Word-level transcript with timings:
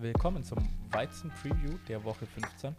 Willkommen 0.00 0.44
zum 0.44 0.58
Weizen-Preview 0.90 1.76
der 1.88 2.02
Woche 2.04 2.26
15. 2.26 2.74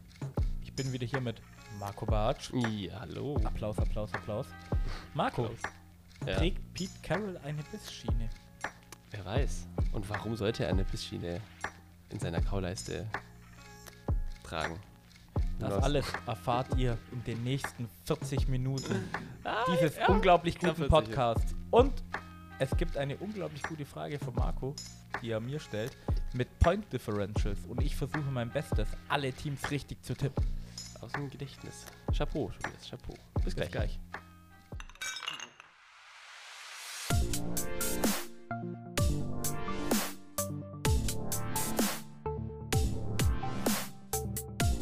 Ich 0.63 0.73
bin 0.73 0.91
wieder 0.93 1.05
hier 1.05 1.19
mit 1.21 1.41
Marco 1.79 2.05
Bartsch. 2.05 2.51
Ja, 2.53 3.01
hallo. 3.01 3.35
Applaus, 3.43 3.77
Applaus, 3.79 4.13
Applaus. 4.13 4.47
Marco, 5.13 5.49
Ja, 6.25 6.35
trägt 6.35 6.73
Pete 6.73 6.91
Carroll 7.03 7.37
eine 7.43 7.61
Bissschiene? 7.71 8.29
wer 9.11 9.25
weiß. 9.25 9.67
Und 9.91 10.07
warum 10.09 10.35
sollte 10.35 10.63
er 10.65 10.69
eine 10.69 10.83
Bissschiene 10.83 11.41
in 12.09 12.19
seiner 12.19 12.41
Kauleiste 12.41 13.07
tragen? 14.43 14.79
Das 15.57 15.83
alles 15.83 16.05
erfahrt 16.25 16.77
ihr 16.77 16.97
in 17.11 17.23
den 17.25 17.43
nächsten 17.43 17.89
40 18.05 18.47
Minuten 18.47 19.09
Ah, 19.43 19.65
dieses 19.67 19.97
ja. 19.97 20.07
unglaublich 20.07 20.55
guten 20.59 20.75
40, 20.75 20.89
Podcasts. 20.89 21.55
Und 21.71 22.01
es 22.59 22.69
gibt 22.77 22.95
eine 22.97 23.17
unglaublich 23.17 23.63
gute 23.63 23.85
Frage 23.85 24.19
von 24.19 24.33
Marco, 24.35 24.73
die 25.21 25.31
er 25.31 25.39
mir 25.41 25.59
stellt, 25.59 25.97
mit 26.33 26.59
Point 26.59 26.91
Differentials. 26.91 27.59
Und 27.67 27.81
ich 27.81 27.95
versuche 27.95 28.31
mein 28.31 28.49
Bestes, 28.49 28.87
alle 29.07 29.31
Teams 29.33 29.69
richtig 29.71 30.03
zu 30.03 30.13
tippen. 30.15 30.45
Aus 31.01 31.11
dem 31.13 31.29
Gedächtnis. 31.29 31.85
Chapeau, 32.15 32.51
Tobias, 32.61 32.89
Chapeau. 32.89 33.13
Bis 33.35 33.43
Bis 33.45 33.55
gleich. 33.55 33.71
gleich. 33.71 33.99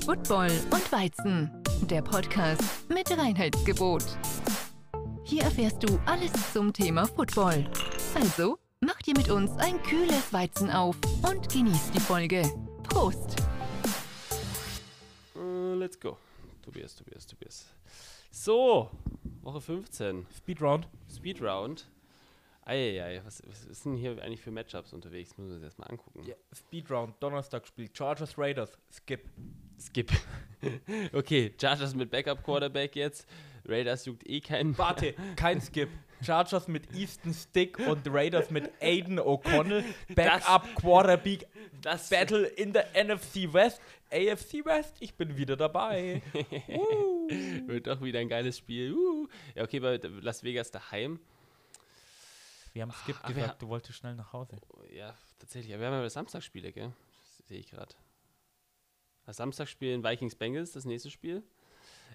Football 0.07 0.52
und 0.71 0.91
Weizen, 0.91 1.52
der 1.81 2.02
Podcast 2.02 2.63
mit 2.89 3.11
Reinheitsgebot. 3.11 4.05
Hier 5.25 5.43
erfährst 5.43 5.83
du 5.83 5.99
alles 6.05 6.31
zum 6.53 6.71
Thema 6.71 7.05
Football. 7.05 7.69
Also, 8.16 8.57
dir 9.07 9.17
mit 9.17 9.29
uns 9.29 9.55
ein 9.57 9.81
kühles 9.84 10.34
Weizen 10.34 10.69
auf 10.69 10.97
und 11.23 11.50
genieß 11.50 11.91
die 11.91 12.00
Folge. 12.00 12.44
Prost! 12.83 13.38
Äh, 15.33 15.75
let's 15.75 15.97
go. 15.97 16.17
Tobias, 16.61 16.94
Tobias, 16.94 17.25
Tobias. 17.25 17.66
So, 18.31 18.91
Woche 19.44 19.61
15. 19.61 20.28
Speedround. 20.35 20.89
Speed 21.09 21.41
Round. 21.41 21.88
Eieiei, 22.66 23.22
was, 23.23 23.41
was 23.47 23.63
ist 23.63 23.85
denn 23.85 23.95
hier 23.95 24.22
eigentlich 24.22 24.41
für 24.41 24.52
Matchups 24.52 24.91
unterwegs? 24.91 25.38
Müssen 25.38 25.52
wir 25.52 25.55
uns 25.55 25.63
erstmal 25.63 25.89
angucken. 25.89 26.25
Ja, 26.28 26.35
Speedround, 26.53 27.16
Donnerstagspiel. 27.22 27.89
Chargers 27.94 28.38
Raiders. 28.38 28.78
Skip. 28.91 29.30
Skip. 29.80 30.11
okay, 31.13 31.53
Chargers 31.58 31.95
mit 31.95 32.11
Backup 32.11 32.44
Quarterback 32.44 32.94
jetzt. 32.97 33.25
Raiders 33.63 34.03
juckt 34.03 34.28
eh 34.28 34.41
keinen. 34.41 34.78
Warte, 34.78 35.13
kein 35.38 35.61
Skip. 35.61 35.88
Chargers 36.21 36.67
mit 36.67 36.93
Easton 36.95 37.33
Stick 37.33 37.79
und 37.79 38.07
Raiders 38.07 38.49
mit 38.49 38.71
Aiden 38.81 39.19
O'Connell. 39.19 39.83
Backup 40.15 40.75
Quarterback 40.75 41.47
Das 41.81 42.09
Battle 42.09 42.45
in 42.45 42.73
der 42.73 42.87
NFC 42.93 43.51
West. 43.53 43.81
AFC 44.11 44.65
West, 44.65 44.95
ich 44.99 45.13
bin 45.15 45.38
wieder 45.38 45.55
dabei. 45.55 46.21
Uh. 46.69 47.67
wird 47.67 47.88
doch 47.88 48.01
wieder 48.01 48.19
ein 48.19 48.29
geiles 48.29 48.57
Spiel. 48.57 48.93
Uh. 48.93 49.27
Ja, 49.55 49.63
okay, 49.63 49.79
bei 49.79 49.99
Las 50.21 50.43
Vegas 50.43 50.71
daheim. 50.71 51.19
Wir 52.73 52.83
haben 52.83 52.91
Skip 52.91 53.17
Ach, 53.21 53.27
gesagt, 53.27 53.61
du 53.61 53.67
wolltest 53.67 53.97
schnell 53.97 54.15
nach 54.15 54.31
Hause. 54.33 54.55
Ja, 54.93 55.13
tatsächlich. 55.39 55.73
Aber 55.73 55.81
wir 55.81 55.88
haben 55.91 56.01
ja 56.01 56.09
Samstagsspiele, 56.09 56.71
gell? 56.71 56.93
Das 57.38 57.47
sehe 57.47 57.59
ich 57.59 57.69
gerade. 57.69 57.93
Das 59.25 59.38
Samstagsspiel 59.38 59.93
in 59.93 60.03
Vikings 60.03 60.35
Bengals, 60.35 60.71
das 60.71 60.85
nächste 60.85 61.09
Spiel. 61.09 61.43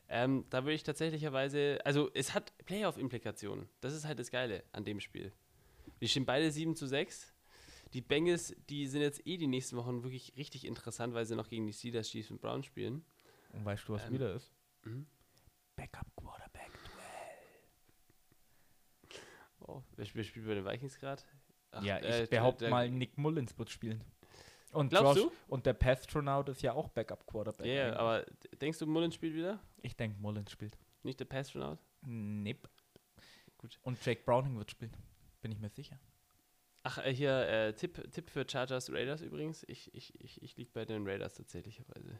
Ähm, 0.08 0.44
da 0.50 0.64
würde 0.64 0.74
ich 0.74 0.82
tatsächlicherweise, 0.82 1.80
also 1.84 2.10
es 2.14 2.34
hat 2.34 2.52
Playoff-Implikationen. 2.66 3.68
Das 3.80 3.94
ist 3.94 4.04
halt 4.04 4.18
das 4.18 4.30
Geile 4.30 4.62
an 4.72 4.84
dem 4.84 5.00
Spiel. 5.00 5.32
Wir 5.98 6.08
stehen 6.08 6.26
beide 6.26 6.50
7 6.50 6.76
zu 6.76 6.86
6. 6.86 7.32
Die 7.94 8.00
Bengals, 8.00 8.54
die 8.68 8.86
sind 8.86 9.02
jetzt 9.02 9.26
eh 9.26 9.36
die 9.36 9.46
nächsten 9.46 9.76
Wochen 9.76 10.02
wirklich 10.02 10.32
richtig 10.36 10.66
interessant, 10.66 11.14
weil 11.14 11.26
sie 11.26 11.36
noch 11.36 11.48
gegen 11.48 11.66
die 11.66 11.72
Steelers, 11.72 12.08
Chiefs 12.08 12.30
und 12.30 12.40
Browns 12.40 12.66
spielen. 12.66 13.04
Und 13.52 13.64
weißt 13.64 13.86
du, 13.88 13.92
was 13.94 14.06
Ähm, 14.06 14.12
wieder 14.14 14.34
ist? 14.34 14.52
mhm. 14.84 15.06
Backup 15.76 16.06
Quarterback. 16.16 16.70
Oh, 19.60 19.82
wer, 19.96 20.04
spielt 20.04 20.46
bei 20.46 20.54
den 20.54 20.64
Vikings 20.64 20.98
gerade? 20.98 21.22
Ja, 21.82 21.98
ich 21.98 22.04
äh, 22.04 22.26
behaupte 22.28 22.68
mal, 22.68 22.90
Nick 22.90 23.16
Mullins 23.16 23.56
wird 23.58 23.70
spielen. 23.70 24.02
Und 24.72 24.88
Glaubst 24.88 25.22
Josh, 25.22 25.32
Und 25.48 25.66
der 25.66 25.74
Pastronaut 25.74 26.48
ist 26.48 26.62
ja 26.62 26.72
auch 26.72 26.88
Backup 26.88 27.26
Quarterback. 27.26 27.66
Ja, 27.66 27.72
yeah, 27.72 27.96
aber 27.96 28.24
denkst 28.60 28.78
du, 28.78 28.86
Mullins 28.86 29.14
spielt 29.14 29.34
wieder? 29.34 29.60
ich 29.82 29.96
denke, 29.96 30.18
Mullins 30.20 30.50
spielt. 30.50 30.78
Nicht 31.02 31.20
der 31.20 31.26
Pastronaut? 31.26 31.78
Nipp. 32.02 32.68
Gut. 33.58 33.78
Und 33.82 34.04
Jake 34.04 34.22
Browning 34.24 34.56
wird 34.56 34.70
spielen. 34.70 34.96
Bin 35.40 35.52
ich 35.52 35.58
mir 35.58 35.68
sicher. 35.68 35.98
Ach, 36.84 36.98
äh, 36.98 37.14
hier, 37.14 37.48
äh, 37.48 37.74
Tipp, 37.74 38.10
Tipp 38.10 38.30
für 38.30 38.48
Chargers 38.48 38.90
Raiders 38.90 39.20
übrigens. 39.20 39.64
Ich, 39.68 39.94
ich, 39.94 40.18
ich, 40.20 40.42
ich 40.42 40.56
liege 40.56 40.70
bei 40.72 40.84
den 40.84 41.06
Raiders 41.06 41.34
tatsächlicherweise. 41.34 42.18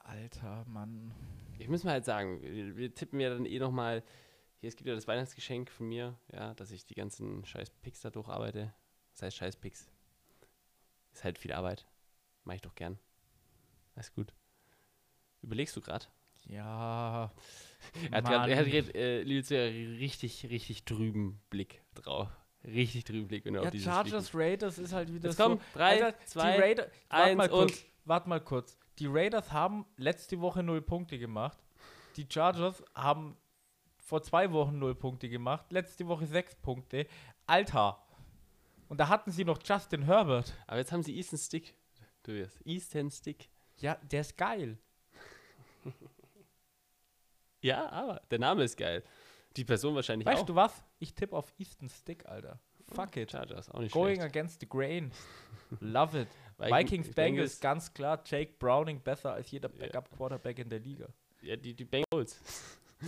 Alter, 0.00 0.64
Mann. 0.66 1.12
Ich 1.58 1.68
muss 1.68 1.84
mal 1.84 1.92
halt 1.92 2.04
sagen, 2.04 2.40
wir, 2.42 2.76
wir 2.76 2.94
tippen 2.94 3.20
ja 3.20 3.30
dann 3.30 3.44
eh 3.44 3.58
nochmal. 3.58 4.02
Hier, 4.60 4.68
es 4.68 4.76
gibt 4.76 4.88
ja 4.88 4.94
das 4.94 5.06
Weihnachtsgeschenk 5.06 5.70
von 5.70 5.88
mir, 5.88 6.18
ja, 6.32 6.54
dass 6.54 6.70
ich 6.70 6.86
die 6.86 6.94
ganzen 6.94 7.44
scheiß 7.44 7.70
Picks 7.82 8.00
da 8.00 8.10
durcharbeite. 8.10 8.72
Das 9.12 9.22
heißt 9.22 9.36
scheiß 9.36 9.56
Picks. 9.56 9.90
Ist 11.16 11.24
halt 11.24 11.38
viel 11.38 11.54
Arbeit. 11.54 11.86
Mach 12.44 12.52
ich 12.54 12.60
doch 12.60 12.74
gern. 12.74 12.98
Alles 13.94 14.12
gut. 14.12 14.34
Überlegst 15.40 15.74
du 15.74 15.80
gerade? 15.80 16.04
Ja. 16.44 17.32
Er 18.10 18.18
hat 18.18 18.28
er 18.48 18.64
grad, 18.64 18.94
äh, 18.94 19.22
richtig, 19.22 20.50
richtig 20.50 20.84
trüben 20.84 21.40
Blick 21.48 21.82
drauf. 21.94 22.28
Richtig 22.64 23.04
trüben 23.04 23.28
Blick, 23.28 23.44
wenn 23.46 23.54
Ja, 23.54 23.62
auf 23.62 23.72
Chargers 23.74 24.34
Raiders 24.34 24.78
ist 24.78 24.92
halt 24.92 25.12
wieder 25.14 25.28
Jetzt 25.28 25.38
so. 25.38 25.44
komm, 25.44 25.60
drei, 25.72 26.04
Alter, 26.04 26.18
zwei, 26.26 26.58
warte 26.60 26.90
eins 27.08 27.36
mal 27.38 27.48
kurz, 27.48 27.72
und- 27.72 27.86
warte 28.04 28.28
mal 28.28 28.40
kurz. 28.40 28.76
Die 28.98 29.06
Raiders 29.06 29.52
haben 29.52 29.86
letzte 29.96 30.38
Woche 30.40 30.62
null 30.62 30.82
Punkte 30.82 31.18
gemacht. 31.18 31.56
Die 32.16 32.26
Chargers 32.30 32.82
haben 32.94 33.36
vor 33.98 34.22
zwei 34.22 34.50
Wochen 34.52 34.78
null 34.78 34.94
Punkte 34.94 35.28
gemacht. 35.30 35.70
Letzte 35.72 36.06
Woche 36.08 36.26
sechs 36.26 36.54
Punkte. 36.56 37.06
Alter. 37.46 38.04
Und 38.88 38.98
da 38.98 39.08
hatten 39.08 39.30
sie 39.30 39.44
noch 39.44 39.58
Justin 39.64 40.02
Herbert. 40.02 40.52
Aber 40.66 40.78
jetzt 40.78 40.92
haben 40.92 41.02
sie 41.02 41.16
Eastern 41.16 41.38
Stick. 41.38 41.74
Du 42.22 42.32
wirst. 42.32 42.58
Eastern 42.64 43.10
Stick. 43.10 43.48
Ja, 43.78 43.96
der 44.02 44.20
ist 44.22 44.36
geil. 44.36 44.78
Ja, 47.62 47.88
aber 47.90 48.20
der 48.30 48.38
Name 48.38 48.62
ist 48.64 48.76
geil. 48.76 49.02
Die 49.56 49.64
Person 49.64 49.94
wahrscheinlich 49.94 50.26
Weißt 50.26 50.42
auch. 50.42 50.46
du 50.46 50.54
was? 50.54 50.84
Ich 50.98 51.14
tippe 51.14 51.34
auf 51.34 51.52
Easton 51.58 51.88
Stick, 51.88 52.26
Alter. 52.26 52.60
Fuck 52.94 53.16
it. 53.16 53.32
Chargers, 53.32 53.68
auch 53.70 53.80
nicht 53.80 53.92
Going 53.92 54.16
schlecht. 54.16 54.30
against 54.36 54.60
the 54.60 54.68
grain. 54.68 55.10
Love 55.80 56.20
it. 56.20 56.28
Viking- 56.58 56.76
Vikings, 56.78 57.14
Bengals, 57.14 57.60
ganz 57.60 57.92
klar. 57.92 58.22
Jake 58.24 58.52
Browning 58.58 59.00
besser 59.00 59.32
als 59.32 59.50
jeder. 59.50 59.68
Backup-Quarterback 59.68 60.58
in 60.60 60.68
der 60.68 60.78
Liga. 60.78 61.08
Ja, 61.42 61.56
die, 61.56 61.74
die 61.74 61.84
Bengals. 61.84 62.40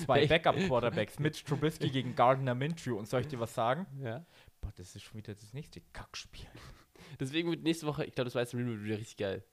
Zwei. 0.05 0.27
Backup-Quarterbacks. 0.29 1.19
Mitch 1.21 1.45
Trubisky 1.45 1.91
gegen 1.91 2.17
Gardner 2.17 2.55
Minshew. 2.55 2.97
Und 2.99 3.07
soll 3.09 3.21
ich 3.21 3.29
dir 3.29 3.39
was 3.39 3.55
sagen? 3.55 3.87
Ja. 4.03 4.25
Boah, 4.61 4.73
das 4.77 4.95
ist 4.97 5.03
schon 5.03 5.19
wieder 5.19 5.35
das 5.35 5.53
nächste 5.55 5.81
Kackspiel. 5.93 6.47
Deswegen 7.21 7.51
wird 7.51 7.63
nächste 7.63 7.87
Woche, 7.87 8.05
ich 8.05 8.15
glaube, 8.15 8.27
das 8.27 8.35
weiße 8.35 8.57
Review 8.57 8.73
wird 8.73 8.85
wieder 8.85 8.99
richtig 8.99 9.17
geil. 9.17 9.45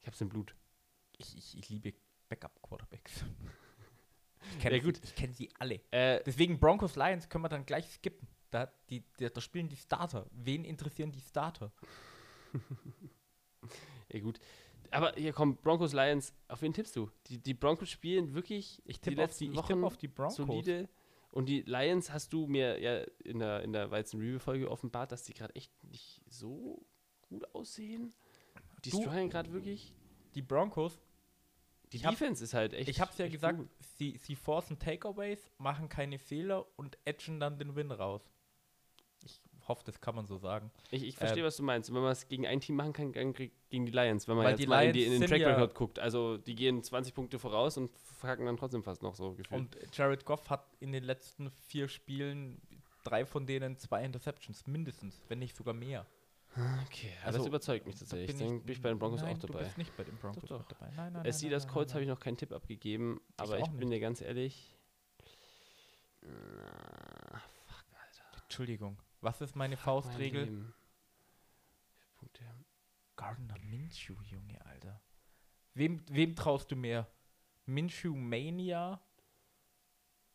Ich 0.00 0.06
hab's 0.06 0.20
im 0.20 0.28
Blut. 0.28 0.54
Ich, 1.18 1.36
ich, 1.36 1.56
ich 1.58 1.68
liebe 1.70 1.94
Backup-Quarterbacks. 2.28 3.24
Ich 4.52 4.58
kenne 4.60 4.76
Ja, 4.76 4.82
gut. 4.82 5.00
Ich 5.02 5.14
kenn 5.14 5.32
sie 5.32 5.48
alle. 5.58 5.80
Äh, 5.90 6.22
Deswegen 6.26 6.60
Broncos 6.60 6.96
Lions 6.96 7.30
können 7.30 7.42
wir 7.44 7.48
dann 7.48 7.64
gleich 7.64 7.88
skippen. 7.88 8.28
Da, 8.50 8.70
die, 8.90 9.02
da, 9.16 9.30
da 9.30 9.40
spielen 9.40 9.70
die 9.70 9.76
Starter. 9.76 10.26
Wen 10.32 10.66
interessieren 10.66 11.10
die 11.10 11.22
Starter? 11.22 11.72
ja, 14.12 14.20
gut. 14.20 14.38
Aber 14.90 15.14
hier 15.16 15.32
kommen 15.32 15.56
Broncos 15.56 15.94
Lions. 15.94 16.34
Auf 16.48 16.60
wen 16.60 16.74
tippst 16.74 16.94
du? 16.94 17.10
Die, 17.26 17.38
die 17.38 17.54
Broncos 17.54 17.88
spielen 17.88 18.34
wirklich 18.34 18.82
Ich 18.84 19.00
tippe 19.00 19.24
auf, 19.24 19.34
die- 19.36 19.48
ich 19.48 19.60
tippe 19.62 19.86
auf 19.86 19.96
die 19.96 20.08
Broncos. 20.08 20.36
solide. 20.36 20.88
Und 21.34 21.46
die 21.46 21.62
Lions 21.62 22.12
hast 22.12 22.32
du 22.32 22.46
mir 22.46 22.80
ja 22.80 23.04
in 23.24 23.40
der, 23.40 23.62
in 23.62 23.72
der 23.72 23.90
Weizen 23.90 24.20
Review-Folge 24.20 24.70
offenbart, 24.70 25.10
dass 25.10 25.24
die 25.24 25.34
gerade 25.34 25.54
echt 25.56 25.72
nicht 25.82 26.22
so 26.28 26.86
gut 27.22 27.44
aussehen. 27.54 28.14
Die 28.84 28.90
strugglen 28.90 29.30
gerade 29.30 29.52
wirklich. 29.52 29.92
Die 30.36 30.42
Broncos, 30.42 31.00
Die 31.92 31.96
Ich 31.98 32.04
hab- 32.04 32.12
Defense 32.12 32.42
ist 32.44 32.54
halt 32.54 32.72
echt. 32.72 32.88
ich 32.88 33.00
hab's 33.00 33.18
ja 33.18 33.28
gesagt, 33.28 33.58
gut. 33.58 33.68
sie, 33.98 34.16
sie 34.18 34.36
forcen 34.36 34.78
Takeaways, 34.78 35.50
machen 35.58 35.88
keine 35.88 36.18
Fehler 36.18 36.66
und 36.78 36.98
edgen 37.04 37.40
dann 37.40 37.58
den 37.58 37.74
Win 37.74 37.90
raus. 37.90 38.22
Ich 39.64 39.68
hoffe, 39.68 39.82
das 39.86 39.98
kann 39.98 40.14
man 40.14 40.26
so 40.26 40.36
sagen. 40.36 40.70
Ich, 40.90 41.02
ich 41.02 41.16
verstehe, 41.16 41.40
Ähm, 41.42 41.46
was 41.46 41.56
du 41.56 41.62
meinst. 41.62 41.92
Wenn 41.94 42.02
man 42.02 42.12
es 42.12 42.28
gegen 42.28 42.46
ein 42.46 42.60
Team 42.60 42.76
machen 42.76 42.92
kann, 42.92 43.12
gegen 43.12 43.34
die 43.86 43.90
Lions. 43.92 44.28
Wenn 44.28 44.36
man 44.36 44.48
jetzt 44.48 44.58
die 44.60 44.66
mal 44.66 44.84
in, 44.84 44.92
die, 44.92 45.04
in 45.04 45.12
den 45.12 45.26
Track 45.26 45.40
ja- 45.40 45.48
Record 45.54 45.74
guckt. 45.74 45.98
Also 45.98 46.36
die 46.36 46.54
gehen 46.54 46.82
20 46.82 47.14
Punkte 47.14 47.38
voraus 47.38 47.78
und 47.78 47.90
verkacken 48.18 48.44
dann 48.44 48.58
trotzdem 48.58 48.82
fast 48.82 49.02
noch 49.02 49.14
so 49.14 49.32
gefühlt. 49.32 49.58
Und 49.58 49.76
Jared 49.96 50.26
Goff 50.26 50.50
hat 50.50 50.66
in 50.80 50.92
den 50.92 51.02
letzten 51.04 51.50
vier 51.66 51.88
Spielen 51.88 52.60
drei 53.04 53.24
von 53.24 53.46
denen 53.46 53.78
zwei 53.78 54.04
Interceptions, 54.04 54.66
mindestens, 54.66 55.22
wenn 55.28 55.38
nicht 55.38 55.56
sogar 55.56 55.72
mehr. 55.72 56.04
okay, 56.86 57.08
ja, 57.20 57.26
also, 57.26 57.38
das 57.38 57.46
überzeugt 57.46 57.86
mich 57.86 57.94
Da 57.94 58.00
tatsächlich. 58.00 58.38
Dann 58.38 58.60
bin 58.60 58.72
ich 58.72 58.82
bei 58.82 58.90
den 58.90 58.98
Broncos 58.98 59.22
nein, 59.22 59.34
auch 59.34 59.38
dabei. 59.38 59.60
Du 59.60 59.64
bist 59.64 59.78
nicht 59.78 59.96
bei 59.96 60.04
den 60.04 60.16
Broncos 60.18 60.44
Doch, 60.46 60.58
mit 60.58 60.70
dabei. 60.72 60.92
Nein, 60.94 61.12
nein, 61.14 61.24
Es 61.24 61.36
nein, 61.36 61.40
sieht 61.40 61.52
das 61.52 61.66
Colts 61.66 61.94
habe 61.94 62.02
ich 62.02 62.08
noch 62.08 62.20
keinen 62.20 62.36
Tipp 62.36 62.52
abgegeben, 62.52 63.18
aber 63.38 63.54
auch 63.56 63.66
ich 63.66 63.70
bin 63.70 63.88
nicht. 63.88 63.92
dir 63.92 64.00
ganz 64.00 64.20
ehrlich. 64.20 64.76
Na, 66.22 67.40
fuck, 67.66 67.84
Alter. 67.98 68.42
Entschuldigung. 68.42 68.98
Was 69.24 69.40
ist 69.40 69.56
meine 69.56 69.76
Mein 69.76 69.82
Faustregel? 69.82 70.44
Leben. 70.44 70.74
Gardner 73.16 73.54
Minshew, 73.60 74.20
Junge, 74.22 74.62
Alter. 74.66 75.00
Wem, 75.72 76.02
wem 76.10 76.36
traust 76.36 76.70
du 76.70 76.76
mehr? 76.76 77.10
Minshew 77.64 78.14
Mania 78.14 79.00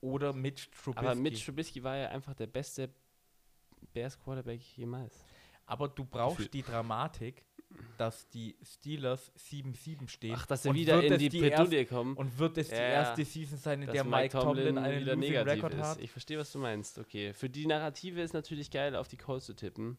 oder 0.02 0.34
Mitch 0.34 0.72
Trubisky? 0.72 1.06
Aber 1.06 1.14
Mitch 1.14 1.46
Trubisky 1.46 1.84
war 1.84 1.98
ja 1.98 2.10
einfach 2.10 2.34
der 2.34 2.48
beste 2.48 2.92
Bears 3.94 4.18
Quarterback 4.18 4.62
jemals. 4.76 5.24
Aber 5.68 5.88
du 5.88 6.04
brauchst 6.04 6.52
die 6.52 6.64
Dramatik, 6.64 7.46
dass 7.98 8.30
die 8.30 8.56
Steelers 8.64 9.32
7-7 9.38 10.08
stehen. 10.08 10.36
Ach, 10.38 10.46
dass 10.46 10.64
sie 10.64 10.70
und 10.70 10.76
wieder 10.76 11.04
in 11.04 11.18
die 11.18 11.30
die 11.30 11.42
Bredouille 11.42 11.86
kommen. 11.86 12.16
Und 12.16 12.38
wird 12.40 12.58
es 12.58 12.70
die 12.70 12.76
Ja, 12.76 12.82
erste 12.82 13.26
Season 13.26 13.58
sein, 13.58 13.82
in 13.82 13.92
der 13.92 14.04
Mike 14.04 14.38
Tomlin 14.38 14.78
einen 14.78 15.02
wieder 15.02 15.16
losing 15.16 15.32
negativ 15.32 15.64
Record 15.64 15.74
ist. 15.74 15.82
hat? 15.82 16.02
Ich 16.02 16.12
verstehe, 16.12 16.38
was 16.38 16.52
du 16.52 16.60
meinst. 16.60 16.98
Okay, 16.98 17.34
für 17.34 17.50
die 17.50 17.68
Narrative 17.68 18.22
ist 18.22 18.34
natürlich 18.34 18.72
geil, 18.72 18.96
auf 18.96 19.08
die 19.08 19.18
Colts 19.18 19.46
zu 19.46 19.54
tippen. 19.54 19.98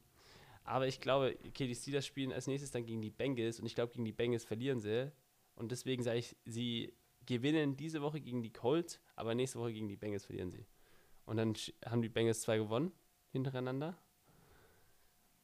Aber 0.64 0.86
ich 0.86 1.00
glaube, 1.00 1.36
okay, 1.46 1.66
die 1.66 1.74
Steelers 1.74 2.06
spielen 2.06 2.32
als 2.32 2.46
nächstes 2.46 2.70
dann 2.70 2.84
gegen 2.84 3.00
die 3.00 3.10
Bengals 3.10 3.60
und 3.60 3.66
ich 3.66 3.74
glaube, 3.74 3.92
gegen 3.92 4.04
die 4.04 4.12
Bengals 4.12 4.44
verlieren 4.44 4.80
sie. 4.80 5.10
Und 5.54 5.72
deswegen 5.72 6.02
sage 6.02 6.18
ich, 6.18 6.36
sie 6.44 6.94
gewinnen 7.26 7.76
diese 7.76 8.02
Woche 8.02 8.20
gegen 8.20 8.42
die 8.42 8.52
Colts, 8.52 9.00
aber 9.14 9.34
nächste 9.34 9.58
Woche 9.58 9.72
gegen 9.72 9.88
die 9.88 9.96
Bengals 9.96 10.24
verlieren 10.24 10.50
sie. 10.50 10.66
Und 11.24 11.36
dann 11.36 11.54
haben 11.86 12.02
die 12.02 12.08
Bengals 12.08 12.40
zwei 12.40 12.58
gewonnen 12.58 12.92
hintereinander. 13.30 13.96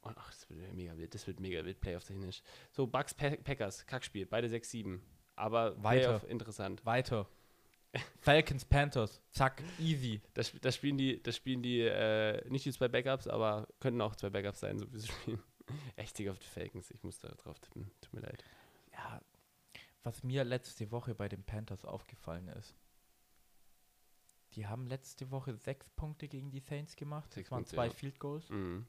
Und 0.07 0.17
ach, 0.17 0.29
das 0.31 0.49
wird 0.49 0.73
mega 0.73 0.97
wild, 0.97 1.13
das 1.13 1.27
wird 1.27 1.39
mega 1.39 1.63
wild, 1.65 1.79
Playoff-technisch. 1.79 2.41
So, 2.71 2.87
Bucks 2.87 3.13
Pa- 3.13 3.35
Packers, 3.43 3.85
Kackspiel, 3.85 4.25
beide 4.25 4.47
6-7. 4.47 4.99
Aber 5.35 5.81
Weiter. 5.83 6.07
Playoff 6.19 6.23
interessant. 6.29 6.85
Weiter. 6.85 7.27
Falcons, 8.19 8.65
Panthers, 8.65 9.21
zack, 9.31 9.63
easy. 9.79 10.21
Das, 10.33 10.51
das 10.61 10.75
spielen 10.75 10.97
die, 10.97 11.21
das 11.23 11.35
spielen 11.35 11.63
die, 11.63 11.81
äh, 11.81 12.47
nicht 12.49 12.65
die 12.65 12.71
zwei 12.71 12.87
Backups, 12.89 13.27
aber 13.27 13.67
könnten 13.79 14.01
auch 14.01 14.15
zwei 14.15 14.29
Backups 14.29 14.59
sein, 14.59 14.77
so 14.77 14.91
wie 14.93 14.99
sie 14.99 15.07
spielen. 15.21 15.41
Echt 15.95 16.17
Digga, 16.17 16.31
auf 16.31 16.39
die 16.39 16.47
Falcons, 16.47 16.91
ich 16.91 17.01
muss 17.03 17.17
da 17.19 17.29
drauf 17.29 17.59
tippen, 17.59 17.89
tut 18.01 18.13
mir 18.13 18.21
leid. 18.21 18.43
Ja, 18.93 19.21
was 20.03 20.23
mir 20.23 20.43
letzte 20.43 20.91
Woche 20.91 21.15
bei 21.15 21.27
den 21.27 21.43
Panthers 21.43 21.85
aufgefallen 21.85 22.47
ist, 22.49 22.75
die 24.53 24.67
haben 24.67 24.87
letzte 24.87 25.29
Woche 25.31 25.55
sechs 25.55 25.89
Punkte 25.89 26.27
gegen 26.27 26.51
die 26.51 26.59
Saints 26.59 26.95
gemacht. 26.95 27.31
Sechs 27.33 27.47
Das 27.47 27.51
waren 27.51 27.59
Punkte, 27.63 27.75
zwei 27.75 27.85
ja. 27.87 27.91
Field 27.91 28.19
Goals. 28.19 28.49
Mhm. 28.49 28.85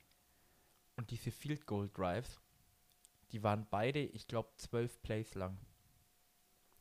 Und 0.99 1.13
diese 1.13 1.31
Field 1.31 1.65
Goal 1.65 1.89
Drives, 1.95 2.41
die 3.31 3.45
waren 3.45 3.69
beide, 3.71 4.01
ich 4.01 4.27
glaube, 4.27 4.51
zwölf 4.57 5.01
Plays 5.01 5.37
lang. 5.37 5.57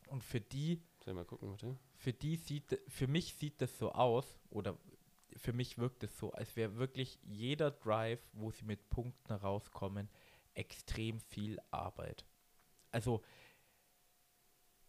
Und 0.08 0.24
für 0.24 0.40
die, 0.40 0.82
Soll 1.04 1.12
ich 1.12 1.14
mal 1.14 1.24
gucken, 1.24 1.78
für 1.94 2.12
die 2.12 2.34
sieht, 2.34 2.80
für 2.88 3.06
mich 3.06 3.34
sieht 3.34 3.62
das 3.62 3.78
so 3.78 3.92
aus, 3.92 4.40
oder 4.50 4.76
für 5.36 5.52
mich 5.52 5.78
wirkt 5.78 6.02
es 6.02 6.18
so, 6.18 6.32
als 6.32 6.56
wäre 6.56 6.78
wirklich 6.78 7.20
jeder 7.22 7.70
Drive, 7.70 8.18
wo 8.32 8.50
sie 8.50 8.64
mit 8.64 8.90
Punkten 8.90 9.34
rauskommen, 9.34 10.08
extrem 10.52 11.20
viel 11.20 11.60
Arbeit. 11.70 12.26
Also 12.90 13.22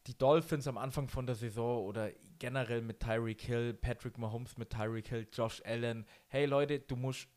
die 0.08 0.18
Dolphins 0.18 0.66
am 0.68 0.80
Anfang 0.80 1.08
von 1.08 1.28
der 1.28 1.36
Saison 1.36 1.86
oder 1.86 2.12
generell 2.40 2.82
mit 2.82 3.00
Tyreek 3.00 3.42
Hill, 3.42 3.76
Patrick 3.76 4.18
Mahomes 4.18 4.58
mit 4.58 4.72
Tyreek 4.72 5.08
Hill, 5.10 5.28
Josh 5.32 5.62
Allen. 5.66 6.08
Hey 6.30 6.48
Leute, 6.48 6.80
du 6.80 6.96
musst 6.96 7.28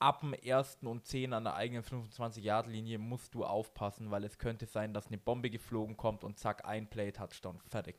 ab 0.00 0.20
dem 0.20 0.32
ersten 0.32 0.86
und 0.86 1.06
10 1.06 1.32
an 1.32 1.44
der 1.44 1.54
eigenen 1.54 1.84
25-Yard-Linie 1.84 2.98
musst 2.98 3.34
du 3.34 3.44
aufpassen, 3.44 4.10
weil 4.10 4.24
es 4.24 4.38
könnte 4.38 4.66
sein, 4.66 4.92
dass 4.92 5.06
eine 5.06 5.18
Bombe 5.18 5.50
geflogen 5.50 5.96
kommt 5.96 6.24
und 6.24 6.38
zack, 6.38 6.64
ein 6.64 6.88
Play-Touchdown, 6.88 7.60
fertig. 7.68 7.96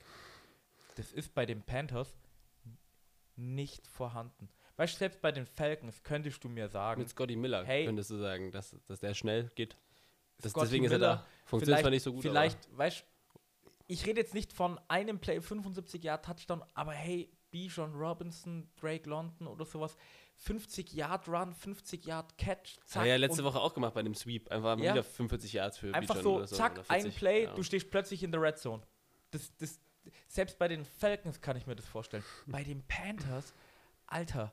Das 0.95 1.13
ist 1.13 1.33
bei 1.33 1.45
den 1.45 1.61
Panthers 1.63 2.17
nicht 3.35 3.87
vorhanden. 3.87 4.49
Weißt 4.77 4.95
du, 4.95 4.99
selbst 4.99 5.21
bei 5.21 5.31
den 5.31 5.45
Falcons 5.45 6.03
könntest 6.03 6.43
du 6.43 6.49
mir 6.49 6.67
sagen, 6.67 7.01
Mit 7.01 7.09
Scotty 7.09 7.35
Miller 7.35 7.63
Hey. 7.63 7.85
könntest 7.85 8.09
du 8.09 8.17
sagen, 8.17 8.51
dass, 8.51 8.75
dass 8.87 8.99
der 8.99 9.13
schnell 9.13 9.51
geht. 9.55 9.77
Das, 10.39 10.53
deswegen 10.53 10.85
ist 10.85 10.91
er 10.91 10.97
Miller, 10.97 11.15
da. 11.17 11.25
Funktioniert 11.45 11.81
zwar 11.81 11.91
nicht 11.91 12.03
so 12.03 12.13
gut, 12.13 12.23
Vielleicht, 12.23 12.77
weißt 12.77 13.05
ich 13.87 14.05
rede 14.05 14.21
jetzt 14.21 14.33
nicht 14.33 14.53
von 14.53 14.79
einem 14.87 15.19
Play 15.19 15.41
75 15.41 16.01
Yard 16.01 16.23
Touchdown, 16.23 16.63
aber 16.73 16.93
hey, 16.93 17.29
Bijan 17.51 17.93
Robinson, 17.93 18.69
Drake 18.79 19.09
London 19.09 19.47
oder 19.47 19.65
sowas, 19.65 19.97
50 20.43 20.93
Yard 20.93 21.27
Run, 21.27 21.53
50 21.53 22.03
Yard 22.05 22.35
Catch, 22.37 22.77
aber. 22.77 22.85
zack. 22.87 23.01
Hat 23.01 23.07
er 23.07 23.11
ja 23.11 23.17
letzte 23.17 23.43
Woche 23.43 23.59
auch 23.59 23.75
gemacht 23.75 23.93
bei 23.93 24.01
dem 24.01 24.15
Sweep. 24.15 24.49
Einfach 24.49 24.77
Ja. 24.79 24.93
wieder 24.93 25.03
45 25.03 25.53
Yards 25.53 25.77
für 25.77 25.93
einfach 25.93 26.15
Bijan 26.15 26.23
so, 26.23 26.45
so. 26.45 26.55
zack, 26.55 26.79
oder 26.79 26.89
ein 26.89 27.01
40, 27.01 27.15
Play, 27.19 27.43
ja. 27.43 27.53
du 27.53 27.61
stehst 27.61 27.91
plötzlich 27.91 28.23
in 28.23 28.31
der 28.31 28.41
Red 28.41 28.57
Zone. 28.57 28.81
Das, 29.29 29.55
das, 29.57 29.79
selbst 30.27 30.57
bei 30.57 30.67
den 30.67 30.83
Falcons 30.83 31.41
kann 31.41 31.57
ich 31.57 31.67
mir 31.67 31.75
das 31.75 31.85
vorstellen. 31.85 32.23
bei 32.47 32.63
den 32.63 32.81
Panthers, 32.87 33.53
Alter, 34.07 34.51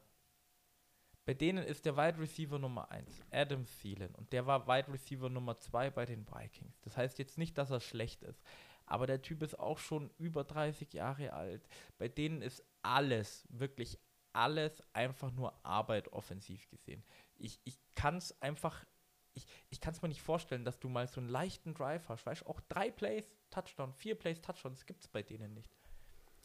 bei 1.25 1.33
denen 1.33 1.65
ist 1.65 1.87
der 1.87 1.97
Wide 1.97 2.19
Receiver 2.19 2.59
Nummer 2.59 2.91
1, 2.91 3.23
Adam 3.31 3.65
Thielen, 3.81 4.15
und 4.15 4.31
der 4.35 4.47
war 4.47 4.67
Wide 4.67 4.93
Receiver 4.93 5.31
Nummer 5.31 5.59
2 5.59 5.91
bei 5.91 6.05
den 6.05 6.27
Vikings. 6.27 6.79
Das 6.83 6.99
heißt 6.99 7.19
jetzt 7.19 7.39
nicht, 7.39 7.57
dass 7.57 7.71
er 7.71 7.81
schlecht 7.81 8.23
ist, 8.25 8.43
aber 8.85 9.07
der 9.07 9.23
Typ 9.23 9.43
ist 9.43 9.59
auch 9.59 9.79
schon 9.79 10.11
über 10.19 10.45
30 10.45 10.93
Jahre 10.93 11.33
alt. 11.33 11.67
Bei 11.97 12.09
denen 12.09 12.43
ist 12.43 12.63
alles, 12.83 13.47
wirklich 13.49 13.99
alles 14.39 14.81
einfach 14.93 15.33
nur 15.33 15.53
Arbeit 15.65 16.13
offensiv 16.13 16.69
gesehen. 16.69 17.03
Ich, 17.37 17.59
ich 17.65 17.77
kann 17.97 18.17
es 18.17 18.41
einfach, 18.41 18.87
ich, 19.35 19.45
ich 19.69 19.81
kann 19.81 19.93
es 19.93 20.01
mir 20.01 20.09
nicht 20.09 20.23
vorstellen, 20.23 20.65
dass 20.65 20.79
du 20.79 20.89
mal 20.89 21.09
so 21.09 21.21
einen 21.21 21.29
leichten 21.29 21.75
Drive 21.75 22.09
hast. 22.09 22.25
Weißt 22.25 22.43
du, 22.43 22.47
auch 22.47 22.61
drei 22.69 22.93
Plays, 22.93 23.25
Touchdown, 23.51 23.93
vier 23.93 24.15
Plays, 24.15 24.41
Touchdown, 24.41 24.73
das 24.73 24.87
gibt 24.87 25.03
es 25.03 25.09
bei 25.09 25.23
denen 25.23 25.55
nicht. 25.55 25.69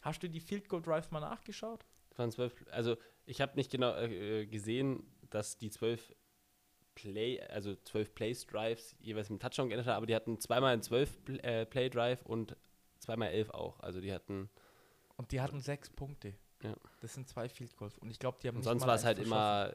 Hast 0.00 0.22
du 0.22 0.28
die 0.28 0.40
Field 0.40 0.68
Goal 0.68 0.82
Drives 0.82 1.12
mal 1.12 1.20
nachgeschaut? 1.20 1.86
Also 2.72 2.96
ich 3.26 3.40
habe 3.40 3.54
nicht 3.54 3.70
genau 3.70 3.92
äh, 3.94 4.42
äh, 4.42 4.46
gesehen, 4.46 5.06
dass 5.30 5.56
die 5.56 5.70
zwölf 5.70 6.12
Play, 6.96 7.40
also 7.42 7.76
zwölf 7.76 8.12
Plays 8.14 8.44
Drives 8.46 8.96
jeweils 8.98 9.30
mit 9.30 9.40
Touchdown 9.40 9.68
geändert 9.68 9.86
haben, 9.86 9.96
aber 9.96 10.06
die 10.06 10.14
hatten 10.16 10.40
zweimal 10.40 10.72
einen 10.72 10.82
zwölf 10.82 11.16
äh, 11.28 11.64
Play 11.64 11.90
Drive 11.90 12.26
und 12.26 12.56
zweimal 12.98 13.28
elf 13.28 13.50
auch. 13.50 13.78
Also 13.80 14.00
die 14.00 14.12
hatten 14.12 14.50
Und 15.16 15.30
die 15.30 15.40
hatten 15.40 15.60
sechs 15.60 15.90
Punkte. 15.90 16.34
Ja. 16.64 16.74
Das 17.02 17.12
sind 17.12 17.28
zwei 17.28 17.48
Field 17.48 17.76
Goals. 17.76 17.98
Und 17.98 18.10
ich 18.10 18.18
glaube, 18.18 18.38
die 18.42 18.48
haben 18.48 18.56
und 18.56 18.62
sonst 18.62 18.86
war 18.86 18.94
es 18.94 19.04
halt 19.04 19.18
immer 19.18 19.72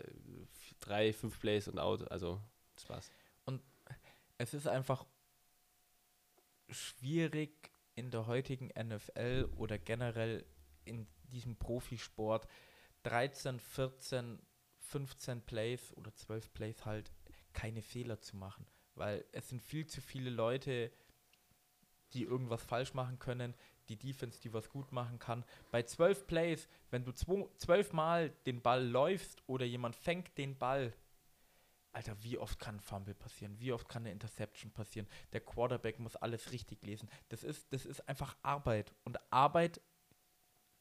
drei, 0.80 1.14
fünf 1.14 1.40
Plays 1.40 1.68
und 1.68 1.78
out. 1.78 2.10
Also 2.12 2.42
das 2.76 2.90
war's. 2.90 3.12
es 4.40 4.54
ist 4.54 4.68
einfach 4.68 5.06
schwierig 6.70 7.72
in 7.96 8.10
der 8.10 8.26
heutigen 8.26 8.68
NFL 8.68 9.50
oder 9.58 9.78
generell 9.78 10.46
in 10.86 11.08
diesem 11.32 11.58
Profisport 11.58 12.48
13, 13.04 13.60
14, 13.60 14.42
15 14.80 15.42
Plays 15.42 15.94
oder 15.96 16.16
12 16.16 16.54
Plays 16.54 16.86
halt 16.86 17.12
keine 17.54 17.82
Fehler 17.82 18.20
zu 18.20 18.38
machen, 18.38 18.66
weil 18.96 19.26
es 19.32 19.50
sind 19.50 19.62
viel 19.62 19.86
zu 19.86 20.02
viele 20.02 20.30
Leute, 20.30 20.92
die 22.14 22.24
irgendwas 22.24 22.64
falsch 22.64 22.94
machen 22.94 23.20
können, 23.20 23.54
die 23.90 23.98
Defense, 23.98 24.40
die 24.42 24.54
was 24.54 24.70
gut 24.70 24.92
machen 24.92 25.20
kann. 25.20 25.44
Bei 25.72 25.84
12 25.84 26.28
Plays, 26.28 26.68
wenn 26.92 27.04
du 27.04 27.12
zwo- 27.12 27.50
12 27.58 27.92
Mal 27.94 28.30
den 28.46 28.62
Ball 28.62 28.86
läufst 28.88 29.42
oder 29.48 29.66
jemand 29.66 29.96
fängt 29.96 30.38
den 30.38 30.58
Ball, 30.58 30.94
Alter, 31.92 32.16
wie 32.24 32.38
oft 32.38 32.60
kann 32.60 32.76
ein 32.76 32.80
Fumble 32.82 33.16
passieren? 33.16 33.60
Wie 33.60 33.74
oft 33.74 33.90
kann 33.90 34.04
eine 34.04 34.12
Interception 34.12 34.72
passieren? 34.72 35.08
Der 35.34 35.42
Quarterback 35.42 35.98
muss 36.00 36.16
alles 36.16 36.52
richtig 36.52 36.84
lesen. 36.84 37.10
Das 37.30 37.44
ist, 37.44 37.74
das 37.74 37.86
ist 37.88 38.08
einfach 38.08 38.38
Arbeit. 38.44 38.94
Und 39.06 39.18
Arbeit, 39.34 39.82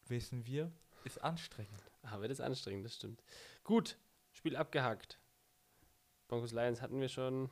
wissen 0.06 0.44
wir, 0.46 0.70
ist 1.04 1.22
anstrengend. 1.24 1.82
Das 2.02 2.20
ist 2.30 2.40
anstrengend, 2.40 2.84
das 2.84 2.96
stimmt. 2.96 3.22
Gut, 3.64 3.98
Spiel 4.32 4.54
abgehakt. 4.56 5.18
Broncos 6.28 6.52
Lions 6.52 6.82
hatten 6.82 7.00
wir 7.00 7.08
schon. 7.08 7.50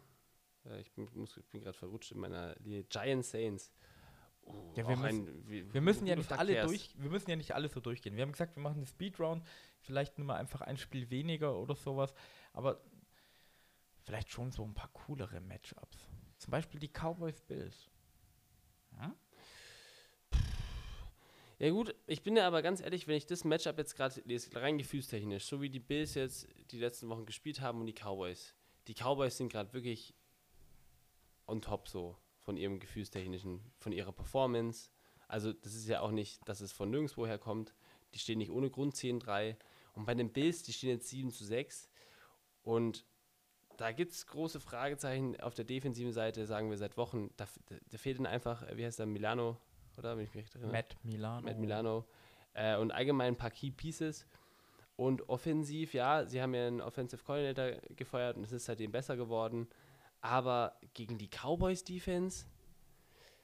Äh, 0.66 0.80
ich 0.80 0.92
bin, 0.92 1.06
bin 1.06 1.60
gerade 1.62 1.72
verrutscht 1.76 2.12
in 2.12 2.18
meiner 2.20 2.54
Linie. 2.56 2.84
Giant 2.84 3.24
Saints. 3.24 3.72
Oh, 4.46 4.72
Ja, 4.76 4.88
wir 4.88 4.96
müssen- 4.96 5.48
wie- 5.48 5.74
Wir 5.74 5.80
müssen 5.80 6.06
ja 6.06 6.16
nicht 6.16 6.30
du 6.30 6.38
alle 6.38 6.52
durch, 6.66 6.94
wir 6.98 7.10
müssen 7.10 7.28
ja 7.30 7.36
nicht 7.36 7.54
alle 7.54 7.68
so 7.68 7.80
durchgehen. 7.80 8.14
Wir 8.16 8.22
haben 8.22 8.32
gesagt, 8.32 8.56
wir 8.56 8.62
machen 8.62 8.76
eine 8.78 8.86
Speedround, 8.86 9.44
vielleicht 9.80 10.18
nur 10.18 10.26
mal 10.26 10.36
einfach 10.36 10.60
ein 10.62 10.76
Spiel 10.78 11.10
weniger 11.10 11.58
oder 11.58 11.74
sowas, 11.74 12.14
aber 12.52 12.80
vielleicht 14.04 14.30
schon 14.30 14.52
so 14.52 14.64
ein 14.64 14.74
paar 14.74 14.88
coolere 14.92 15.40
Matchups. 15.40 15.98
Zum 16.38 16.50
Beispiel 16.50 16.78
die 16.80 16.88
Cowboys 16.88 17.40
Bills. 17.42 17.90
Ja 21.58 21.70
gut, 21.70 21.94
ich 22.06 22.22
bin 22.22 22.36
ja 22.36 22.46
aber 22.46 22.60
ganz 22.60 22.80
ehrlich, 22.82 23.06
wenn 23.08 23.16
ich 23.16 23.24
das 23.26 23.42
Matchup 23.44 23.78
jetzt 23.78 23.96
gerade 23.96 24.20
lese, 24.26 24.54
rein 24.60 24.76
gefühlstechnisch, 24.76 25.46
so 25.46 25.62
wie 25.62 25.70
die 25.70 25.80
Bills 25.80 26.14
jetzt 26.14 26.46
die 26.70 26.78
letzten 26.78 27.08
Wochen 27.08 27.24
gespielt 27.24 27.60
haben 27.62 27.80
und 27.80 27.86
die 27.86 27.94
Cowboys. 27.94 28.54
Die 28.88 28.94
Cowboys 28.94 29.38
sind 29.38 29.50
gerade 29.50 29.72
wirklich 29.72 30.14
on 31.46 31.62
top 31.62 31.88
so 31.88 32.18
von 32.46 32.56
ihrem 32.56 32.78
gefühlstechnischen, 32.78 33.60
von 33.76 33.90
ihrer 33.90 34.12
Performance. 34.12 34.90
Also 35.26 35.52
das 35.52 35.74
ist 35.74 35.88
ja 35.88 36.00
auch 36.00 36.12
nicht, 36.12 36.48
dass 36.48 36.60
es 36.60 36.70
von 36.70 36.88
nirgendwo 36.90 37.26
herkommt. 37.26 37.74
Die 38.14 38.20
stehen 38.20 38.38
nicht 38.38 38.52
ohne 38.52 38.70
Grund 38.70 38.94
10-3. 38.94 39.56
Und 39.94 40.06
bei 40.06 40.14
den 40.14 40.32
Bills, 40.32 40.62
die 40.62 40.72
stehen 40.72 40.90
jetzt 40.90 41.08
7 41.08 41.32
zu 41.32 41.44
6. 41.44 41.90
Und 42.62 43.04
da 43.78 43.90
gibt 43.90 44.12
es 44.12 44.28
große 44.28 44.60
Fragezeichen 44.60 45.38
auf 45.40 45.54
der 45.54 45.64
defensiven 45.64 46.12
Seite, 46.12 46.46
sagen 46.46 46.70
wir 46.70 46.78
seit 46.78 46.96
Wochen. 46.96 47.30
Da, 47.36 47.48
da, 47.90 47.98
fehlt 47.98 48.18
ihnen 48.18 48.26
einfach, 48.26 48.64
wie 48.76 48.86
heißt 48.86 49.00
der, 49.00 49.06
Milano, 49.06 49.58
oder? 49.98 50.16
Wenn 50.16 50.24
ich 50.24 50.32
mich 50.32 50.44
recht 50.44 50.54
erinnere. 50.54 50.72
Matt 50.72 50.96
Milano. 51.02 51.44
Matt 51.44 51.58
Milano. 51.58 52.04
Äh, 52.54 52.76
und 52.76 52.92
allgemein 52.92 53.34
ein 53.34 53.36
paar 53.36 53.50
Key 53.50 53.72
Pieces. 53.72 54.24
Und 54.94 55.28
offensiv, 55.28 55.94
ja, 55.94 56.24
sie 56.26 56.40
haben 56.40 56.54
ja 56.54 56.68
einen 56.68 56.80
Offensive 56.80 57.24
Coordinator 57.24 57.80
gefeuert 57.96 58.36
und 58.36 58.44
es 58.44 58.52
ist 58.52 58.66
seitdem 58.66 58.92
besser 58.92 59.16
geworden. 59.16 59.66
Aber 60.20 60.78
gegen 60.94 61.18
die 61.18 61.28
Cowboys 61.28 61.84
Defense, 61.84 62.46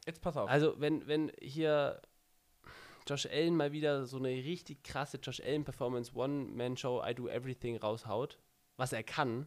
Jetzt 0.07 0.21
pass 0.21 0.37
auf. 0.37 0.49
also 0.49 0.75
wenn, 0.79 1.07
wenn 1.07 1.31
hier 1.41 2.01
Josh 3.07 3.27
Allen 3.27 3.57
mal 3.57 3.73
wieder 3.73 4.07
so 4.07 4.17
eine 4.17 4.31
richtig 4.31 4.83
krasse 4.83 5.19
Josh 5.19 5.41
Allen 5.41 5.65
Performance 5.65 6.13
One-Man-Show 6.15 7.03
I 7.05 7.15
Do 7.15 7.29
Everything 7.29 7.77
raushaut, 7.77 8.39
was 8.77 8.93
er 8.93 9.03
kann, 9.03 9.47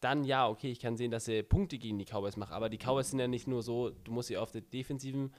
dann 0.00 0.24
ja, 0.24 0.48
okay, 0.48 0.70
ich 0.70 0.80
kann 0.80 0.96
sehen, 0.96 1.10
dass 1.10 1.26
er 1.28 1.42
Punkte 1.42 1.78
gegen 1.78 1.98
die 1.98 2.04
Cowboys 2.04 2.36
macht. 2.36 2.52
Aber 2.52 2.68
die 2.68 2.78
Cowboys 2.78 3.10
sind 3.10 3.18
ja 3.18 3.28
nicht 3.28 3.46
nur 3.46 3.62
so, 3.62 3.90
du 3.90 4.12
musst 4.12 4.28
sie 4.28 4.36
auf 4.36 4.50
der 4.50 4.60
defensiven 4.60 5.32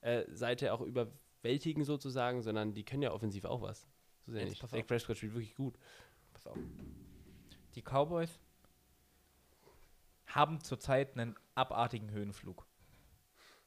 äh, 0.00 0.24
Seite 0.32 0.72
auch 0.72 0.80
überwältigen 0.80 1.84
sozusagen, 1.84 2.42
sondern 2.42 2.72
die 2.72 2.84
können 2.84 3.02
ja 3.02 3.12
offensiv 3.12 3.44
auch 3.44 3.62
was. 3.62 3.86
So 4.26 4.32
ist 4.32 4.38
ja 4.38 4.44
nicht. 4.44 4.60
pass 4.60 4.70
Dak. 4.70 4.86
Prescott 4.86 5.16
spielt 5.16 5.34
wirklich 5.34 5.54
gut. 5.54 5.76
Pass 6.32 6.46
auf. 6.46 6.58
Die 7.74 7.82
Cowboys 7.82 8.38
haben 10.36 10.60
zurzeit 10.60 11.16
einen 11.18 11.34
abartigen 11.54 12.10
Höhenflug. 12.10 12.66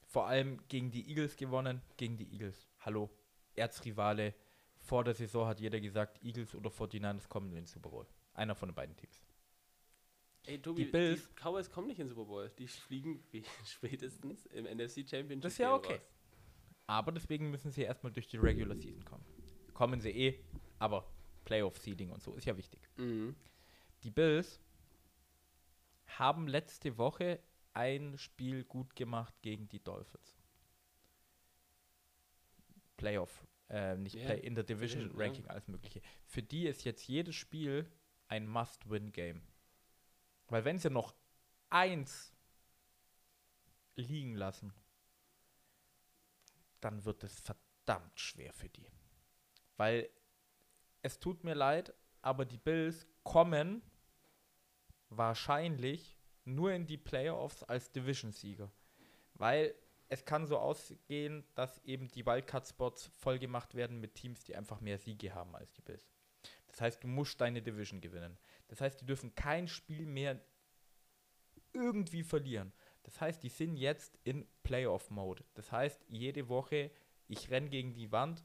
Vor 0.06 0.28
allem 0.28 0.60
gegen 0.68 0.92
die 0.92 1.08
Eagles 1.10 1.36
gewonnen, 1.36 1.82
gegen 1.98 2.18
die 2.18 2.32
Eagles. 2.32 2.68
Hallo, 2.80 3.10
Erzrivale. 3.56 4.34
Vor 4.78 5.04
der 5.04 5.14
Saison 5.14 5.48
hat 5.48 5.60
jeder 5.60 5.80
gesagt, 5.82 6.24
Eagles 6.24 6.56
oder 6.56 6.70
49ers 6.70 7.28
kommen 7.28 7.50
in 7.50 7.56
den 7.56 7.66
Super 7.66 7.90
Bowl. 7.90 8.08
Einer 8.34 8.56
von 8.56 8.70
den 8.70 8.76
beiden 8.76 8.96
Teams. 8.96 9.22
Ey, 10.46 10.62
Tobi, 10.62 10.86
Die 10.86 10.92
Bills- 10.92 11.30
Cowboys 11.36 11.70
kommen 11.70 11.88
nicht 11.88 12.00
in 12.00 12.06
den 12.08 12.16
Super 12.16 12.26
Bowl. 12.26 12.50
Die 12.58 12.68
fliegen 12.68 13.24
spätestens 13.66 14.46
im 14.48 14.66
NFC 14.66 15.08
Championship. 15.10 15.42
Das 15.42 15.54
ist 15.54 15.58
ja 15.58 15.74
okay. 15.74 15.94
raus. 15.96 16.02
Aber 16.88 17.12
deswegen 17.12 17.52
müssen 17.52 17.72
sie 17.72 17.82
erstmal 17.82 18.12
durch 18.12 18.28
die 18.28 18.38
Regular 18.38 18.76
Season 18.78 19.04
kommen. 19.06 19.26
Kommen 19.74 20.00
sie 20.02 20.10
eh, 20.12 20.44
aber 20.80 21.12
Playoff-Seeding 21.46 22.12
und 22.12 22.24
so 22.24 22.34
ist 22.36 22.46
ja 22.46 22.56
wichtig. 22.58 22.82
Mhm. 22.98 23.36
Die 24.04 24.10
Bills 24.12 24.60
haben 26.18 26.48
letzte 26.48 26.98
Woche 26.98 27.39
ein 27.74 28.18
Spiel 28.18 28.63
gut 28.63 28.96
gemacht 28.96 29.34
gegen 29.42 29.70
die 29.70 29.84
Dolphins. 29.84 30.36
Playoff, 32.98 33.48
äh, 33.70 33.96
nicht 33.96 34.16
Ja, 34.16 34.25
Play, 34.25 34.39
in 34.39 34.56
der 34.56 34.63
Division, 34.63 35.01
Division, 35.01 35.20
ja. 35.20 35.25
Ranking, 35.25 35.48
alles 35.48 35.68
Mögliche. 35.68 36.01
Für 36.25 36.44
die 36.44 36.68
ist 36.68 36.84
jetzt 36.84 37.08
jedes 37.08 37.36
Spiel 37.36 37.89
ein 38.28 38.48
Must-Win-Game. 38.48 39.42
Weil 40.48 40.66
wenn 40.66 40.80
sie 40.80 40.89
noch 40.89 41.16
eins 41.70 42.36
liegen 43.96 44.36
lassen, 44.36 44.74
dann 46.82 47.06
wird 47.06 47.24
es 47.24 47.39
verdammt 47.39 48.20
schwer 48.20 48.54
für 48.54 48.70
die. 48.70 48.88
Weil 49.78 50.10
es 51.01 51.20
tut 51.20 51.44
mir 51.44 51.54
leid, 51.54 51.94
aber 52.22 52.46
die 52.46 52.58
Bills 52.58 53.08
kommen 53.24 53.82
wahrscheinlich 55.10 56.18
nur 56.46 56.72
in 56.72 56.86
die 56.86 56.98
Playoffs 56.98 57.63
als 57.63 57.92
Division-Sieger. 57.92 58.72
Weil 59.36 59.75
es 60.10 60.25
kann 60.25 60.48
so 60.48 60.58
ausgehen, 60.58 61.44
dass 61.56 61.78
eben 61.84 62.08
die 62.08 62.25
Wildcard-Spots 62.25 63.12
vollgemacht 63.20 63.75
werden 63.75 64.00
mit 64.00 64.16
Teams, 64.16 64.44
die 64.44 64.56
einfach 64.56 64.82
mehr 64.82 64.98
Siege 64.98 65.34
haben 65.34 65.56
als 65.56 65.72
die 65.74 65.82
Bills. 65.82 66.10
Das 66.68 66.82
heißt, 66.82 67.04
du 67.04 67.08
musst 67.08 67.39
deine 67.39 67.62
Division 67.62 68.01
gewinnen. 68.01 68.38
Das 68.68 68.82
heißt, 68.82 69.01
die 69.01 69.06
dürfen 69.06 69.36
kein 69.36 69.68
Spiel 69.68 70.06
mehr 70.06 70.42
irgendwie 71.74 72.24
verlieren. 72.24 72.74
Das 73.04 73.22
heißt, 73.22 73.44
die 73.44 73.50
sind 73.50 73.78
jetzt 73.78 74.18
in 74.24 74.48
Playoff-Mode. 74.63 75.44
Das 75.54 75.72
heißt, 75.72 76.06
jede 76.10 76.50
Woche, 76.50 76.92
ich 77.28 77.50
renne 77.50 77.70
gegen 77.70 77.94
die 77.94 78.12
Wand, 78.12 78.44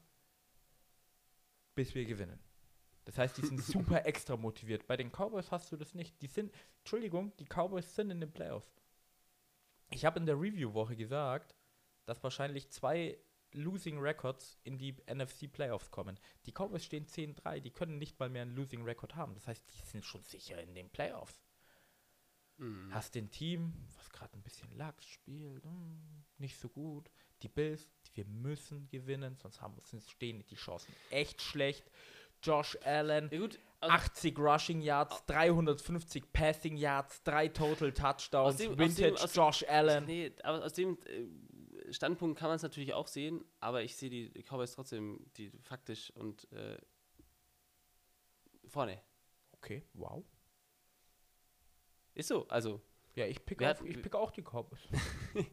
bis 1.73 1.95
wir 1.95 2.05
gewinnen. 2.05 2.39
Das 3.05 3.17
heißt, 3.17 3.37
die 3.37 3.45
sind 3.45 3.61
super 3.63 4.05
extra 4.05 4.35
motiviert. 4.35 4.87
Bei 4.87 4.97
den 4.97 5.11
Cowboys 5.11 5.51
hast 5.51 5.71
du 5.71 5.77
das 5.77 5.93
nicht. 5.93 6.21
Die 6.21 6.27
sind, 6.27 6.53
Entschuldigung, 6.79 7.35
die 7.37 7.45
Cowboys 7.45 7.95
sind 7.95 8.11
in 8.11 8.19
den 8.19 8.31
Playoffs. 8.31 8.75
Ich 9.91 10.03
habe 10.03 10.19
in 10.19 10.25
der 10.25 10.39
Review-Woche 10.39 10.95
gesagt, 10.95 11.55
dass 12.05 12.23
wahrscheinlich 12.23 12.69
zwei 12.71 13.17
Losing 13.53 13.99
Records 13.99 14.57
in 14.63 14.77
die 14.77 14.95
NFC 15.07 15.51
Playoffs 15.51 15.89
kommen. 15.91 16.19
Die 16.45 16.51
Cowboys 16.51 16.83
stehen 16.83 17.05
10-3, 17.05 17.61
die 17.61 17.71
können 17.71 17.97
nicht 17.97 18.19
mal 18.19 18.29
mehr 18.29 18.41
einen 18.41 18.55
Losing 18.55 18.83
Record 18.83 19.15
haben. 19.15 19.33
Das 19.33 19.47
heißt, 19.47 19.63
die 19.71 19.85
sind 19.85 20.03
schon 20.03 20.23
sicher 20.23 20.61
in 20.61 20.73
den 20.73 20.89
Playoffs. 20.89 21.45
Mhm. 22.57 22.93
Hast 22.93 23.15
den 23.15 23.31
Team, 23.31 23.73
was 23.97 24.09
gerade 24.09 24.33
ein 24.37 24.43
bisschen 24.43 24.71
Lachs 24.77 25.05
spielt, 25.05 25.63
hm, 25.63 26.23
nicht 26.37 26.57
so 26.57 26.69
gut. 26.69 27.09
Die 27.41 27.49
Bills, 27.49 27.89
wir 28.13 28.25
müssen 28.25 28.87
gewinnen, 28.89 29.35
sonst 29.35 29.61
haben 29.61 29.75
sonst 29.83 30.09
stehen 30.09 30.45
die 30.47 30.55
Chancen 30.55 30.93
echt 31.09 31.41
schlecht. 31.41 31.89
Josh 32.45 32.77
Allen, 32.83 33.29
Ja 33.31 33.39
gut, 33.39 33.59
also- 33.81 33.93
80 33.95 34.37
Rushing 34.39 34.81
Yards, 34.81 35.25
350 35.25 36.31
Passing 36.33 36.77
Yards, 36.77 37.23
drei 37.23 37.47
Total 37.49 37.91
Touchdowns, 37.91 38.53
Aus 38.53 38.57
dem- 38.57 38.71
aus 38.73 38.77
Vintage 38.77 39.11
dem- 39.13 39.17
aus- 39.17 39.35
Josh 39.35 39.63
Allen. 39.67 40.05
Nee, 40.05 40.31
aber 40.43 40.63
aus 40.63 40.73
dem 40.73 40.97
äh, 41.05 41.91
Standpunkt 41.93 42.39
kann 42.39 42.49
man 42.49 42.55
es 42.55 42.63
natürlich 42.63 42.93
auch 42.93 43.07
sehen, 43.07 43.43
aber 43.59 43.83
ich 43.83 43.95
sehe 43.95 44.09
die 44.09 44.31
Cowboys 44.43 44.71
trotzdem 44.73 45.25
die 45.37 45.51
faktisch 45.61 46.11
und 46.15 46.51
äh, 46.51 46.77
vorne. 48.67 48.99
Okay, 49.53 49.83
wow. 49.93 50.23
Ist 52.15 52.29
so, 52.29 52.47
also 52.47 52.81
Ja, 53.15 53.25
ich 53.25 53.43
pick, 53.45 53.61
auf, 53.61 53.67
hat- 53.67 53.81
ich 53.85 54.01
pick 54.01 54.15
auch 54.15 54.31
die 54.31 54.41
Cowboys. 54.41 54.79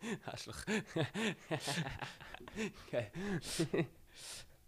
Arschloch. 0.24 0.64
Geil. 2.90 3.10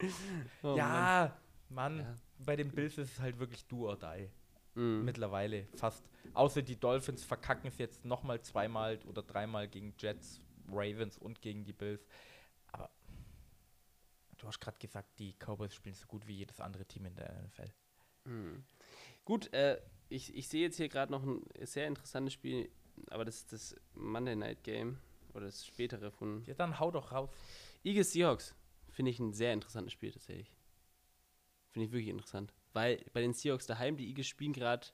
Oh 0.62 0.76
ja, 0.76 1.36
Mann, 1.68 2.00
Ja. 2.00 2.14
bei 2.38 2.56
den 2.56 2.70
Bills 2.70 2.98
ist 2.98 3.12
es 3.12 3.20
halt 3.20 3.38
wirklich 3.38 3.64
do 3.66 3.88
or 3.88 3.96
die. 3.96 4.04
Mann. 4.04 4.30
Mhm. 4.74 5.04
Mittlerweile 5.04 5.66
fast. 5.76 6.02
Außer 6.34 6.62
die 6.62 6.76
Dolphins 6.80 7.24
verkacken 7.24 7.68
es 7.68 7.78
jetzt 7.78 8.04
nochmal 8.04 8.40
zweimal 8.40 8.98
oder 9.06 9.22
dreimal 9.22 9.68
gegen 9.68 9.94
Jets, 9.98 10.40
Ravens 10.68 11.18
und 11.18 11.42
gegen 11.42 11.64
die 11.64 11.74
Bills. 11.74 12.06
Aber 12.68 12.88
du 14.38 14.46
hast 14.46 14.60
gerade 14.60 14.78
gesagt, 14.78 15.18
die 15.18 15.34
Cowboys 15.34 15.74
spielen 15.74 15.94
so 15.94 16.06
gut 16.06 16.26
wie 16.26 16.36
jedes 16.36 16.58
andere 16.60 16.86
Team 16.86 17.04
in 17.06 17.14
der 17.16 17.42
NFL. 17.42 17.70
Mhm. 18.24 18.64
Gut, 19.24 19.52
äh, 19.52 19.80
ich, 20.08 20.34
ich 20.34 20.48
sehe 20.48 20.62
jetzt 20.62 20.76
hier 20.76 20.88
gerade 20.88 21.12
noch 21.12 21.22
ein 21.22 21.42
sehr 21.66 21.86
interessantes 21.86 22.32
Spiel, 22.34 22.70
aber 23.10 23.24
das 23.24 23.36
ist 23.38 23.52
das 23.52 23.76
Monday 23.94 24.36
Night 24.36 24.62
Game 24.64 24.98
oder 25.34 25.46
das 25.46 25.66
spätere 25.66 26.10
von 26.10 26.44
Ja, 26.46 26.54
dann 26.54 26.78
hau 26.80 26.90
doch 26.90 27.12
raus. 27.12 27.30
Eagles 27.84 28.12
Seahawks. 28.12 28.54
Finde 28.92 29.10
ich 29.10 29.18
ein 29.18 29.32
sehr 29.32 29.52
interessantes 29.52 29.92
Spiel 29.92 30.12
tatsächlich. 30.12 30.54
Finde 31.70 31.86
ich 31.86 31.92
wirklich 31.92 32.10
interessant. 32.10 32.52
Weil 32.74 33.04
bei 33.12 33.22
den 33.22 33.32
Seahawks 33.32 33.66
daheim, 33.66 33.96
die 33.96 34.08
Eagles 34.08 34.26
spielen 34.26 34.52
gerade 34.52 34.86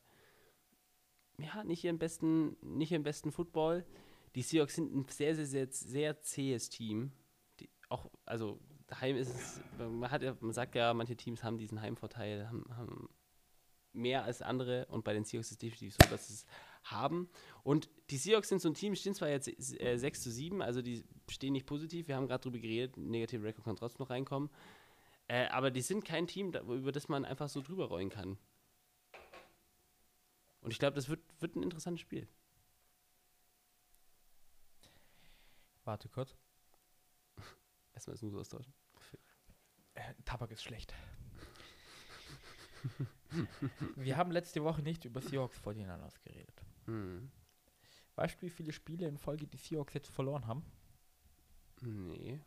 ja, 1.38 1.62
nicht 1.64 1.84
ihren 1.84 1.98
besten, 1.98 2.56
nicht 2.62 2.92
ihren 2.92 3.02
besten 3.02 3.32
Football. 3.32 3.84
Die 4.34 4.42
Seahawks 4.42 4.76
sind 4.76 4.94
ein 4.94 5.06
sehr, 5.08 5.34
sehr, 5.34 5.46
sehr, 5.46 5.68
sehr 5.70 6.20
zähes 6.20 6.68
Team. 6.68 7.12
Die 7.58 7.68
auch, 7.88 8.10
also 8.24 8.60
daheim 8.86 9.16
ist 9.16 9.34
es, 9.34 9.60
man, 9.78 10.10
hat 10.10 10.22
ja, 10.22 10.36
man 10.40 10.52
sagt 10.52 10.74
ja, 10.74 10.94
manche 10.94 11.16
Teams 11.16 11.42
haben 11.42 11.58
diesen 11.58 11.80
Heimvorteil, 11.80 12.46
haben, 12.48 12.64
haben 12.76 13.08
mehr 13.92 14.24
als 14.24 14.42
andere 14.42 14.86
und 14.86 15.04
bei 15.04 15.12
den 15.12 15.24
Seahawks 15.24 15.48
ist 15.48 15.52
es 15.52 15.58
definitiv 15.58 15.94
so, 15.94 16.08
dass 16.10 16.30
es 16.30 16.46
haben. 16.90 17.28
Und 17.62 17.88
die 18.10 18.16
Seahawks 18.16 18.48
sind 18.48 18.60
so 18.60 18.68
ein 18.68 18.74
Team, 18.74 18.94
stehen 18.94 19.14
zwar 19.14 19.28
jetzt 19.28 19.48
äh, 19.80 19.96
6 19.96 20.22
zu 20.22 20.30
7, 20.30 20.62
also 20.62 20.82
die 20.82 21.04
stehen 21.28 21.52
nicht 21.52 21.66
positiv, 21.66 22.08
wir 22.08 22.16
haben 22.16 22.26
gerade 22.26 22.42
drüber 22.42 22.58
geredet, 22.58 22.96
negative 22.96 23.44
Record 23.44 23.64
kann 23.64 23.76
trotzdem 23.76 24.04
noch 24.04 24.10
reinkommen. 24.10 24.50
Äh, 25.28 25.46
aber 25.48 25.70
die 25.70 25.82
sind 25.82 26.04
kein 26.04 26.26
Team, 26.26 26.52
da, 26.52 26.60
über 26.60 26.92
das 26.92 27.08
man 27.08 27.24
einfach 27.24 27.48
so 27.48 27.60
drüber 27.60 27.86
rollen 27.86 28.08
kann. 28.08 28.38
Und 30.60 30.72
ich 30.72 30.78
glaube, 30.78 30.96
das 30.96 31.08
wird, 31.08 31.20
wird 31.40 31.56
ein 31.56 31.62
interessantes 31.62 32.00
Spiel. 32.00 32.28
Warte 35.84 36.08
kurz. 36.08 36.34
Erstmal 37.94 38.14
das 38.14 38.22
News 38.22 38.34
austauschen. 38.34 38.72
Äh, 39.94 40.14
Tabak 40.24 40.50
ist 40.50 40.62
schlecht. 40.62 40.94
Wir 43.96 44.16
haben 44.16 44.30
letzte 44.30 44.62
Woche 44.62 44.82
nicht 44.82 45.04
über 45.04 45.20
Seahawks 45.20 45.58
49ers 45.60 46.20
geredet. 46.22 46.64
Hm. 46.88 47.30
Weißt 48.16 48.36
du, 48.38 48.46
wie 48.46 48.50
viele 48.50 48.72
Spiele 48.72 49.06
in 49.06 49.18
Folge 49.18 49.46
die 49.46 49.58
Seahawks 49.58 49.94
jetzt 49.94 50.08
verloren 50.08 50.46
haben? 50.46 50.64
Nee. 51.82 52.40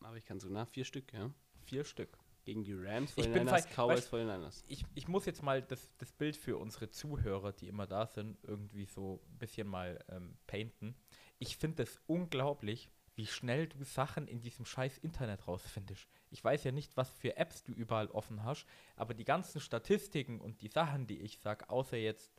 Aber 0.00 0.16
ich 0.16 0.24
kann 0.24 0.38
so 0.38 0.48
nach 0.48 0.68
vier 0.68 0.84
Stück, 0.84 1.12
ja. 1.12 1.30
Vier 1.64 1.84
Stück. 1.84 2.16
Gegen 2.44 2.62
die 2.62 2.74
Rams, 2.74 3.10
Ich 3.16 3.24
bin 3.32 3.48
49ers, 3.48 3.50
fein- 3.50 3.72
Cowboys, 3.74 4.06
weißt- 4.06 4.10
49ers. 4.10 4.64
Ich, 4.68 4.84
ich 4.94 5.08
muss 5.08 5.26
jetzt 5.26 5.42
mal 5.42 5.62
das, 5.62 5.90
das 5.98 6.12
Bild 6.12 6.36
für 6.36 6.58
unsere 6.58 6.88
Zuhörer, 6.90 7.52
die 7.52 7.66
immer 7.66 7.88
da 7.88 8.06
sind, 8.06 8.38
irgendwie 8.44 8.84
so 8.84 9.20
ein 9.32 9.38
bisschen 9.38 9.66
mal 9.66 9.98
ähm, 10.08 10.36
painten. 10.46 10.94
Ich 11.40 11.56
finde 11.56 11.82
es 11.82 12.00
unglaublich, 12.06 12.88
wie 13.16 13.26
schnell 13.26 13.66
du 13.66 13.82
Sachen 13.82 14.28
in 14.28 14.42
diesem 14.42 14.64
scheiß 14.64 14.98
Internet 14.98 15.48
rausfindest. 15.48 16.06
Ich 16.30 16.44
weiß 16.44 16.62
ja 16.62 16.70
nicht, 16.70 16.96
was 16.96 17.10
für 17.10 17.36
Apps 17.36 17.64
du 17.64 17.72
überall 17.72 18.08
offen 18.08 18.44
hast, 18.44 18.64
aber 18.94 19.14
die 19.14 19.24
ganzen 19.24 19.60
Statistiken 19.60 20.40
und 20.40 20.60
die 20.60 20.68
Sachen, 20.68 21.08
die 21.08 21.18
ich 21.22 21.40
sag, 21.40 21.68
außer 21.68 21.96
jetzt 21.96 22.30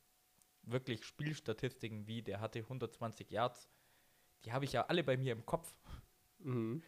wirklich 0.71 1.05
Spielstatistiken 1.05 2.07
wie 2.07 2.21
der 2.21 2.39
hatte 2.39 2.59
120 2.59 3.31
Yards, 3.31 3.67
die 4.43 4.51
habe 4.51 4.65
ich 4.65 4.73
ja 4.73 4.85
alle 4.85 5.03
bei 5.03 5.17
mir 5.17 5.33
im 5.33 5.45
Kopf. 5.45 5.73
Mhm. 6.39 6.81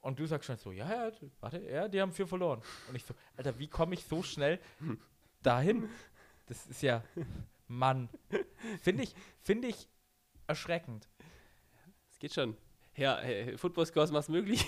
Und 0.00 0.18
du 0.18 0.26
sagst 0.26 0.46
schon 0.46 0.56
so, 0.56 0.72
ja, 0.72 1.08
ja, 1.08 1.12
warte, 1.40 1.58
ja, 1.58 1.88
die 1.88 2.00
haben 2.00 2.12
vier 2.12 2.26
verloren. 2.26 2.62
Und 2.88 2.94
ich 2.94 3.04
so, 3.04 3.14
Alter, 3.36 3.58
wie 3.58 3.68
komme 3.68 3.94
ich 3.94 4.04
so 4.04 4.22
schnell 4.22 4.60
dahin? 5.42 5.88
Das 6.46 6.66
ist 6.66 6.82
ja, 6.82 7.02
Mann. 7.66 8.08
Finde 8.82 9.02
ich, 9.02 9.14
finde 9.40 9.68
ich 9.68 9.88
erschreckend. 10.46 11.08
Es 12.08 12.18
geht 12.18 12.34
schon. 12.34 12.56
Ja, 12.94 13.18
hey, 13.18 13.58
Football 13.58 13.86
Scores 13.86 14.12
macht's 14.12 14.28
möglich. 14.28 14.64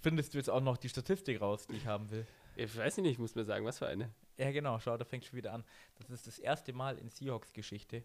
Findest 0.00 0.34
du 0.34 0.38
jetzt 0.38 0.50
auch 0.50 0.60
noch 0.60 0.76
die 0.76 0.90
Statistik 0.90 1.40
raus, 1.40 1.66
die 1.66 1.76
ich 1.76 1.86
haben 1.86 2.10
will? 2.10 2.26
ich 2.56 2.76
weiß 2.76 2.98
nicht, 2.98 3.12
ich 3.12 3.18
muss 3.18 3.34
mir 3.34 3.44
sagen, 3.44 3.64
was 3.64 3.78
für 3.78 3.86
eine. 3.86 4.10
Ja, 4.38 4.50
genau, 4.50 4.78
schau, 4.80 4.96
da 4.96 5.04
fängt 5.04 5.24
schon 5.24 5.36
wieder 5.36 5.52
an. 5.52 5.64
Das 5.96 6.10
ist 6.10 6.26
das 6.26 6.38
erste 6.38 6.72
Mal 6.72 6.98
in 6.98 7.08
Seahawks-Geschichte 7.08 8.02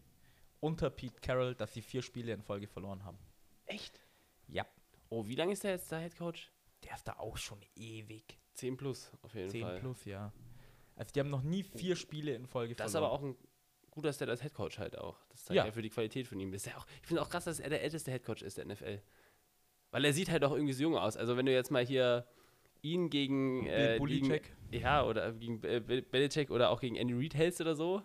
unter 0.60 0.90
Pete 0.90 1.20
Carroll, 1.22 1.56
dass 1.56 1.74
sie 1.74 1.82
vier 1.82 2.02
Spiele 2.02 2.34
in 2.34 2.42
Folge 2.42 2.68
verloren 2.68 3.04
haben. 3.04 3.18
Echt? 3.66 4.00
Ja, 4.48 4.66
Oh, 5.12 5.26
wie 5.26 5.34
lange 5.36 5.54
ist 5.54 5.64
der 5.64 5.72
jetzt 5.72 5.92
da 5.92 5.98
Head 6.00 6.16
Coach? 6.18 6.52
der 6.84 6.96
ist 6.96 7.08
da 7.08 7.14
auch 7.14 7.36
schon 7.36 7.60
ewig. 7.76 8.38
10 8.54 8.78
plus, 8.78 9.12
auf 9.24 9.34
jeden 9.34 9.50
10 9.50 9.62
Fall. 9.64 9.80
plus, 9.80 10.06
ja. 10.06 10.32
Also 10.96 11.12
die 11.14 11.20
haben 11.20 11.30
noch 11.30 11.42
nie 11.42 11.64
vier 11.64 11.96
Spiele 11.96 12.34
in 12.36 12.46
Folge 12.46 12.76
Das 12.76 12.88
ist 12.88 12.92
verloren. 12.92 13.12
aber 13.12 13.20
auch 13.20 13.24
ein 13.26 13.36
guter 13.90 14.14
Step 14.14 14.30
als 14.30 14.42
Head 14.44 14.54
Coach 14.54 14.78
halt 14.78 14.98
auch. 14.98 15.18
Das 15.30 15.46
zeigt 15.46 15.56
Ja. 15.58 15.66
ja. 15.66 15.72
für 15.72 15.82
die 15.82 15.90
Qualität 15.90 16.28
von 16.28 16.40
ihm. 16.40 16.52
Das 16.52 16.62
ist 16.66 16.72
ja 16.72 16.78
auch, 16.78 16.86
ich 17.02 17.08
finde 17.08 17.22
auch 17.24 17.30
krass, 17.30 17.46
dass 17.46 17.60
er 17.60 17.70
der 17.70 17.82
älteste 17.82 18.12
Head 18.12 18.24
Coach 18.24 18.44
ist 18.44 18.58
der 18.58 18.66
NFL. 18.66 19.02
Weil 19.92 20.06
er 20.06 20.14
sieht 20.14 20.30
halt 20.30 20.44
auch 20.44 20.52
irgendwie 20.52 20.74
so 20.74 20.84
jung 20.84 20.96
aus. 20.96 21.18
Also 21.18 21.36
wenn 21.38 21.46
du 21.48 21.52
jetzt 21.54 21.72
mal 21.72 21.84
hier 21.86 22.28
ihn 22.82 23.10
gegen, 23.10 23.66
äh, 23.68 24.00
gegen 24.06 24.40
ja, 24.72 25.04
oder 25.04 25.32
gegen 25.34 25.64
äh, 25.64 25.80
Bel- 25.80 26.02
Belichick 26.02 26.52
oder 26.52 26.70
auch 26.70 26.80
gegen 26.82 26.96
Andy 26.96 27.14
Reid 27.14 27.34
hältst 27.36 27.60
oder 27.62 27.76
so, 27.76 28.02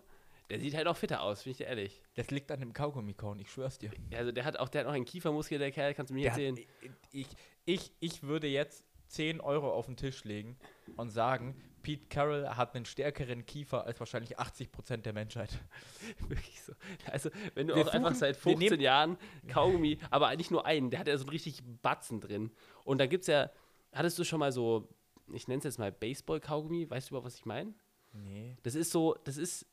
der 0.50 0.58
sieht 0.60 0.74
halt 0.74 0.86
auch 0.86 0.96
fitter 0.96 1.22
aus, 1.22 1.42
finde 1.42 1.52
ich 1.52 1.56
dir 1.58 1.66
ehrlich. 1.66 2.02
Das 2.14 2.30
liegt 2.30 2.50
an 2.52 2.60
dem 2.60 2.72
Kaugummi-Kauen, 2.72 3.38
ich 3.38 3.50
schwör's 3.50 3.78
dir. 3.78 3.90
Also 4.14 4.30
der 4.32 4.44
hat 4.44 4.58
auch, 4.58 4.68
der 4.68 4.82
hat 4.82 4.88
auch 4.88 4.92
einen 4.92 5.04
Kiefermuskel, 5.04 5.58
der 5.58 5.70
Kerl, 5.72 5.94
kannst 5.94 6.10
du 6.10 6.14
mir 6.14 6.22
Der 6.24 6.32
hat, 6.32 6.38
erzählen. 6.40 6.66
ich, 7.12 7.26
ich, 7.64 7.92
ich 8.00 8.22
würde 8.22 8.46
jetzt 8.46 8.84
10 9.08 9.40
Euro 9.40 9.72
auf 9.72 9.86
den 9.86 9.96
Tisch 9.96 10.24
legen 10.24 10.56
und 10.96 11.10
sagen, 11.10 11.54
Pete 11.82 12.06
Carroll 12.08 12.48
hat 12.48 12.74
einen 12.74 12.86
stärkeren 12.86 13.44
Kiefer 13.44 13.84
als 13.86 14.00
wahrscheinlich 14.00 14.38
80% 14.38 14.98
der 14.98 15.12
Menschheit. 15.12 15.50
Wirklich 16.28 16.62
so. 16.62 16.72
Also, 17.10 17.28
wenn 17.54 17.66
du 17.68 17.74
Wir 17.74 17.82
auch 17.86 17.88
einfach 17.92 18.10
suchen- 18.12 18.18
seit 18.18 18.36
wir 18.36 18.52
15 18.52 18.68
nehmen- 18.70 18.80
Jahren 18.82 19.18
Kaugummi, 19.48 19.98
aber 20.10 20.28
eigentlich 20.28 20.50
nur 20.50 20.64
einen, 20.64 20.88
der 20.90 21.00
hat 21.00 21.08
ja 21.08 21.16
so 21.18 21.24
einen 21.24 21.30
richtig 21.30 21.62
Batzen 21.82 22.20
drin. 22.20 22.50
Und 22.84 22.98
da 22.98 23.06
gibt's 23.06 23.26
ja, 23.26 23.50
hattest 23.94 24.18
du 24.18 24.24
schon 24.24 24.40
mal 24.40 24.52
so, 24.52 24.88
ich 25.32 25.48
nenne 25.48 25.58
es 25.58 25.64
jetzt 25.64 25.78
mal 25.78 25.90
Baseball-Kaugummi, 25.92 26.88
weißt 26.90 27.08
du 27.08 27.12
überhaupt, 27.12 27.26
was 27.26 27.36
ich 27.36 27.46
meine? 27.46 27.72
Nee. 28.12 28.56
Das 28.62 28.74
ist 28.74 28.90
so, 28.92 29.16
das 29.24 29.36
ist 29.36 29.66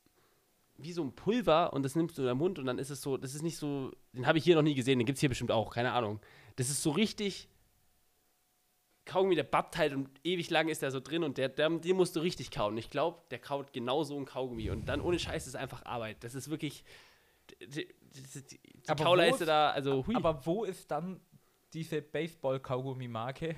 wie 0.78 0.92
so 0.92 1.02
ein 1.02 1.12
Pulver 1.14 1.72
und 1.72 1.82
das 1.84 1.94
nimmst 1.94 2.16
du 2.18 2.22
in 2.22 2.28
den 2.28 2.38
Mund 2.38 2.58
und 2.58 2.64
dann 2.66 2.78
ist 2.78 2.90
es 2.90 3.02
so, 3.02 3.16
das 3.16 3.34
ist 3.34 3.42
nicht 3.42 3.56
so, 3.58 3.92
den 4.12 4.26
habe 4.26 4.38
ich 4.38 4.44
hier 4.44 4.56
noch 4.56 4.62
nie 4.62 4.74
gesehen, 4.74 4.98
den 4.98 5.06
gibt 5.06 5.16
es 5.16 5.20
hier 5.20 5.28
bestimmt 5.28 5.50
auch, 5.52 5.72
keine 5.72 5.92
Ahnung. 5.92 6.18
Das 6.56 6.70
ist 6.70 6.82
so 6.82 6.90
richtig 6.90 7.48
Kaugummi, 9.04 9.34
der 9.34 9.42
bappt 9.42 9.76
halt 9.76 9.92
und 9.94 10.08
ewig 10.22 10.48
lang 10.50 10.68
ist 10.68 10.82
der 10.82 10.90
so 10.92 11.00
drin 11.00 11.24
und 11.24 11.36
der, 11.36 11.48
der, 11.48 11.68
den 11.70 11.96
musst 11.96 12.14
du 12.14 12.20
richtig 12.20 12.50
kauen. 12.52 12.76
Ich 12.78 12.88
glaube, 12.88 13.20
der 13.30 13.40
kaut 13.40 13.72
genau 13.72 14.04
so 14.04 14.16
ein 14.16 14.24
Kaugummi 14.26 14.70
und 14.70 14.86
dann 14.88 15.00
ohne 15.00 15.18
Scheiß 15.18 15.46
ist 15.48 15.56
einfach 15.56 15.84
Arbeit. 15.84 16.22
Das 16.22 16.34
ist 16.36 16.50
wirklich, 16.50 16.84
die, 17.60 17.66
die, 17.66 17.88
die, 18.14 18.58
die 18.58 18.84
ist- 19.30 19.40
da, 19.46 19.70
also 19.70 20.06
hui. 20.06 20.14
Aber 20.14 20.46
wo 20.46 20.62
ist 20.64 20.90
dann 20.90 21.20
diese 21.72 22.02
Baseball-Kaugummi-Marke, 22.02 23.56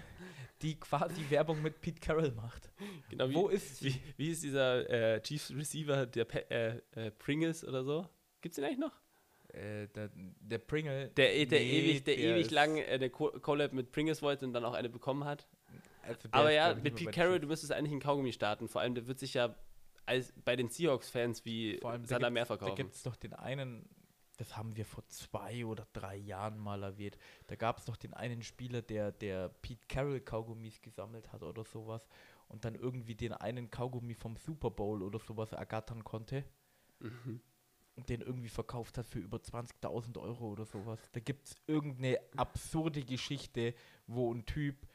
die 0.62 0.78
quasi 0.78 1.24
Werbung 1.30 1.62
mit 1.62 1.80
Pete 1.80 2.00
Carroll 2.00 2.30
macht? 2.32 2.70
genau, 3.08 3.28
wie, 3.28 3.34
wo 3.34 3.48
ist 3.48 3.78
sie? 3.78 3.86
wie, 3.94 4.00
wie 4.16 4.30
ist 4.30 4.42
dieser 4.42 4.88
äh, 4.88 5.20
Chiefs 5.22 5.50
Receiver, 5.52 6.06
der 6.06 6.24
Pe 6.24 6.50
äh, 6.50 6.80
äh, 6.92 7.10
Pringles 7.10 7.64
oder 7.66 7.84
so? 7.84 8.08
Gibt's 8.40 8.56
den 8.56 8.64
eigentlich 8.64 8.78
noch? 8.78 8.92
Äh, 9.52 9.88
der, 9.88 10.10
der 10.14 10.58
Pringle. 10.58 11.08
Der, 11.16 11.46
der 11.46 11.60
Nee, 11.60 11.78
ewig, 11.80 12.04
der, 12.04 12.18
ewig 12.18 12.46
ist- 12.46 12.50
lang 12.50 12.76
äh, 12.76 12.84
eine 12.86 13.10
Co- 13.10 13.30
Collab 13.40 13.72
mit 13.72 13.92
Pringles 13.92 14.22
wollte 14.22 14.44
und 14.46 14.52
dann 14.52 14.64
auch 14.64 14.74
eine 14.74 14.88
bekommen 14.88 15.24
hat. 15.24 15.46
also 16.02 16.28
der 16.28 16.34
Aber 16.34 16.50
ja, 16.50 16.74
mit 16.74 16.94
Pete 16.96 17.10
Carroll, 17.10 17.40
du 17.40 17.46
müsstest 17.46 17.72
eigentlich 17.72 17.92
einen 17.92 18.00
Kaugummi 18.00 18.32
starten. 18.32 18.68
Vor 18.68 18.80
allem, 18.80 18.94
der 18.94 19.06
wird 19.06 19.18
sich 19.18 19.34
ja 19.34 19.54
als 20.06 20.32
bei 20.44 20.54
den 20.56 20.68
Seahawks-Fans 20.68 21.44
wie 21.44 21.78
Vor 21.80 21.92
allem, 21.92 22.02
da 22.02 22.08
Sander 22.08 22.30
mehr 22.30 22.42
gibt's- 22.42 22.48
Da 22.48 22.56
verkaufen. 22.58 22.76
gibt 22.76 22.94
es 22.94 23.02
doch 23.04 23.16
den 23.16 23.32
einen, 23.32 23.88
das 24.36 24.56
haben 24.56 24.76
wir 24.76 24.84
vor 24.84 25.06
zwei 25.08 25.64
oder 25.64 25.86
drei 25.92 26.16
Jahren 26.16 26.58
mal 26.58 26.82
erwähnt. 26.82 27.16
Da 27.46 27.56
gab 27.56 27.78
es 27.78 27.84
doch 27.84 27.96
den 27.96 28.14
einen 28.14 28.42
Spieler, 28.42 28.82
der, 28.82 29.12
der 29.12 29.48
Pete 29.48 29.86
Carroll 29.88 30.20
Kaugummis 30.20 30.80
gesammelt 30.82 31.32
hat 31.32 31.42
oder 31.42 31.64
sowas 31.64 32.06
und 32.48 32.64
dann 32.64 32.74
irgendwie 32.74 33.14
den 33.14 33.32
einen 33.32 33.70
Kaugummi 33.70 34.14
vom 34.14 34.36
Super 34.36 34.70
Bowl 34.70 35.02
oder 35.02 35.18
sowas 35.18 35.52
ergattern 35.52 36.04
konnte 36.04 36.44
Mhm. 37.00 37.40
und 37.96 38.08
den 38.08 38.20
irgendwie 38.22 38.48
verkauft 38.48 38.98
hat 38.98 39.06
für 39.06 39.18
über 39.18 39.38
20.000 39.38 40.18
Euro 40.18 40.48
oder 40.50 40.64
sowas. 40.64 40.98
Da 41.12 41.20
gibt 41.20 41.46
es 41.48 41.56
irgendeine 41.66 42.18
absurde 42.36 43.02
Geschichte, 43.04 43.74
wo 44.06 44.32
ein 44.32 44.46
Typ, 44.46 44.86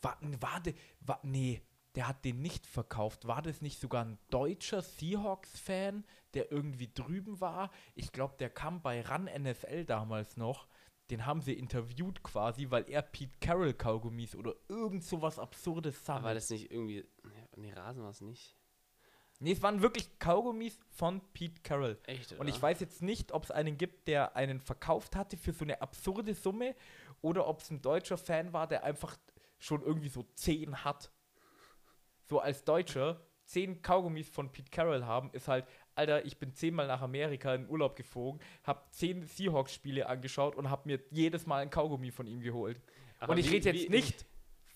war, 0.00 0.18
warte, 0.40 0.74
war, 1.00 1.20
nee, 1.22 1.60
der 1.94 2.08
hat 2.08 2.24
den 2.24 2.40
nicht 2.40 2.66
verkauft. 2.66 3.26
War 3.26 3.42
das 3.42 3.60
nicht 3.62 3.80
sogar 3.80 4.04
ein 4.04 4.18
deutscher 4.30 4.82
Seahawks-Fan, 4.82 6.04
der 6.34 6.52
irgendwie 6.52 6.92
drüben 6.92 7.40
war? 7.40 7.70
Ich 7.94 8.12
glaube, 8.12 8.36
der 8.38 8.50
kam 8.50 8.82
bei 8.82 9.02
Run 9.06 9.24
NFL 9.24 9.84
damals 9.84 10.36
noch. 10.36 10.68
Den 11.10 11.24
haben 11.24 11.40
sie 11.40 11.54
interviewt 11.54 12.22
quasi, 12.22 12.70
weil 12.70 12.88
er 12.88 13.00
Pete 13.00 13.32
Carroll 13.40 13.72
Kaugummis 13.72 14.36
oder 14.36 14.54
irgend 14.68 15.02
sowas 15.02 15.38
Absurdes 15.38 16.08
Aber 16.08 16.24
war 16.24 16.34
das 16.34 16.50
nicht 16.50 16.70
irgendwie. 16.70 17.06
Nee, 17.56 17.72
Rasen 17.72 18.02
war 18.02 18.10
es 18.10 18.20
nicht. 18.20 18.54
Nee, 19.40 19.52
es 19.52 19.62
waren 19.62 19.80
wirklich 19.80 20.18
Kaugummis 20.18 20.78
von 20.90 21.20
Pete 21.32 21.62
Carroll. 21.62 21.98
Echt, 22.04 22.32
oder? 22.32 22.40
Und 22.40 22.48
ich 22.48 22.60
weiß 22.60 22.80
jetzt 22.80 23.02
nicht, 23.02 23.32
ob 23.32 23.44
es 23.44 23.50
einen 23.50 23.78
gibt, 23.78 24.08
der 24.08 24.36
einen 24.36 24.60
verkauft 24.60 25.14
hatte 25.16 25.36
für 25.36 25.52
so 25.52 25.64
eine 25.64 25.80
absurde 25.80 26.34
Summe 26.34 26.74
oder 27.22 27.46
ob 27.46 27.60
es 27.60 27.70
ein 27.70 27.80
deutscher 27.80 28.18
Fan 28.18 28.52
war, 28.52 28.66
der 28.66 28.84
einfach 28.84 29.16
schon 29.58 29.82
irgendwie 29.82 30.08
so 30.08 30.24
10 30.34 30.84
hat. 30.84 31.10
So 32.28 32.40
als 32.40 32.64
Deutscher 32.64 33.20
10 33.46 33.80
Kaugummis 33.80 34.28
von 34.28 34.52
Pete 34.52 34.70
Carroll 34.70 35.04
haben, 35.04 35.30
ist 35.32 35.48
halt, 35.48 35.64
Alter, 35.94 36.24
ich 36.26 36.36
bin 36.38 36.52
zehnmal 36.52 36.86
nach 36.86 37.00
Amerika 37.00 37.54
in 37.54 37.66
Urlaub 37.68 37.96
geflogen, 37.96 38.40
hab 38.64 38.92
10 38.94 39.24
Seahawks-Spiele 39.26 40.06
angeschaut 40.06 40.54
und 40.56 40.70
hab 40.70 40.84
mir 40.84 41.00
jedes 41.10 41.46
Mal 41.46 41.62
ein 41.62 41.70
Kaugummi 41.70 42.10
von 42.10 42.26
ihm 42.26 42.40
geholt. 42.40 42.80
Aber 43.18 43.32
und 43.32 43.38
ich 43.38 43.50
rede 43.50 43.70
jetzt 43.70 43.84
wie- 43.84 43.88
nicht 43.88 44.26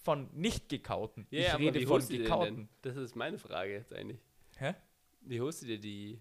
von 0.03 0.29
nicht 0.33 0.69
gekauten. 0.69 1.27
Ja, 1.31 1.41
ich 1.41 1.59
rede 1.59 1.87
von 1.87 2.01
du 2.01 2.09
gekauten. 2.09 2.57
denn? 2.57 2.69
Das 2.81 2.97
ist 2.97 3.15
meine 3.15 3.39
Frage 3.39 3.73
jetzt 3.75 3.93
eigentlich. 3.93 4.21
Hä? 4.57 4.75
Wie 5.21 5.41
holst 5.41 5.63
du 5.63 5.67
dir 5.67 5.79
die? 5.79 6.21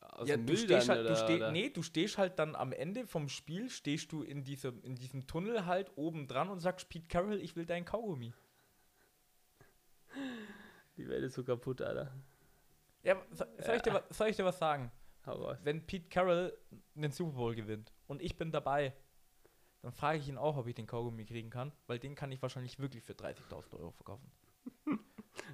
Aus 0.00 0.28
ja, 0.28 0.36
dem 0.36 0.46
du 0.46 0.52
Müll 0.52 0.62
stehst 0.62 0.88
dann, 0.88 0.96
halt, 0.96 1.06
du 1.06 1.12
oder- 1.12 1.24
steh, 1.24 1.36
oder? 1.36 1.52
nee, 1.52 1.68
du 1.70 1.82
stehst 1.82 2.18
halt 2.18 2.38
dann 2.38 2.54
am 2.56 2.72
Ende 2.72 3.06
vom 3.06 3.28
Spiel, 3.28 3.68
stehst 3.68 4.10
du 4.12 4.22
in 4.22 4.42
diesem, 4.42 4.82
in 4.82 4.94
diesem 4.94 5.26
Tunnel 5.26 5.66
halt 5.66 5.90
oben 5.96 6.26
dran 6.28 6.48
und 6.48 6.60
sagst, 6.60 6.88
Pete 6.88 7.06
Carroll, 7.08 7.40
ich 7.40 7.56
will 7.56 7.66
dein 7.66 7.84
Kaugummi. 7.84 8.32
Die 10.96 11.08
Welt 11.08 11.24
ist 11.24 11.34
so 11.34 11.44
kaputt, 11.44 11.80
Alter. 11.82 12.12
Ja, 13.02 13.16
so, 13.32 13.44
soll, 13.58 13.76
ich 13.76 13.82
dir, 13.82 13.94
wa- 13.94 14.04
soll 14.10 14.28
ich 14.28 14.36
dir 14.36 14.44
was 14.44 14.58
sagen? 14.58 14.92
Wenn 15.62 15.84
Pete 15.86 16.08
Carroll 16.08 16.56
den 16.94 17.10
Super 17.12 17.36
Bowl 17.36 17.54
gewinnt 17.54 17.92
und 18.08 18.20
ich 18.22 18.36
bin 18.36 18.50
dabei, 18.50 18.92
dann 19.80 19.92
frage 19.92 20.18
ich 20.18 20.28
ihn 20.28 20.36
auch, 20.38 20.56
ob 20.56 20.66
ich 20.66 20.74
den 20.74 20.86
Kaugummi 20.86 21.24
kriegen 21.24 21.50
kann, 21.50 21.72
weil 21.86 21.98
den 21.98 22.14
kann 22.14 22.30
ich 22.32 22.40
wahrscheinlich 22.42 22.78
wirklich 22.78 23.02
für 23.02 23.14
30.000 23.14 23.74
Euro 23.78 23.90
verkaufen. 23.92 24.30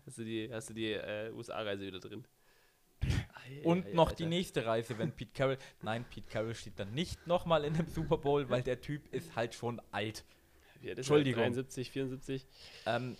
Hast 0.06 0.18
du 0.18 0.24
die, 0.24 0.52
hast 0.52 0.70
du 0.70 0.74
die 0.74 0.92
äh, 0.92 1.30
USA-Reise 1.32 1.86
wieder 1.86 2.00
drin? 2.00 2.26
Und 3.64 3.86
ei, 3.86 3.92
noch 3.94 4.08
Alter. 4.08 4.16
die 4.16 4.26
nächste 4.26 4.66
Reise, 4.66 4.98
wenn 4.98 5.12
Pete 5.12 5.30
Carroll, 5.32 5.58
nein, 5.82 6.04
Pete 6.10 6.26
Carroll 6.28 6.54
steht 6.54 6.78
dann 6.78 6.92
nicht 6.92 7.26
nochmal 7.26 7.64
in 7.64 7.74
dem 7.74 7.86
Super 7.86 8.18
Bowl, 8.18 8.50
weil 8.50 8.62
der 8.62 8.80
Typ 8.80 9.12
ist 9.14 9.36
halt 9.36 9.54
schon 9.54 9.80
alt. 9.92 10.24
Wie 10.80 10.88
alt 10.90 10.98
ist 10.98 11.08
er? 11.08 11.16
Entschuldigung. 11.16 11.42
73, 11.44 11.90
74. 11.90 12.46
Ähm, 12.86 13.16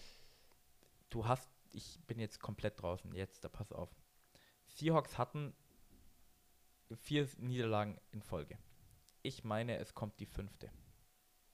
du 1.11 1.27
hast, 1.27 1.51
ich 1.71 2.01
bin 2.07 2.19
jetzt 2.19 2.41
komplett 2.41 2.81
draußen, 2.81 3.13
jetzt, 3.15 3.45
da 3.45 3.49
pass 3.49 3.73
auf. 3.73 3.91
Seahawks 4.67 5.19
hatten 5.19 5.55
vier 6.97 7.29
Niederlagen 7.39 7.99
in 8.13 8.23
Folge. 8.23 8.59
Ich 9.23 9.45
meine, 9.45 9.77
es 9.79 9.95
kommt 9.95 10.21
die 10.21 10.27
fünfte. 10.27 10.71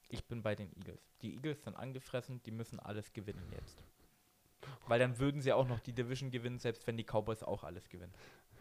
Ich 0.09 0.27
bin 0.27 0.43
bei 0.43 0.55
den 0.55 0.71
Eagles. 0.77 1.01
Die 1.23 1.35
Eagles 1.35 1.65
sind 1.65 1.75
angefressen, 1.75 2.43
die 2.43 2.51
müssen 2.51 2.79
alles 2.79 3.13
gewinnen 3.13 3.51
jetzt. 3.53 3.83
Weil 4.87 4.99
dann 4.99 5.19
würden 5.19 5.41
sie 5.41 5.53
auch 5.53 5.67
noch 5.67 5.81
die 5.81 5.93
Division 5.93 6.31
gewinnen, 6.31 6.59
selbst 6.59 6.87
wenn 6.87 6.97
die 6.97 7.05
Cowboys 7.05 7.43
auch 7.43 7.65
alles 7.65 7.89
gewinnen. 7.89 8.15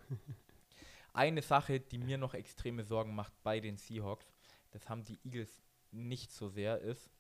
Eine 1.14 1.42
Sache, 1.42 1.80
die 1.80 1.98
mir 1.98 2.18
noch 2.18 2.34
extreme 2.34 2.84
Sorgen 2.84 3.14
macht 3.14 3.34
bei 3.44 3.60
den 3.60 3.78
Seahawks, 3.78 4.34
das 4.72 4.90
haben 4.90 5.04
die 5.04 5.20
Eagles 5.24 5.62
nicht 5.92 6.32
so 6.32 6.50
sehr, 6.50 6.80
ist, 6.80 7.12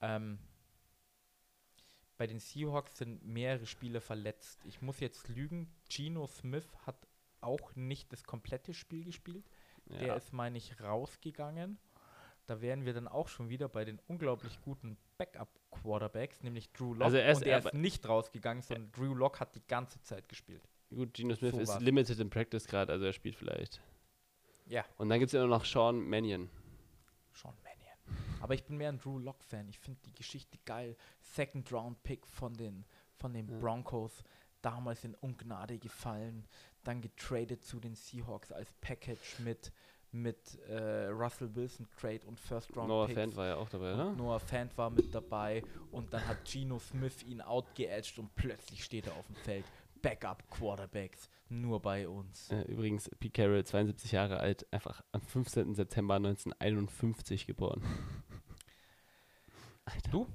ähm, 0.00 0.38
bei 2.20 2.26
den 2.26 2.38
Seahawks 2.38 2.98
sind 2.98 3.24
mehrere 3.24 3.64
Spieler 3.64 4.02
verletzt. 4.02 4.60
Ich 4.66 4.82
muss 4.82 5.00
jetzt 5.00 5.26
lügen, 5.28 5.72
Geno 5.88 6.26
Smith 6.26 6.66
hat 6.84 7.08
auch 7.40 7.74
nicht 7.76 8.12
das 8.12 8.24
komplette 8.24 8.74
Spiel 8.74 9.04
gespielt. 9.06 9.42
Der 9.86 10.08
Ja. 10.08 10.14
ist, 10.16 10.34
meine 10.34 10.58
ich, 10.58 10.78
rausgegangen. 10.82 11.78
Da 12.44 12.60
wären 12.60 12.84
wir 12.84 12.92
dann 12.92 13.08
auch 13.08 13.28
schon 13.28 13.48
wieder 13.48 13.70
bei 13.70 13.86
den 13.86 13.98
unglaublich 14.06 14.60
guten 14.60 14.98
Backup-Quarterbacks, 15.16 16.42
nämlich 16.42 16.70
Drew 16.74 16.92
Lock. 16.92 17.04
Also 17.04 17.16
er 17.16 17.30
ist- 17.32 17.38
und 17.38 17.44
er 17.46 17.52
er- 17.52 17.64
ist 17.64 17.72
nicht 17.72 18.06
rausgegangen, 18.06 18.62
sondern 18.62 18.92
Drew 18.92 19.14
Lock 19.14 19.40
hat 19.40 19.54
die 19.54 19.66
ganze 19.66 20.02
Zeit 20.02 20.28
gespielt. 20.28 20.68
Gut, 20.90 21.14
Geno 21.14 21.34
Smith 21.36 21.52
So 21.54 21.60
ist 21.60 21.68
war's. 21.70 21.82
limited 21.82 22.18
in 22.20 22.28
Practice 22.28 22.66
gerade, 22.66 22.92
also 22.92 23.06
er 23.06 23.14
spielt 23.14 23.36
vielleicht. 23.36 23.80
Ja. 24.66 24.84
Und 24.98 25.08
dann 25.08 25.20
gibt 25.20 25.28
es 25.28 25.32
ja 25.32 25.46
noch 25.46 25.64
Sean 25.64 26.06
Mannion. 26.06 26.50
Sean. 27.32 27.54
Aber 28.40 28.54
ich 28.54 28.64
bin 28.64 28.76
mehr 28.78 28.88
ein 28.90 28.98
Drew 28.98 29.18
Lock-Fan. 29.18 29.68
Ich 29.68 29.78
finde 29.78 30.00
die 30.06 30.14
Geschichte 30.14 30.58
geil. 30.64 30.96
Second 31.20 31.70
Round 31.72 32.02
Pick 32.02 32.26
von 32.26 32.54
den, 32.54 32.84
von 33.16 33.32
den 33.32 33.48
Ja. 33.48 33.58
Broncos. 33.58 34.22
Damals 34.62 35.04
in 35.04 35.14
Ungnade 35.14 35.78
gefallen. 35.78 36.46
dann 36.84 37.00
getradet 37.02 37.62
zu 37.62 37.78
den 37.80 37.94
Seahawks 37.94 38.50
als 38.52 38.72
Package 38.80 39.38
mit, 39.40 39.70
mit 40.12 40.58
äh, 40.68 41.06
Russell 41.08 41.54
Wilson 41.54 41.86
Trade 42.00 42.20
und 42.26 42.40
First 42.40 42.74
Round 42.74 42.88
Noah 42.88 43.06
Picks. 43.06 43.20
Fant 43.20 43.36
war 43.36 43.46
ja 43.46 43.56
auch 43.56 43.68
dabei, 43.68 43.92
oder? 43.94 44.12
Noah 44.12 44.40
Fant 44.40 44.76
war 44.78 44.88
mit 44.90 45.14
dabei 45.14 45.62
und 45.92 46.12
dann 46.12 46.26
hat 46.26 46.38
Geno 46.50 46.78
Smith 46.78 47.22
ihn 47.22 47.42
outgeedged 47.42 48.18
und 48.18 48.34
plötzlich 48.34 48.82
steht 48.82 49.06
er 49.08 49.14
auf 49.16 49.26
dem 49.26 49.36
Feld. 49.36 49.64
Backup 50.00 50.48
Quarterbacks, 50.50 51.28
nur 51.50 51.80
bei 51.80 52.08
uns. 52.08 52.50
Äh, 52.50 52.62
übrigens, 52.62 53.10
Pete 53.18 53.42
Carroll, 53.42 53.62
72 53.64 54.12
Jahre 54.12 54.40
alt, 54.40 54.66
einfach 54.72 55.02
am 55.12 55.20
15. 55.20 55.74
September 55.74 56.14
1951 56.14 57.46
geboren. 57.46 57.82
Alter, 59.94 60.10
Du? 60.10 60.26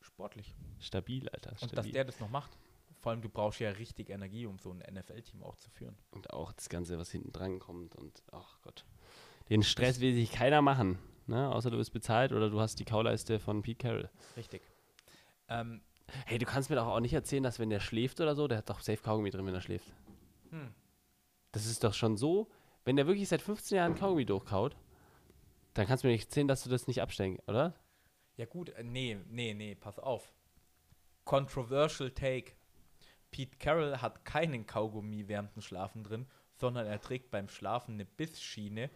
Sportlich. 0.00 0.54
stabil, 0.78 1.28
Alter. 1.30 1.50
Und 1.50 1.62
dass 1.62 1.70
Stabil. 1.70 1.92
der 1.92 2.04
das 2.04 2.20
noch 2.20 2.30
macht. 2.30 2.56
Vor 3.00 3.12
allem, 3.12 3.20
du 3.22 3.28
brauchst 3.28 3.60
ja 3.60 3.70
richtig 3.70 4.08
Energie, 4.10 4.46
um 4.46 4.58
so 4.58 4.70
ein 4.72 4.78
NFL-Team 4.78 5.42
auch 5.42 5.56
zu 5.56 5.70
führen. 5.70 5.96
Und 6.10 6.30
auch 6.32 6.52
das 6.52 6.68
Ganze, 6.68 6.98
was 6.98 7.10
hinten 7.10 7.32
dran 7.32 7.58
kommt. 7.58 7.94
Und 7.94 8.22
ach 8.32 8.60
Gott. 8.62 8.84
Den 9.50 9.62
Stress 9.62 10.00
will 10.00 10.14
sich 10.14 10.32
keiner 10.32 10.62
machen. 10.62 10.98
Ne? 11.26 11.48
Außer 11.52 11.70
du 11.70 11.76
bist 11.76 11.92
bezahlt 11.92 12.32
oder 12.32 12.50
du 12.50 12.60
hast 12.60 12.78
die 12.80 12.84
Kauleiste 12.84 13.38
von 13.38 13.62
Pete 13.62 13.78
Carroll. 13.86 14.10
Richtig. 14.36 14.62
Ähm, 15.48 15.82
Hey, 16.24 16.38
du 16.38 16.46
kannst 16.46 16.70
mir 16.70 16.76
doch 16.76 16.86
auch 16.86 17.00
nicht 17.00 17.12
erzählen, 17.14 17.42
dass 17.42 17.58
wenn 17.58 17.68
der 17.68 17.80
schläft 17.80 18.20
oder 18.20 18.36
so, 18.36 18.46
der 18.46 18.58
hat 18.58 18.70
doch 18.70 18.78
safe 18.78 19.02
Kaugummi 19.02 19.30
drin, 19.30 19.44
wenn 19.44 19.54
er 19.54 19.60
schläft. 19.60 19.92
hm. 20.50 20.72
Das 21.50 21.66
ist 21.66 21.82
doch 21.82 21.94
schon 21.94 22.16
so, 22.16 22.48
wenn 22.84 22.94
der 22.94 23.08
wirklich 23.08 23.28
seit 23.28 23.42
15 23.42 23.76
Jahren 23.76 23.94
Kaugummi 23.96 24.24
durchkaut, 24.24 24.76
dann 25.74 25.86
kannst 25.86 26.04
du 26.04 26.08
mir 26.08 26.12
nicht 26.12 26.26
erzählen, 26.26 26.46
dass 26.46 26.62
du 26.62 26.70
das 26.70 26.86
nicht 26.86 27.02
abstellen, 27.02 27.38
oder? 27.48 27.74
Ja 28.36 28.46
gut, 28.46 28.70
äh, 28.70 28.82
nee, 28.82 29.18
nee, 29.28 29.54
nee, 29.54 29.74
pass 29.74 29.98
auf. 29.98 30.32
Controversial 31.24 32.10
Take. 32.10 32.52
Pete 33.30 33.56
Carroll 33.58 33.98
hat 33.98 34.24
keinen 34.24 34.66
Kaugummi 34.66 35.28
während 35.28 35.54
dem 35.54 35.62
Schlafen 35.62 36.04
drin, 36.04 36.26
sondern 36.54 36.86
er 36.86 37.00
trägt 37.00 37.30
beim 37.30 37.48
Schlafen 37.48 37.94
eine 37.94 38.04
Bissschiene, 38.04 38.90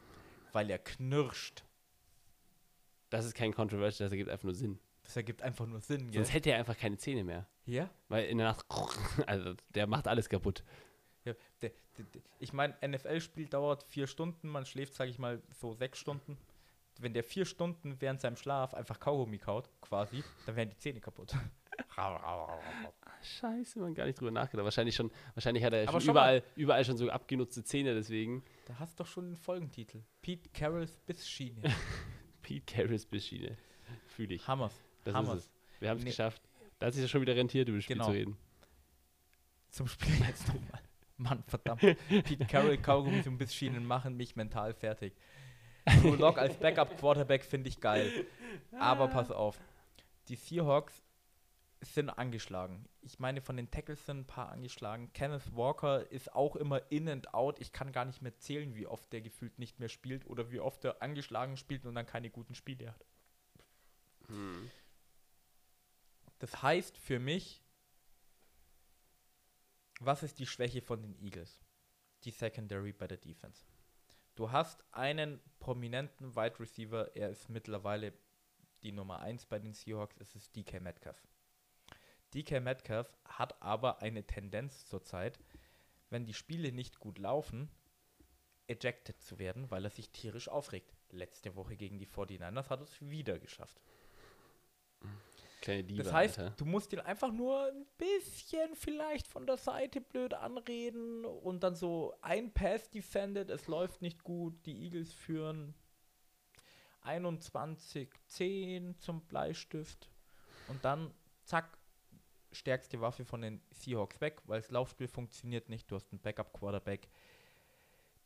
weil 0.53 0.71
er 0.71 0.79
knirscht. 0.79 1.65
Das 3.11 3.25
ist 3.25 3.35
kein 3.35 3.53
Controversial, 3.53 4.07
das 4.07 4.13
ergibt 4.13 4.31
einfach 4.31 4.45
nur 4.45 4.55
Sinn. 4.55 4.79
Das 5.03 5.17
ergibt 5.17 5.43
einfach 5.43 5.67
nur 5.67 5.81
Sinn, 5.81 6.11
gell? 6.11 6.23
Sonst 6.23 6.33
hätte 6.33 6.51
er 6.51 6.59
einfach 6.59 6.79
keine 6.79 6.97
Zähne 6.97 7.25
mehr. 7.25 7.47
Ja? 7.67 7.91
Weil 8.09 8.27
in 8.27 8.39
der 8.39 8.49
Nacht, 8.49 8.65
also 9.27 9.55
der 9.75 9.87
macht 9.87 10.07
alles 10.07 10.29
kaputt. 10.29 10.65
ja 11.25 11.35
der, 11.61 11.73
der, 11.99 12.05
der, 12.05 12.23
ich 12.39 12.53
meine, 12.53 12.77
NFL-Spiel 12.87 13.49
dauert 13.49 13.83
vier 13.85 14.07
Stunden, 14.07 14.49
man 14.49 14.65
schläft, 14.65 14.95
sage 14.95 15.11
ich 15.11 15.19
mal, 15.19 15.43
so 15.53 15.75
sechs 15.75 15.99
Stunden. 15.99 16.39
Wenn 17.03 17.15
der 17.15 17.25
vier 17.25 17.45
Stunden 17.47 18.01
während 18.01 18.21
seinem 18.21 18.37
Schlaf 18.37 18.75
einfach 18.75 19.01
Kaugummi 19.01 19.39
kaut, 19.39 19.71
quasi, 19.81 20.23
dann 20.47 20.57
wären 20.57 20.69
die 20.71 20.77
Zähne 20.77 21.01
kaputt. 21.01 21.35
Scheiße, 23.23 23.79
man 23.79 23.95
gar 23.95 24.07
nicht 24.07 24.19
drüber 24.21 24.31
nachgedacht. 24.31 24.65
Wahrscheinlich 24.65 24.95
schon, 24.95 25.11
wahrscheinlich 25.35 25.65
hat 25.65 25.73
er 25.73 25.83
Aber 25.89 25.93
schon 25.93 26.01
schau 26.09 26.13
mal. 26.15 26.37
überall, 26.39 26.43
überall 26.57 26.85
schon 26.85 26.97
so 26.97 27.11
abgenutzte 27.11 27.65
Zähne, 27.65 27.95
deswegen. 27.95 28.43
Da 28.67 28.79
hast 28.79 28.99
du 28.99 29.05
doch 29.05 29.11
schon 29.11 29.27
den 29.31 29.37
Folgentitel. 29.37 30.03
Pete 30.23 30.49
Carrolls 30.51 30.97
Bissschiene. 31.07 31.63
Pete 32.43 32.65
Carrolls 32.75 33.05
Bissschiene. 33.07 33.57
Fühle 34.09 34.35
ich. 34.35 34.47
Hammers. 34.49 34.75
Das 35.05 35.15
Hammers. 35.15 35.39
ist 35.39 35.45
es. 35.45 35.51
Wir 35.81 35.91
haben 35.91 35.99
es 35.99 36.05
Nee. 36.05 36.11
geschafft. 36.11 36.43
Da 36.79 36.87
hat 36.87 36.95
sich 36.95 37.03
das 37.03 37.11
schon 37.11 37.21
wieder 37.21 37.37
rentiert, 37.37 37.69
über 37.69 37.79
das 37.79 37.85
Spiel 37.85 37.97
Genau. 37.97 38.07
zu 38.07 38.13
reden. 38.13 38.37
Zum 39.71 39.87
Spiel 39.87 40.15
jetzt 40.27 40.49
nochmal. 40.49 40.81
Mann, 41.19 41.45
verdammt. 41.47 41.81
Pete 42.09 42.47
Carroll, 42.47 42.79
Kaugummis 42.79 43.27
und 43.27 43.37
Bissschienen 43.37 43.85
machen 43.85 44.17
mich 44.17 44.37
mental 44.37 44.73
fertig. 44.73 45.15
Drew 46.01 46.15
Lock 46.15 46.39
als 46.39 46.57
Backup-Quarterback 46.57 47.45
finde 47.45 47.69
ich 47.69 47.81
geil. 47.81 48.27
Aber 48.79 49.09
pass 49.09 49.31
auf. 49.31 49.59
Die 50.29 50.37
Seahawks 50.37 51.03
sind 51.83 52.11
angeschlagen. 52.11 52.87
Ich 53.01 53.19
meine, 53.19 53.41
von 53.41 53.57
den 53.57 53.71
Tackles 53.71 54.05
sind 54.05 54.19
ein 54.21 54.27
paar 54.27 54.51
angeschlagen. 54.51 55.13
Kenneth 55.13 55.57
Walker 55.57 56.11
ist 56.11 56.33
auch 56.35 56.57
immer 56.57 56.91
in 56.91 57.09
and 57.09 57.33
out. 57.33 57.59
Ich 57.59 57.73
kann 57.73 57.93
gar 57.93 58.05
nicht 58.05 58.21
mehr 58.21 58.37
zählen, 58.37 58.75
wie 58.75 58.87
oft 58.87 59.11
der 59.13 59.23
gefühlt 59.23 59.59
nicht 59.59 59.81
mehr 59.81 59.89
spielt 59.89 60.27
oder 60.27 60.51
wie 60.51 60.61
oft 60.61 60.85
er 60.85 61.01
angeschlagen 61.03 61.57
spielt 61.57 61.87
und 61.87 61.95
dann 61.95 62.07
keine 62.07 62.31
guten 62.31 62.55
Spiele 62.55 62.89
hat. 62.89 63.07
Das 66.39 66.63
heißt 66.63 66.97
für 66.99 67.19
mich, 67.19 67.63
was 70.01 70.23
ist 70.23 70.39
die 70.39 70.47
Schwäche 70.47 70.83
von 70.83 71.03
den 71.03 71.19
Eagles? 71.19 71.61
Die 72.25 72.31
Secondary 72.31 72.93
bei 72.93 73.07
der 73.07 73.19
Defense. 73.19 73.65
Du 74.35 74.53
hast 74.53 74.85
einen 74.93 75.41
prominenten 75.59 76.35
Wide 76.35 76.59
Receiver, 76.61 77.15
er 77.15 77.31
ist 77.31 77.49
mittlerweile 77.49 78.13
die 78.83 78.93
Nummer 78.93 79.21
1 79.21 79.47
bei 79.47 79.59
den 79.59 79.75
Seahawks, 79.75 80.17
es 80.19 80.35
ist 80.35 80.57
DK 80.57 80.81
Metcalf. 80.81 81.23
DK 82.33 82.61
Metcalf 82.61 83.13
hat 83.25 83.61
aber 83.61 84.01
eine 84.03 84.25
Tendenz 84.25 84.87
zurzeit, 84.87 85.39
wenn 86.09 86.25
die 86.25 86.35
Spiele 86.35 86.73
nicht 86.73 86.99
gut 86.99 87.19
laufen, 87.19 87.71
ejected 88.67 89.21
zu 89.21 89.39
werden, 89.39 89.71
weil 89.71 89.85
er 89.85 89.91
sich 89.91 90.11
tierisch 90.11 90.49
aufregt. 90.49 90.95
Letzte 91.11 91.57
Woche 91.57 91.77
gegen 91.77 91.99
die 91.99 92.07
49ers 92.07 92.71
hat 92.71 92.81
es 92.81 93.01
wieder 93.01 93.39
geschafft. 93.39 93.81
Kleine 95.61 95.85
Diva, 95.85 96.03
Das 96.03 96.13
heißt, 96.13 96.39
Alter. 96.39 96.57
du 96.57 96.65
musst 96.65 96.93
ihn 96.93 97.01
einfach 97.01 97.33
nur 97.33 97.67
ein 97.67 97.87
bisschen 97.99 98.75
vielleicht 98.75 99.27
von 99.27 99.47
der 99.47 99.59
Seite 99.59 100.01
blöd 100.01 100.33
anreden 100.35 101.25
und 101.25 101.63
dann 101.63 101.75
so 101.75 102.15
ein 102.23 102.53
Pass 102.53 102.91
defended, 102.91 103.51
es 103.51 103.67
läuft 103.67 104.01
nicht 104.01 104.25
gut, 104.25 104.55
die 104.65 104.85
Eagles 104.85 105.13
führen 105.13 105.75
21-10 107.05 108.99
zum 108.99 109.21
Bleistift 109.23 110.11
und 110.69 110.85
dann 110.85 111.13
zack, 111.45 111.77
stärkste 112.53 113.01
Waffe 113.01 113.25
von 113.25 113.43
den 113.43 113.61
Seahawks 113.71 114.21
weg, 114.21 114.41
weil 114.47 114.61
das 114.61 114.71
Laufspiel 114.71 115.09
funktioniert 115.09 115.69
nicht, 115.69 115.91
du 115.91 115.97
hast 115.97 116.11
einen 116.13 116.21
Backup-Quarterback. 116.21 117.09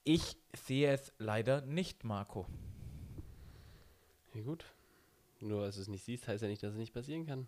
Ich 0.05 0.37
sehe 0.55 0.92
es 0.92 1.12
leider 1.18 1.62
nicht, 1.62 2.05
Marco. 2.05 2.47
Ja, 4.35 4.42
gut. 4.42 4.64
Nur, 5.44 5.62
als 5.64 5.76
du 5.76 5.83
es 5.83 5.88
nicht 5.88 6.02
siehst, 6.04 6.26
heißt 6.26 6.42
ja 6.42 6.48
nicht, 6.48 6.62
dass 6.62 6.72
es 6.72 6.78
nicht 6.78 6.94
passieren 6.94 7.26
kann. 7.26 7.46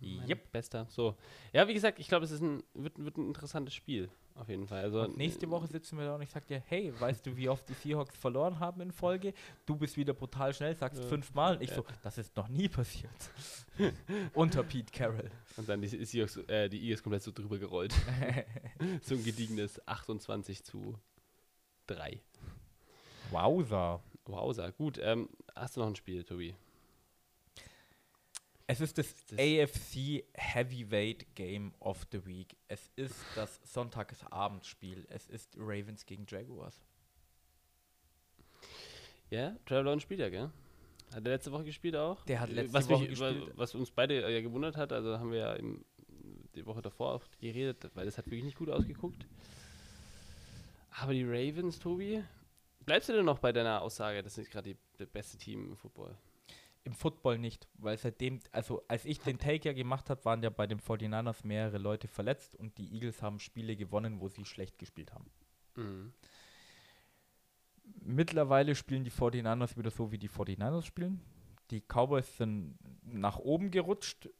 Mein 0.00 0.28
Yep. 0.28 0.52
Bester. 0.52 0.86
So. 0.90 1.16
Ja, 1.52 1.66
wie 1.66 1.72
gesagt, 1.74 1.98
ich 1.98 2.06
glaube, 2.06 2.24
es 2.26 2.30
ist 2.30 2.42
ein, 2.42 2.62
wird, 2.74 3.02
wird 3.02 3.16
ein 3.16 3.26
interessantes 3.26 3.74
Spiel. 3.74 4.10
Auf 4.34 4.48
jeden 4.48 4.68
Fall. 4.68 4.82
Also, 4.84 5.00
Und 5.00 5.16
nächste 5.16 5.48
Woche 5.50 5.66
sitzen 5.66 5.98
wir 5.98 6.04
da 6.04 6.14
und 6.14 6.22
ich 6.22 6.30
sag 6.30 6.46
dir, 6.46 6.62
hey, 6.68 6.92
weißt 7.00 7.26
du, 7.26 7.36
wie 7.36 7.48
oft 7.48 7.66
die 7.68 7.72
Seahawks 7.72 8.16
verloren 8.16 8.60
haben 8.60 8.80
in 8.82 8.92
Folge? 8.92 9.32
Du 9.66 9.74
bist 9.76 9.96
wieder 9.96 10.12
brutal 10.12 10.52
schnell, 10.54 10.76
sagst 10.76 11.02
Ja. 11.02 11.08
fünfmal. 11.08 11.56
Und 11.56 11.62
ich 11.62 11.70
Ja. 11.70 11.76
so, 11.76 11.84
das 12.02 12.18
ist 12.18 12.36
noch 12.36 12.48
nie 12.48 12.68
passiert. 12.68 13.10
Unter 14.34 14.62
Pete 14.62 14.92
Carroll. 14.92 15.30
Und 15.56 15.68
dann 15.68 15.80
die, 15.80 15.88
Seahawks, 15.88 16.36
äh, 16.48 16.68
die 16.68 16.80
Eagles 16.82 17.02
komplett 17.02 17.22
so 17.22 17.32
drüber 17.32 17.58
gerollt. 17.58 17.92
so 19.02 19.14
ein 19.14 19.24
gediegenes 19.24 19.80
28 19.88 20.62
zu 20.62 20.94
3. 21.86 22.20
Wowza. 23.30 24.00
Wowza. 24.26 24.70
Gut, 24.70 24.98
ähm, 25.02 25.28
hast 25.56 25.76
du 25.76 25.80
noch 25.80 25.88
ein 25.88 25.96
Spiel, 25.96 26.22
Tobi? 26.22 26.54
Es 28.70 28.82
ist 28.82 28.98
das, 28.98 29.14
Das- 29.26 29.38
AFC 29.38 30.24
Heavyweight 30.34 31.34
Game 31.34 31.72
of 31.80 32.06
the 32.12 32.24
Week. 32.26 32.54
Es 32.68 32.90
ist 32.96 33.16
das 33.34 33.60
Sonntagsabendspiel. 33.64 35.06
Es 35.08 35.26
ist 35.26 35.56
Ravens 35.58 36.04
gegen 36.04 36.26
Jaguars. 36.28 36.78
Ja, 39.30 39.56
Trevor 39.64 39.84
Lawrence 39.84 40.02
spielt 40.02 40.20
ja, 40.20 40.28
gell? 40.28 40.50
Hat 41.14 41.24
er 41.24 41.30
letzte 41.32 41.50
Woche 41.50 41.64
gespielt 41.64 41.96
auch? 41.96 42.22
Der 42.26 42.40
hat 42.40 42.50
letzte 42.50 42.74
was 42.74 42.88
Woche 42.90 43.00
mich, 43.00 43.10
gespielt. 43.18 43.52
Was 43.56 43.74
uns 43.74 43.90
beide 43.90 44.22
äh, 44.22 44.34
ja 44.34 44.42
gewundert 44.42 44.76
hat, 44.76 44.92
also 44.92 45.18
haben 45.18 45.32
wir 45.32 45.38
ja 45.38 45.52
im, 45.54 45.82
die 46.54 46.66
Woche 46.66 46.82
davor 46.82 47.14
auch 47.14 47.24
geredet, 47.40 47.90
weil 47.94 48.04
das 48.04 48.18
hat 48.18 48.26
wirklich 48.26 48.44
nicht 48.44 48.58
gut 48.58 48.68
ausgeguckt. 48.68 49.26
Aber 51.00 51.14
die 51.14 51.24
Ravens, 51.24 51.78
Tobi, 51.78 52.22
bleibst 52.84 53.08
du 53.08 53.14
denn 53.14 53.24
noch 53.24 53.38
bei 53.38 53.50
deiner 53.52 53.80
Aussage, 53.80 54.22
das 54.22 54.36
ist 54.36 54.50
gerade 54.50 54.76
das 54.98 55.08
beste 55.08 55.38
Team 55.38 55.70
im 55.70 55.76
Football? 55.76 56.14
Im 56.84 56.94
Football 56.94 57.38
nicht, 57.38 57.68
weil 57.74 57.98
seitdem, 57.98 58.40
also 58.50 58.82
als 58.88 59.04
ich 59.04 59.20
den 59.20 59.38
Take 59.38 59.68
ja 59.68 59.74
gemacht 59.74 60.08
habe, 60.08 60.24
waren 60.24 60.42
ja 60.42 60.48
bei 60.48 60.66
den 60.66 60.80
49ers 60.80 61.46
mehrere 61.46 61.78
Leute 61.78 62.08
verletzt 62.08 62.56
und 62.56 62.78
die 62.78 62.94
Eagles 62.94 63.20
haben 63.20 63.40
Spiele 63.40 63.76
gewonnen, 63.76 64.20
wo 64.20 64.28
sie 64.28 64.44
schlecht 64.46 64.78
gespielt 64.78 65.12
haben. 65.12 65.30
Mhm. 65.76 66.12
Mittlerweile 68.00 68.74
spielen 68.74 69.04
die 69.04 69.10
49ers 69.10 69.76
wieder 69.76 69.90
so, 69.90 70.12
wie 70.12 70.18
die 70.18 70.30
49ers 70.30 70.82
spielen. 70.82 71.20
Die 71.70 71.82
Cowboys 71.82 72.36
sind 72.36 72.78
nach 73.02 73.38
oben 73.38 73.70
gerutscht 73.70 74.30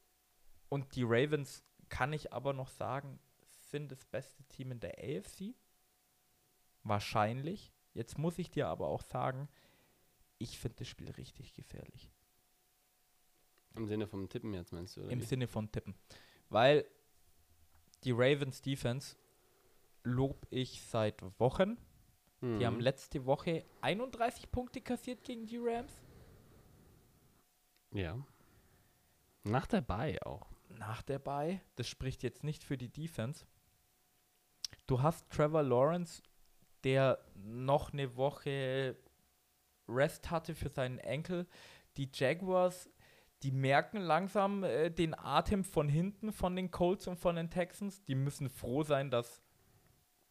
und 0.69 0.95
die 0.97 1.05
Ravens, 1.05 1.65
kann 1.89 2.13
ich 2.13 2.33
aber 2.33 2.53
noch 2.53 2.69
sagen, 2.69 3.19
sind 3.71 3.93
das 3.93 4.05
beste 4.05 4.45
Team 4.45 4.73
in 4.73 4.81
der 4.81 4.97
AFC. 4.99 5.55
Wahrscheinlich. 6.83 7.73
Jetzt 7.93 8.19
muss 8.19 8.39
ich 8.39 8.51
dir 8.51 8.69
aber 8.69 8.87
auch 8.87 9.03
sagen, 9.03 9.49
ich 10.39 10.59
finde 10.59 10.79
das 10.79 10.89
Spiel 10.89 11.11
richtig 11.11 11.55
gefährlich. 11.55 12.11
Im 13.77 13.87
Sinne 13.87 14.07
vom 14.07 14.29
Tippen 14.29 14.53
jetzt 14.55 14.73
meinst 14.73 14.97
du? 14.97 15.03
Oder 15.03 15.11
Im 15.11 15.21
wie? 15.21 15.25
Sinne 15.25 15.47
von 15.49 15.71
Tippen. 15.71 15.95
Weil 16.49 16.85
die 18.05 18.13
Ravens 18.13 18.61
Defense 18.63 19.17
lob 20.05 20.47
ich 20.51 20.83
seit 20.83 21.23
Wochen. 21.41 21.77
Die 22.41 22.65
haben 22.65 22.75
Mhm. 22.77 22.81
letzte 22.81 23.27
Woche 23.27 23.65
31 23.81 24.51
Punkte 24.53 24.81
kassiert 24.81 25.25
gegen 25.25 25.47
die 25.47 25.59
Rams. 25.59 25.93
Ja. 27.93 28.25
Nach 29.45 29.67
dabei 29.67 30.21
auch. 30.23 30.47
Nach 30.69 31.03
der 31.03 31.19
Bye. 31.19 31.61
Das 31.77 31.89
spricht 31.89 32.23
jetzt 32.23 32.45
nicht 32.45 32.63
für 32.65 32.77
die 32.79 32.89
Defense. 32.91 33.45
du 34.87 35.03
hast 35.03 35.29
Trevor 35.31 35.63
Lawrence, 35.63 36.23
der 36.85 37.19
noch 37.35 37.93
eine 37.93 38.17
Woche 38.17 38.97
Rest 39.89 40.31
hatte 40.31 40.55
für 40.55 40.69
seinen 40.69 40.99
Enkel. 40.99 41.47
Die 41.97 42.09
Jaguars, 42.13 42.89
die 43.43 43.53
merken 43.53 43.99
langsam 44.01 44.65
äh, 44.65 44.91
den 44.91 45.15
Atem 45.17 45.65
von 45.65 45.89
hinten 45.89 46.33
von 46.33 46.57
den 46.57 46.71
Colts 46.71 47.07
und 47.07 47.19
von 47.19 47.37
den 47.37 47.51
Texans. 47.51 48.03
Die 48.05 48.15
müssen 48.15 48.49
froh 48.49 48.83
sein, 48.83 49.11
dass 49.11 49.43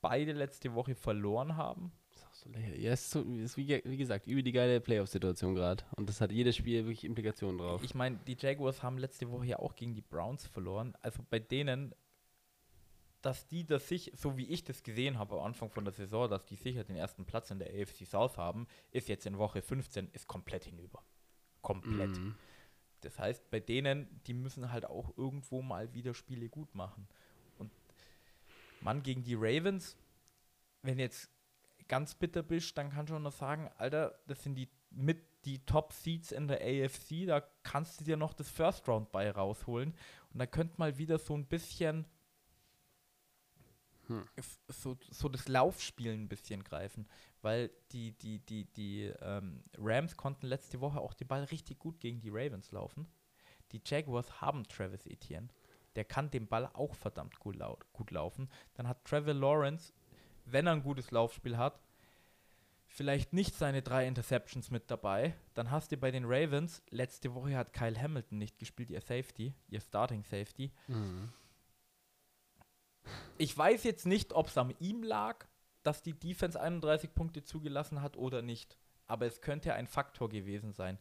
beide 0.01 0.33
letzte 0.33 0.73
Woche 0.73 0.95
verloren 0.95 1.55
haben. 1.55 1.91
Das 2.09 2.17
ist 2.17 2.27
auch 2.27 2.33
so. 2.33 2.49
Ja, 2.59 2.91
es 2.91 3.01
ist, 3.03 3.11
so, 3.11 3.21
ist 3.21 3.57
wie, 3.57 3.81
wie 3.83 3.97
gesagt, 3.97 4.27
über 4.27 4.41
die 4.41 4.51
geile 4.51 4.81
Playoff-Situation 4.81 5.55
gerade. 5.55 5.83
Und 5.95 6.09
das 6.09 6.21
hat 6.21 6.31
jedes 6.31 6.55
Spiel 6.55 6.83
wirklich 6.83 7.05
Implikationen 7.05 7.57
drauf. 7.57 7.83
Ich 7.83 7.95
meine, 7.95 8.17
die 8.27 8.37
Jaguars 8.39 8.83
haben 8.83 8.97
letzte 8.97 9.29
Woche 9.31 9.45
ja 9.45 9.59
auch 9.59 9.75
gegen 9.75 9.93
die 9.93 10.01
Browns 10.01 10.45
verloren. 10.45 10.93
Also 11.01 11.23
bei 11.29 11.39
denen, 11.39 11.95
dass 13.21 13.47
die 13.47 13.65
das 13.65 13.87
sich, 13.87 14.11
so 14.15 14.37
wie 14.37 14.47
ich 14.47 14.63
das 14.63 14.83
gesehen 14.83 15.17
habe 15.17 15.35
am 15.35 15.45
Anfang 15.45 15.69
von 15.69 15.85
der 15.85 15.93
Saison, 15.93 16.29
dass 16.29 16.45
die 16.45 16.55
sicher 16.55 16.83
den 16.83 16.95
ersten 16.95 17.25
Platz 17.25 17.51
in 17.51 17.59
der 17.59 17.69
AFC 17.69 18.05
South 18.05 18.37
haben, 18.37 18.67
ist 18.91 19.07
jetzt 19.07 19.25
in 19.25 19.37
Woche 19.37 19.61
15, 19.61 20.09
ist 20.11 20.27
komplett 20.27 20.65
hinüber. 20.65 21.03
Komplett. 21.61 22.17
Mhm. 22.17 22.35
Das 23.01 23.19
heißt, 23.19 23.49
bei 23.49 23.59
denen, 23.59 24.21
die 24.25 24.33
müssen 24.33 24.71
halt 24.71 24.85
auch 24.85 25.17
irgendwo 25.17 25.61
mal 25.61 25.93
wieder 25.93 26.13
Spiele 26.13 26.49
gut 26.49 26.73
machen. 26.75 27.07
Und 27.57 27.71
Mann, 28.81 29.03
gegen 29.03 29.23
die 29.23 29.35
Ravens, 29.35 29.97
wenn 30.81 30.99
jetzt 30.99 31.29
ganz 31.87 32.15
bitter 32.15 32.43
bist, 32.43 32.77
dann 32.77 32.89
kannst 32.89 33.11
du 33.11 33.15
auch 33.15 33.19
noch 33.19 33.31
sagen, 33.31 33.69
Alter, 33.77 34.19
das 34.27 34.43
sind 34.43 34.55
die 34.55 34.69
mit 34.89 35.23
die 35.45 35.65
Top 35.65 35.93
Seeds 35.93 36.31
in 36.31 36.47
der 36.47 36.59
AFC, 36.61 37.25
da 37.25 37.41
kannst 37.63 38.01
du 38.01 38.03
dir 38.03 38.17
noch 38.17 38.33
das 38.33 38.49
First 38.49 38.87
Round 38.87 39.11
bei 39.11 39.31
rausholen. 39.31 39.93
Und 40.33 40.39
da 40.39 40.45
könnte 40.45 40.75
mal 40.77 40.97
wieder 40.97 41.19
so 41.19 41.35
ein 41.35 41.45
bisschen 41.45 42.05
Hm. 44.07 44.25
so, 44.69 44.97
so 45.11 45.27
das 45.27 45.47
Laufspiel 45.47 46.13
ein 46.13 46.29
bisschen 46.29 46.63
greifen, 46.63 47.07
weil 47.41 47.69
die, 47.91 48.11
die, 48.17 48.39
die, 48.39 48.65
die 48.65 49.03
ähm, 49.21 49.63
Rams 49.77 50.17
konnten 50.17 50.47
letzte 50.47 50.81
Woche 50.81 50.99
auch 50.99 51.13
den 51.13 51.27
Ball 51.27 51.43
richtig 51.45 51.79
gut 51.79 51.99
gegen 51.99 52.21
die 52.21 52.29
Ravens 52.29 52.71
laufen. 52.71 53.07
Die 53.71 53.81
Jaguars 53.83 54.41
haben 54.41 54.67
Travis 54.67 55.05
Etienne. 55.05 55.49
Der 55.95 56.05
kann 56.05 56.29
den 56.29 56.47
Ball 56.47 56.69
auch 56.73 56.95
verdammt 56.95 57.39
gut, 57.39 57.55
lau 57.55 57.77
gut 57.93 58.11
laufen. 58.11 58.49
Dann 58.75 58.87
hat 58.87 59.03
Trevor 59.05 59.33
Lawrence, 59.33 59.93
wenn 60.45 60.67
er 60.67 60.73
ein 60.73 60.83
gutes 60.83 61.11
Laufspiel 61.11 61.57
hat, 61.57 61.79
vielleicht 62.85 63.33
nicht 63.33 63.55
seine 63.55 63.81
drei 63.81 64.07
Interceptions 64.07 64.71
mit 64.71 64.89
dabei. 64.89 65.35
Dann 65.53 65.71
hast 65.71 65.91
du 65.91 65.97
bei 65.97 66.11
den 66.11 66.25
Ravens, 66.25 66.81
letzte 66.89 67.33
Woche 67.33 67.55
hat 67.55 67.73
Kyle 67.73 67.99
Hamilton 67.99 68.37
nicht 68.37 68.57
gespielt, 68.57 68.89
ihr 68.89 69.01
Safety, 69.01 69.53
ihr 69.69 69.81
Starting 69.81 70.23
Safety. 70.23 70.71
Mhm. 70.87 71.29
Ich 73.37 73.57
weiß 73.57 73.83
jetzt 73.83 74.05
nicht, 74.05 74.33
ob 74.33 74.47
es 74.47 74.57
an 74.57 74.73
ihm 74.79 75.03
lag, 75.03 75.45
dass 75.87 76.03
die 76.03 76.13
Defense 76.13 76.59
31 76.59 77.13
Punkte 77.15 77.43
zugelassen 77.43 78.01
hat 78.01 78.17
oder 78.17 78.41
nicht. 78.41 78.77
Aber 79.05 79.25
es 79.25 79.39
könnte 79.39 79.73
ein 79.73 79.87
Faktor 79.87 80.27
gewesen 80.27 80.73
sein. 80.73 80.99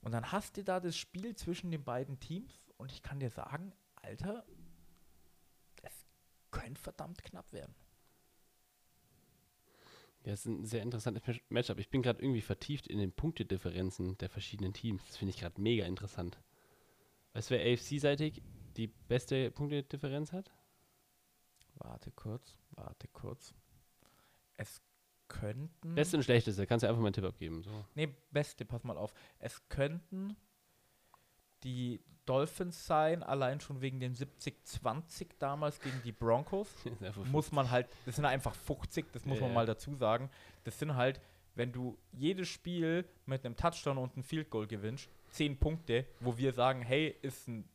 Und 0.00 0.10
dann 0.10 0.32
hast 0.32 0.56
du 0.56 0.64
da 0.64 0.80
das 0.80 0.96
Spiel 0.96 1.36
zwischen 1.36 1.70
den 1.70 1.84
beiden 1.84 2.18
Teams 2.18 2.68
und 2.76 2.90
ich 2.90 3.04
kann 3.04 3.20
dir 3.20 3.30
sagen, 3.30 3.72
Alter, 3.94 4.44
es 5.82 6.04
könnte 6.50 6.80
verdammt 6.80 7.22
knapp 7.22 7.52
werden. 7.52 7.76
Ja, 10.24 10.32
es 10.32 10.40
ist 10.40 10.46
ein 10.46 10.64
sehr 10.64 10.82
interessantes 10.82 11.24
Match- 11.28 11.44
Matchup. 11.48 11.78
Ich 11.78 11.90
bin 11.90 12.02
gerade 12.02 12.20
irgendwie 12.20 12.40
vertieft 12.40 12.88
in 12.88 12.98
den 12.98 13.12
Punktedifferenzen 13.12 14.18
der 14.18 14.30
verschiedenen 14.30 14.72
Teams. 14.72 15.06
Das 15.06 15.16
finde 15.16 15.30
ich 15.30 15.38
gerade 15.38 15.60
mega 15.60 15.86
interessant. 15.86 16.42
Weißt 17.34 17.50
du, 17.50 17.54
wer 17.54 17.72
AFC-seitig 17.72 18.42
die 18.76 18.88
beste 18.88 19.52
Punktedifferenz 19.52 20.32
hat? 20.32 20.50
Warte 21.76 22.10
kurz, 22.10 22.58
warte 22.72 23.06
kurz. 23.08 23.54
Es 24.56 24.80
könnten. 25.28 25.94
Beste 25.94 26.16
und 26.16 26.22
schlechteste. 26.22 26.66
Kannst 26.66 26.82
du 26.82 26.88
einfach 26.88 27.00
mal 27.00 27.08
einen 27.08 27.14
Tipp 27.14 27.24
abgeben. 27.24 27.62
So. 27.62 27.70
Nee, 27.94 28.14
beste, 28.30 28.64
pass 28.64 28.84
mal 28.84 28.96
auf. 28.96 29.12
Es 29.38 29.68
könnten 29.68 30.36
die 31.62 32.00
Dolphins 32.26 32.86
sein, 32.86 33.22
allein 33.22 33.60
schon 33.60 33.80
wegen 33.80 34.00
den 34.00 34.14
70-20 34.14 35.28
damals 35.38 35.80
gegen 35.80 36.00
die 36.04 36.12
Broncos. 36.12 36.68
Muss 37.32 37.52
man 37.52 37.70
halt, 37.70 37.88
das 38.06 38.16
sind 38.16 38.24
einfach 38.24 38.54
50, 38.54 39.12
das 39.12 39.24
muss 39.24 39.38
Ja, 39.40 39.44
man 39.46 39.54
mal 39.54 39.66
dazu 39.66 39.94
sagen. 39.94 40.30
Das 40.64 40.78
sind 40.78 40.94
halt, 40.94 41.20
wenn 41.54 41.72
du 41.72 41.98
jedes 42.12 42.48
Spiel 42.48 43.06
mit 43.26 43.44
einem 43.44 43.56
Touchdown 43.56 43.98
und 43.98 44.14
einem 44.14 44.24
Field 44.24 44.50
Goal 44.50 44.66
gewinnst, 44.66 45.08
10 45.32 45.58
Punkte, 45.58 46.06
wo 46.20 46.36
wir 46.38 46.52
sagen, 46.52 46.82
hey, 46.82 47.14
ist 47.22 47.48
ein 47.48 47.68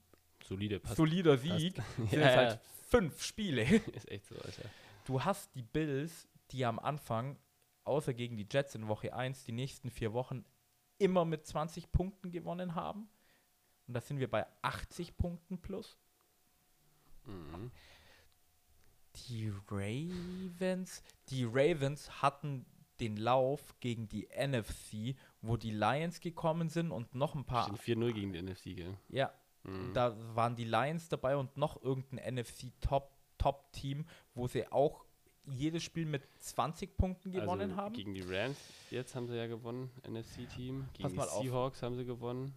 solide. 0.43 0.79
Passt. 0.79 0.95
solider 0.97 1.37
Sieg, 1.37 1.75
sind 1.97 2.11
Ja, 2.13 2.19
es 2.19 2.25
ja. 2.25 2.35
halt 2.37 2.59
fünf 2.89 3.21
Spiele. 3.23 3.63
Ist 3.93 4.09
echt 4.09 4.25
so, 4.27 4.35
Alter. 4.35 4.63
Du 5.05 5.23
hast 5.23 5.53
die 5.55 5.61
Bills, 5.61 6.27
die 6.51 6.65
am 6.65 6.79
Anfang, 6.79 7.37
außer 7.83 8.13
gegen 8.13 8.37
die 8.37 8.47
Jets 8.49 8.75
in 8.75 8.87
Woche 8.87 9.13
1, 9.13 9.45
die 9.45 9.51
nächsten 9.51 9.89
vier 9.89 10.13
Wochen 10.13 10.45
immer 10.97 11.25
mit 11.25 11.45
20 11.45 11.91
Punkten 11.91 12.31
gewonnen 12.31 12.75
haben. 12.75 13.09
Und 13.87 13.93
da 13.93 14.01
sind 14.01 14.19
wir 14.19 14.29
bei 14.29 14.45
80 14.61 15.17
Punkten 15.17 15.59
plus. 15.61 15.97
Mhm. 17.25 17.71
Die 19.15 19.51
Ravens, 19.69 21.03
die 21.29 21.43
Ravens 21.45 22.21
hatten 22.21 22.65
den 22.99 23.17
Lauf 23.17 23.75
gegen 23.79 24.07
die 24.07 24.27
NFC, 24.35 25.15
wo 25.41 25.57
die 25.57 25.71
Lions 25.71 26.19
gekommen 26.19 26.69
sind 26.69 26.91
und 26.91 27.15
noch 27.15 27.33
ein 27.33 27.45
paar. 27.45 27.63
Stehen 27.75 27.97
4-0 27.97 28.13
gegen 28.13 28.33
die 28.33 28.41
NFC, 28.41 28.75
gell? 28.75 28.97
Ja, 29.07 29.33
Mhm. 29.63 29.93
da 29.93 30.15
waren 30.35 30.55
die 30.55 30.63
Lions 30.63 31.09
dabei 31.09 31.35
und 31.35 31.57
noch 31.57 31.81
irgendein 31.81 32.35
NFC 32.35 32.71
Top 32.81 33.17
Top 33.37 33.71
Team, 33.71 34.05
wo 34.33 34.47
sie 34.47 34.69
auch 34.71 35.05
jedes 35.51 35.83
Spiel 35.83 36.05
mit 36.05 36.23
20 36.39 36.97
Punkten 36.97 37.31
gewonnen 37.31 37.71
also 37.71 37.75
haben. 37.75 37.93
Gegen 37.93 38.13
die 38.13 38.21
Rams, 38.21 38.57
jetzt 38.89 39.15
haben 39.15 39.27
sie 39.27 39.35
ja 39.35 39.47
gewonnen, 39.47 39.89
NFC-Team. 40.07 40.87
Gegen 40.93 41.03
Pass 41.03 41.11
die 41.11 41.17
mal 41.17 41.29
auf. 41.29 41.43
Seahawks 41.43 41.81
haben 41.81 41.95
sie 41.95 42.05
gewonnen. 42.05 42.53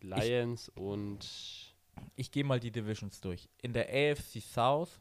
Lions 0.00 0.68
und 0.70 1.74
Ich 2.16 2.30
gehe 2.30 2.44
mal 2.44 2.60
die 2.60 2.70
Divisions 2.70 3.20
durch. 3.20 3.48
In 3.62 3.72
der 3.72 3.88
AFC 3.88 4.40
South 4.40 5.00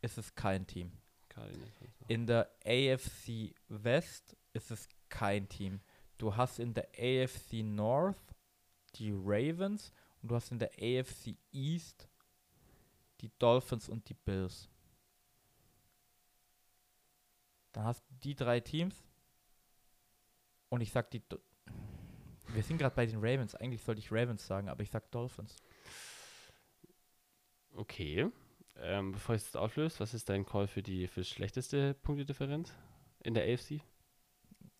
ist 0.00 0.18
es 0.18 0.34
kein 0.34 0.66
Team. 0.66 0.92
In 2.08 2.26
der 2.26 2.50
AFC 2.64 3.54
West 3.68 4.36
ist 4.52 4.70
es 4.70 4.88
kein 5.08 5.48
Team. 5.48 5.80
Du 6.18 6.36
hast 6.36 6.58
in 6.58 6.74
der 6.74 6.88
AFC 6.98 7.62
North 7.62 8.16
die 8.96 9.12
Ravens 9.12 9.92
und 10.20 10.30
du 10.30 10.34
hast 10.34 10.52
in 10.52 10.58
der 10.58 10.70
AFC 10.78 11.36
East 11.52 12.08
die 13.20 13.30
Dolphins 13.38 13.88
und 13.88 14.08
die 14.08 14.14
Bills. 14.14 14.68
Dann 17.72 17.84
hast 17.84 18.02
du 18.08 18.14
die 18.22 18.34
drei 18.34 18.60
Teams 18.60 19.02
und 20.68 20.80
ich 20.80 20.92
sag 20.92 21.10
die. 21.10 21.22
Wir 22.48 22.62
sind 22.62 22.78
gerade 22.78 22.94
bei 22.94 23.06
den 23.06 23.18
Ravens. 23.18 23.54
Eigentlich 23.54 23.82
sollte 23.82 24.00
ich 24.00 24.12
Ravens 24.12 24.46
sagen, 24.46 24.68
aber 24.68 24.82
ich 24.82 24.90
sag 24.90 25.10
Dolphins. 25.10 25.56
Okay. 27.74 28.30
Ähm, 28.76 29.12
bevor 29.12 29.34
ich 29.34 29.42
es 29.42 29.56
auflöse, 29.56 30.00
was 30.00 30.14
ist 30.14 30.28
dein 30.28 30.44
Call 30.44 30.66
für 30.66 30.82
die 30.82 31.06
für 31.06 31.24
schlechteste 31.24 31.94
Punktedifferenz 31.94 32.74
in 33.20 33.34
der 33.34 33.44
AFC? 33.44 33.80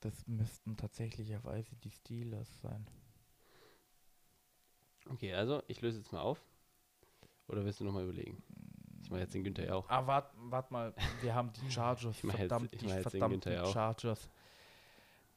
Das 0.01 0.27
müssten 0.27 0.77
tatsächlicherweise 0.77 1.77
die 1.77 1.91
Steelers 1.91 2.61
sein. 2.61 2.87
Okay, 5.09 5.35
also 5.35 5.63
ich 5.69 5.81
löse 5.81 5.99
jetzt 5.99 6.13
mal 6.13 6.21
auf. 6.21 6.45
Oder 7.49 7.65
willst 7.65 7.81
du 7.81 7.85
nochmal 7.85 8.05
überlegen? 8.05 8.43
Mache 9.13 9.21
jetzt 9.23 9.35
den 9.35 9.45
Günther 9.45 9.67
ja 9.67 9.75
auch. 9.75 9.89
Ah, 9.89 10.07
warte 10.07 10.31
wart 10.37 10.71
mal, 10.71 10.95
wir 11.21 11.35
haben 11.35 11.53
die 11.53 11.71
Chargers, 11.71 12.17
Ich 12.19 12.25
mach 12.25 12.35
jetzt- 12.35 12.49
verdammt, 12.49 12.73
ich 12.73 12.81
die 12.81 12.87
jetzt 12.89 13.47
ja 13.47 13.63
auch. 13.65 13.73
Chargers. 13.73 14.29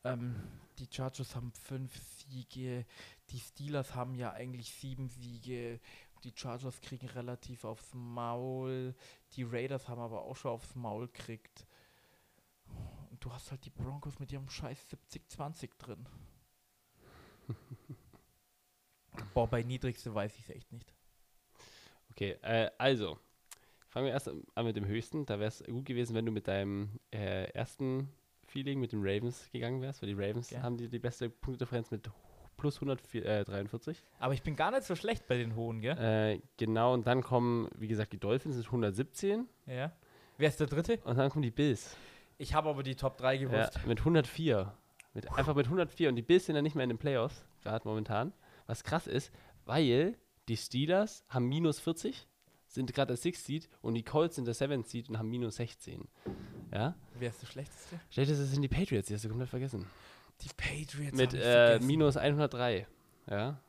Ähm, 0.04 0.36
die 0.78 0.88
Chargers 0.92 1.36
haben 1.36 1.52
fünf 1.54 1.96
Siege, 1.98 2.86
die 3.30 3.40
Steelers 3.40 3.96
haben 3.96 4.16
ja 4.16 4.34
eigentlich 4.34 4.72
sieben 4.74 5.10
Siege, 5.10 5.80
die 6.24 6.34
Chargers 6.36 6.82
kriegen 6.82 7.08
relativ 7.10 7.64
aufs 7.64 7.94
Maul, 7.94 8.96
die 9.34 9.44
Raiders 9.44 9.88
haben 9.88 10.02
aber 10.02 10.22
auch 10.24 10.36
schon 10.36 10.52
aufs 10.52 10.76
Maul 10.76 11.08
gekriegt. 11.08 11.66
Und 13.12 13.24
du 13.24 13.32
hast 13.32 13.52
halt 13.52 13.64
die 13.66 13.70
Broncos 13.70 14.20
mit 14.20 14.32
ihrem 14.32 14.50
scheiß 14.50 14.78
70-20 15.12 15.70
drin. 15.78 16.06
Boah, 19.34 19.48
bei 19.48 19.64
niedrigste 19.64 20.14
weiß 20.14 20.34
ich 20.38 20.42
es 20.42 20.50
echt 20.50 20.72
nicht. 20.72 20.94
Okay, 22.12 22.32
äh, 22.42 22.70
also. 22.78 23.20
Fangen 23.96 24.08
wir 24.08 24.12
erst 24.14 24.28
an 24.56 24.66
mit 24.66 24.76
dem 24.76 24.86
höchsten. 24.86 25.26
Da 25.26 25.40
wäre 25.40 25.48
es 25.48 25.64
gut 25.64 25.86
gewesen, 25.86 26.16
wenn 26.16 26.26
du 26.26 26.32
mit 26.34 26.50
deinem 26.50 27.00
äh, 27.14 27.46
ersten 27.52 28.10
Feeling 28.46 28.82
mit 28.82 28.92
den 28.92 29.00
Ravens 29.02 29.50
gegangen 29.54 29.82
wärst, 29.82 30.02
weil 30.02 30.14
die 30.14 30.22
Ravens 30.22 30.50
Gern. 30.50 30.64
haben 30.64 30.76
die, 30.76 30.90
die 30.90 31.00
beste 31.00 31.30
Punktedifferenz 31.30 31.92
mit 31.92 32.10
plus 32.58 32.76
143. 32.76 34.04
Aber 34.20 34.34
ich 34.34 34.44
bin 34.44 34.58
gar 34.58 34.72
nicht 34.72 34.84
so 34.84 34.96
schlecht 34.96 35.28
bei 35.30 35.38
den 35.38 35.56
Hohen, 35.56 35.80
gell? 35.80 35.98
Äh, 35.98 36.42
genau, 36.58 36.94
und 36.94 37.08
dann 37.08 37.22
kommen, 37.24 37.70
wie 37.78 37.88
gesagt, 37.88 38.12
die 38.12 38.20
Dolphins 38.20 38.58
mit 38.58 38.66
117 38.66 39.48
Ja. 39.66 39.94
Wer 40.38 40.50
ist 40.50 40.60
der 40.60 40.68
dritte? 40.68 41.00
und 41.06 41.18
dann 41.18 41.30
kommen 41.30 41.44
die 41.44 41.52
Bills. 41.52 41.96
Ich 42.38 42.54
habe 42.54 42.68
aber 42.68 42.84
die 42.84 42.96
Top 42.96 43.16
3 43.16 43.36
Ja, 43.36 43.48
gewusst. 43.48 43.88
mit 43.88 44.00
104. 44.00 44.74
Mit, 45.14 45.32
einfach 45.32 45.56
mit 45.56 45.68
104. 45.68 46.10
Und 46.10 46.18
die 46.18 46.22
Bills 46.22 46.48
sind 46.48 46.58
ja 46.58 46.62
nicht 46.62 46.76
mehr 46.76 46.84
in 46.84 46.90
den 46.90 46.98
Playoffs, 46.98 47.46
gerade 47.64 47.88
momentan. 47.88 48.34
Was 48.68 48.84
krass 48.84 49.08
ist, 49.08 49.32
weil 49.64 50.18
die 50.50 50.58
Steelers 50.58 51.24
haben 51.30 51.48
minus 51.48 51.80
40, 51.80 52.28
sind 52.76 52.94
gerade 52.94 53.08
der 53.08 53.18
Sixth 53.18 53.46
Seed 53.46 53.68
und 53.82 53.96
die 53.96 54.04
Colts 54.04 54.36
sind 54.36 54.46
der 54.46 54.54
Seventh 54.54 54.88
Seed 54.88 55.10
und 55.10 55.18
haben 55.18 55.30
minus 55.30 55.56
16. 55.56 56.08
Ja? 56.72 56.96
Wer 57.18 57.30
ist 57.30 57.42
der 57.42 57.48
schlechteste? 57.48 58.00
Schlechteste 58.10 58.46
sind 58.46 58.62
die 58.62 58.68
Patriots, 58.68 59.08
die 59.08 59.16
hast 59.16 59.26
du 59.26 59.30
komplett 59.30 59.50
vergessen. 59.50 59.88
Die 60.42 60.50
Patriots. 60.56 61.18
Mit 61.18 61.34
äh, 61.34 61.80
minus 61.82 62.18
103. 62.18 62.86
Ja. 63.30 63.60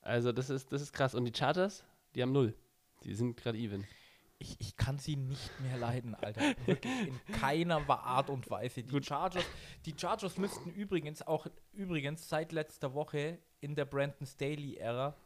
Also 0.00 0.32
das 0.32 0.50
ist, 0.50 0.72
das 0.72 0.82
ist 0.82 0.92
krass. 0.92 1.14
Und 1.14 1.24
die 1.24 1.32
Chargers, 1.36 1.84
die 2.14 2.22
haben 2.22 2.32
null. 2.32 2.54
Die 3.02 3.14
sind 3.14 3.36
gerade 3.36 3.58
even. 3.58 3.84
Ich, 4.38 4.60
ich 4.60 4.76
kann 4.76 4.98
sie 4.98 5.16
nicht 5.16 5.50
mehr 5.60 5.78
leiden, 5.78 6.14
Alter. 6.14 6.54
Wirklich 6.66 7.08
in 7.08 7.20
keiner 7.32 7.88
Art 7.88 8.30
und 8.30 8.48
Weise. 8.50 8.82
Die 8.82 9.02
Chargers, 9.02 9.44
die 9.84 9.94
Chargers 9.98 10.36
müssten 10.36 10.70
übrigens 10.70 11.22
auch 11.26 11.46
übrigens 11.72 12.28
seit 12.28 12.52
letzter 12.52 12.94
Woche 12.94 13.38
in 13.60 13.74
der 13.74 13.86
Brandon 13.86 14.26
Staley-Ära 14.26 15.16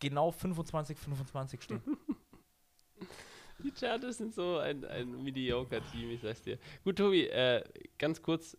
genau 0.00 0.30
25-25 0.30 1.62
stehen. 1.62 1.82
Die 3.62 3.72
Chargers 3.78 4.18
sind 4.18 4.34
so 4.34 4.58
ein, 4.58 4.84
ein 4.84 5.22
Mediocre-Team, 5.22 6.10
ich 6.10 6.20
sag's 6.20 6.42
dir. 6.42 6.58
Gut, 6.82 6.96
Tobi, 6.96 7.28
äh, 7.28 7.64
ganz 7.98 8.20
kurz, 8.20 8.56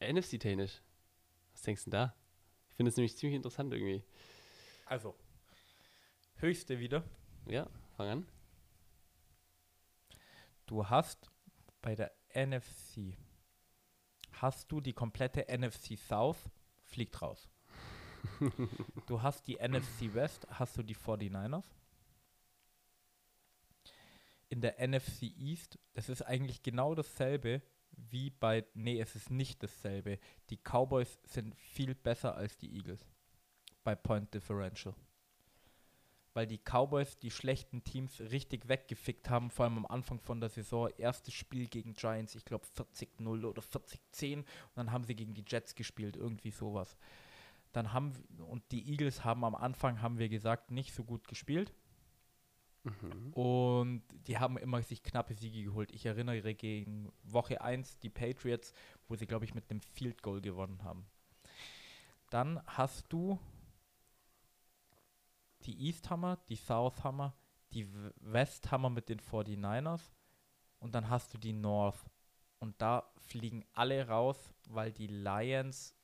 NFC-technisch. 0.00 0.80
Was 1.52 1.62
denkst 1.62 1.84
du 1.84 1.90
denn 1.90 1.98
da? 1.98 2.14
Ich 2.68 2.76
finde 2.76 2.90
es 2.90 2.96
nämlich 2.96 3.16
ziemlich 3.16 3.36
interessant 3.36 3.72
irgendwie. 3.72 4.04
Also, 4.86 5.16
höchste 6.36 6.78
wieder. 6.78 7.02
Ja, 7.46 7.68
fang 7.96 8.08
an. 8.08 8.26
Du 10.66 10.88
hast 10.88 11.30
bei 11.80 11.94
der 11.94 12.12
NFC 12.34 13.16
hast 14.42 14.70
du 14.70 14.80
die 14.80 14.92
komplette 14.92 15.46
NFC 15.48 15.98
South, 15.98 16.48
fliegt 16.84 17.20
raus. 17.20 17.48
Du 19.06 19.22
hast 19.22 19.46
die 19.46 19.56
NFC 19.56 20.14
West, 20.14 20.46
hast 20.50 20.76
du 20.76 20.82
die 20.82 20.96
49ers. 20.96 21.64
In 24.48 24.60
der 24.60 24.86
NFC 24.86 25.24
East, 25.36 25.78
das 25.94 26.08
ist 26.08 26.22
eigentlich 26.22 26.62
genau 26.62 26.94
dasselbe 26.94 27.62
wie 27.90 28.30
bei, 28.30 28.64
nee, 28.74 29.00
es 29.00 29.14
ist 29.16 29.30
nicht 29.30 29.62
dasselbe. 29.62 30.18
Die 30.50 30.56
Cowboys 30.56 31.18
sind 31.24 31.54
viel 31.56 31.94
besser 31.94 32.34
als 32.34 32.56
die 32.56 32.74
Eagles 32.74 33.04
bei 33.84 33.94
Point 33.94 34.32
Differential 34.32 34.94
weil 36.38 36.46
die 36.46 36.58
Cowboys 36.58 37.18
die 37.18 37.32
schlechten 37.32 37.82
Teams 37.82 38.20
richtig 38.20 38.68
weggefickt 38.68 39.28
haben, 39.28 39.50
vor 39.50 39.64
allem 39.64 39.78
am 39.78 39.86
Anfang 39.86 40.20
von 40.20 40.38
der 40.38 40.48
Saison. 40.48 40.88
Erstes 40.96 41.34
Spiel 41.34 41.66
gegen 41.66 41.94
Giants, 41.94 42.36
ich 42.36 42.44
glaube 42.44 42.64
40-0 42.76 43.44
oder 43.44 43.60
40-10 43.60 44.36
und 44.36 44.46
dann 44.76 44.92
haben 44.92 45.02
sie 45.02 45.16
gegen 45.16 45.34
die 45.34 45.44
Jets 45.44 45.74
gespielt, 45.74 46.14
irgendwie 46.16 46.52
sowas. 46.52 46.96
Dann 47.72 47.92
haben 47.92 48.12
und 48.38 48.62
die 48.72 48.90
Eagles 48.90 49.24
haben 49.24 49.44
am 49.44 49.54
Anfang, 49.54 50.00
haben 50.02 50.18
wir 50.18 50.28
gesagt, 50.28 50.70
nicht 50.70 50.94
so 50.94 51.04
gut 51.04 51.28
gespielt 51.28 51.74
und 53.32 54.02
die 54.26 54.38
haben 54.38 54.56
immer 54.56 54.82
sich 54.82 55.02
knappe 55.02 55.34
Siege 55.34 55.62
geholt. 55.64 55.92
Ich 55.92 56.06
erinnere 56.06 56.54
gegen 56.54 57.12
Woche 57.22 57.60
1 57.60 57.98
die 57.98 58.10
Patriots, 58.10 58.72
wo 59.08 59.16
sie, 59.16 59.26
glaube 59.26 59.44
ich, 59.44 59.54
mit 59.54 59.70
einem 59.70 59.80
Field 59.80 60.22
Goal 60.22 60.40
gewonnen 60.40 60.82
haben. 60.84 61.06
Dann 62.30 62.62
hast 62.66 63.12
du 63.12 63.38
die 65.64 65.86
East 65.86 66.08
Hammer, 66.08 66.38
die 66.48 66.56
South 66.56 67.02
Hammer, 67.04 67.34
die 67.72 67.86
West 68.20 68.70
Hammer 68.70 68.90
mit 68.90 69.08
den 69.08 69.20
49ers 69.20 70.12
und 70.78 70.94
dann 70.94 71.08
hast 71.08 71.34
du 71.34 71.38
die 71.38 71.52
North. 71.52 72.06
Und 72.60 72.80
da 72.80 73.12
fliegen 73.18 73.64
alle 73.72 74.08
raus, 74.08 74.54
weil 74.68 74.92
die 74.92 75.06
Lions 75.06 75.94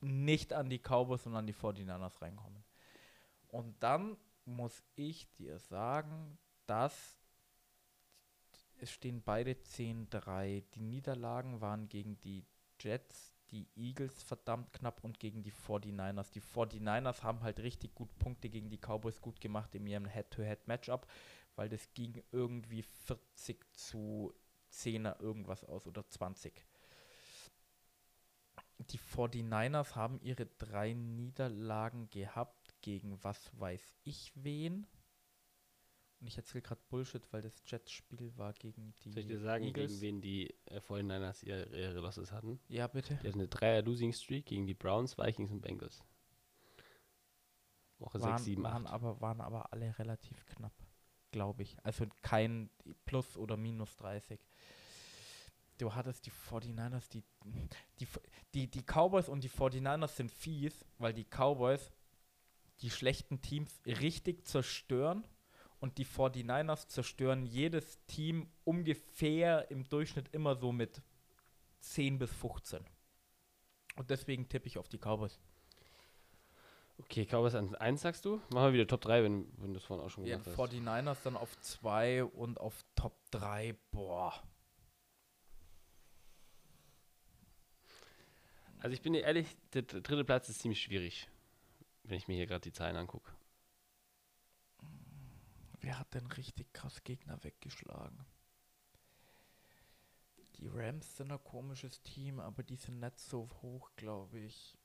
nicht 0.00 0.52
an 0.52 0.70
die 0.70 0.78
Cowboys 0.78 1.26
und 1.26 1.36
an 1.36 1.46
die 1.46 1.54
49ers 1.54 2.20
reinkommen. 2.20 2.64
Und 3.48 3.82
dann 3.82 4.16
muss 4.44 4.82
ich 4.94 5.28
dir 5.34 5.58
sagen, 5.58 6.38
dass 6.66 7.18
es 8.78 8.90
stehen 8.90 9.22
beide 9.22 9.52
10-3. 9.52 10.64
Die 10.74 10.80
Niederlagen 10.80 11.60
waren 11.60 11.88
gegen 11.88 12.20
die 12.20 12.44
Jets, 12.80 13.34
die 13.50 13.68
Eagles 13.74 14.22
verdammt 14.22 14.72
knapp 14.72 15.02
und 15.02 15.18
gegen 15.18 15.42
die 15.42 15.52
49ers. 15.52 16.32
Die 16.32 16.42
49ers 16.42 17.22
haben 17.22 17.42
halt 17.42 17.60
richtig 17.60 17.94
gut 17.94 18.16
Punkte 18.18 18.50
gegen 18.50 18.68
die 18.68 18.78
Cowboys 18.78 19.20
gut 19.20 19.40
gemacht 19.40 19.74
in 19.74 19.86
ihrem 19.86 20.06
Head-to-Head-Matchup, 20.06 21.06
weil 21.54 21.68
das 21.68 21.92
ging 21.94 22.22
irgendwie 22.32 22.82
40 22.82 23.64
zu 23.72 24.34
10er 24.72 25.20
irgendwas 25.20 25.64
aus 25.64 25.86
oder 25.86 26.06
20. 26.06 26.66
Die 28.78 28.98
49ers 28.98 29.94
haben 29.94 30.20
ihre 30.20 30.46
drei 30.46 30.92
Niederlagen 30.92 32.08
gehabt 32.10 32.74
gegen 32.82 33.22
was 33.24 33.50
weiß 33.58 33.94
ich 34.04 34.32
wen. 34.34 34.86
Und 36.20 36.28
ich 36.28 36.36
erzähle 36.36 36.62
gerade 36.62 36.80
Bullshit, 36.88 37.22
weil 37.32 37.42
das 37.42 37.62
Jets-Spiel 37.66 38.36
war 38.36 38.52
gegen 38.54 38.94
die 39.04 39.12
Soll 39.12 39.22
ich 39.22 39.28
dir 39.28 39.38
sagen, 39.38 39.64
Eagles. 39.64 39.92
gegen 39.92 40.00
wen 40.00 40.20
die 40.20 40.54
äh, 40.66 40.78
49ers 40.80 41.44
ihre, 41.44 41.64
ihre 41.76 42.00
Losses 42.00 42.32
hatten? 42.32 42.58
Ja, 42.68 42.86
bitte. 42.86 43.18
Die 43.22 43.28
hatten 43.28 43.40
eine 43.40 43.48
Dreier-Losing-Streak 43.48 44.46
gegen 44.46 44.66
die 44.66 44.74
Browns, 44.74 45.18
Vikings 45.18 45.50
und 45.50 45.60
Bengals. 45.60 46.02
Woche 47.98 48.18
6, 48.18 48.30
waren, 48.30 48.42
7, 48.42 48.62
waren, 48.62 48.86
8. 48.86 48.92
aber, 48.92 49.20
waren 49.20 49.40
aber 49.40 49.72
alle 49.72 49.98
relativ 49.98 50.44
knapp, 50.46 50.74
glaube 51.30 51.62
ich. 51.62 51.76
Also 51.82 52.06
kein 52.22 52.70
Plus 53.04 53.36
oder 53.36 53.56
Minus 53.56 53.96
30. 53.96 54.40
Du 55.78 55.94
hattest 55.94 56.26
die 56.26 56.30
49ers, 56.30 57.08
die, 57.10 57.22
die, 58.00 58.08
die, 58.54 58.66
die 58.70 58.82
Cowboys 58.82 59.28
und 59.28 59.44
die 59.44 59.50
49ers 59.50 60.08
sind 60.16 60.30
fies, 60.30 60.84
weil 60.98 61.12
die 61.12 61.24
Cowboys 61.24 61.92
die 62.80 62.90
schlechten 62.90 63.40
Teams 63.42 63.80
richtig 63.86 64.46
zerstören 64.46 65.26
und 65.80 65.98
die 65.98 66.06
49ers 66.06 66.88
zerstören 66.88 67.44
jedes 67.44 68.02
Team 68.06 68.48
ungefähr 68.64 69.70
im 69.70 69.88
Durchschnitt 69.88 70.28
immer 70.32 70.56
so 70.56 70.72
mit 70.72 71.02
10 71.80 72.18
bis 72.18 72.32
15. 72.32 72.84
Und 73.96 74.10
deswegen 74.10 74.48
tippe 74.48 74.66
ich 74.66 74.78
auf 74.78 74.88
die 74.88 74.98
Cowboys. 74.98 75.38
Okay, 76.98 77.26
Cowboys 77.26 77.54
an 77.54 77.74
1 77.74 78.00
sagst 78.00 78.24
du? 78.24 78.36
Machen 78.50 78.68
wir 78.68 78.72
wieder 78.72 78.86
Top 78.86 79.02
3, 79.02 79.22
wenn, 79.24 79.46
wenn 79.58 79.74
du 79.74 79.78
es 79.78 79.84
vorhin 79.84 80.04
auch 80.06 80.10
schon 80.10 80.24
Ja, 80.24 80.38
gemacht 80.38 80.58
hast. 80.58 80.72
49ers 80.72 81.18
dann 81.24 81.36
auf 81.36 81.58
2 81.60 82.24
und 82.24 82.58
auf 82.58 82.84
Top 82.94 83.18
3, 83.30 83.76
boah. 83.90 84.32
Also 88.80 88.94
ich 88.94 89.02
bin 89.02 89.14
ehrlich, 89.14 89.56
der 89.74 89.82
dr- 89.82 90.00
dritte 90.00 90.24
Platz 90.24 90.48
ist 90.48 90.60
ziemlich 90.60 90.80
schwierig, 90.80 91.28
wenn 92.04 92.18
ich 92.18 92.28
mir 92.28 92.36
hier 92.36 92.46
gerade 92.46 92.62
die 92.62 92.72
Zahlen 92.72 92.96
angucke. 92.96 93.32
Wer 95.80 95.98
hat 95.98 96.12
denn 96.14 96.26
richtig 96.26 96.72
krass 96.72 97.02
Gegner 97.04 97.42
weggeschlagen? 97.44 98.26
Die 100.56 100.66
Rams 100.66 101.16
sind 101.16 101.30
ein 101.30 101.44
komisches 101.44 102.02
Team, 102.02 102.40
aber 102.40 102.62
die 102.62 102.76
sind 102.76 102.98
nicht 102.98 103.18
so 103.20 103.48
hoch, 103.62 103.90
glaube 103.96 104.38
ich. 104.40 104.76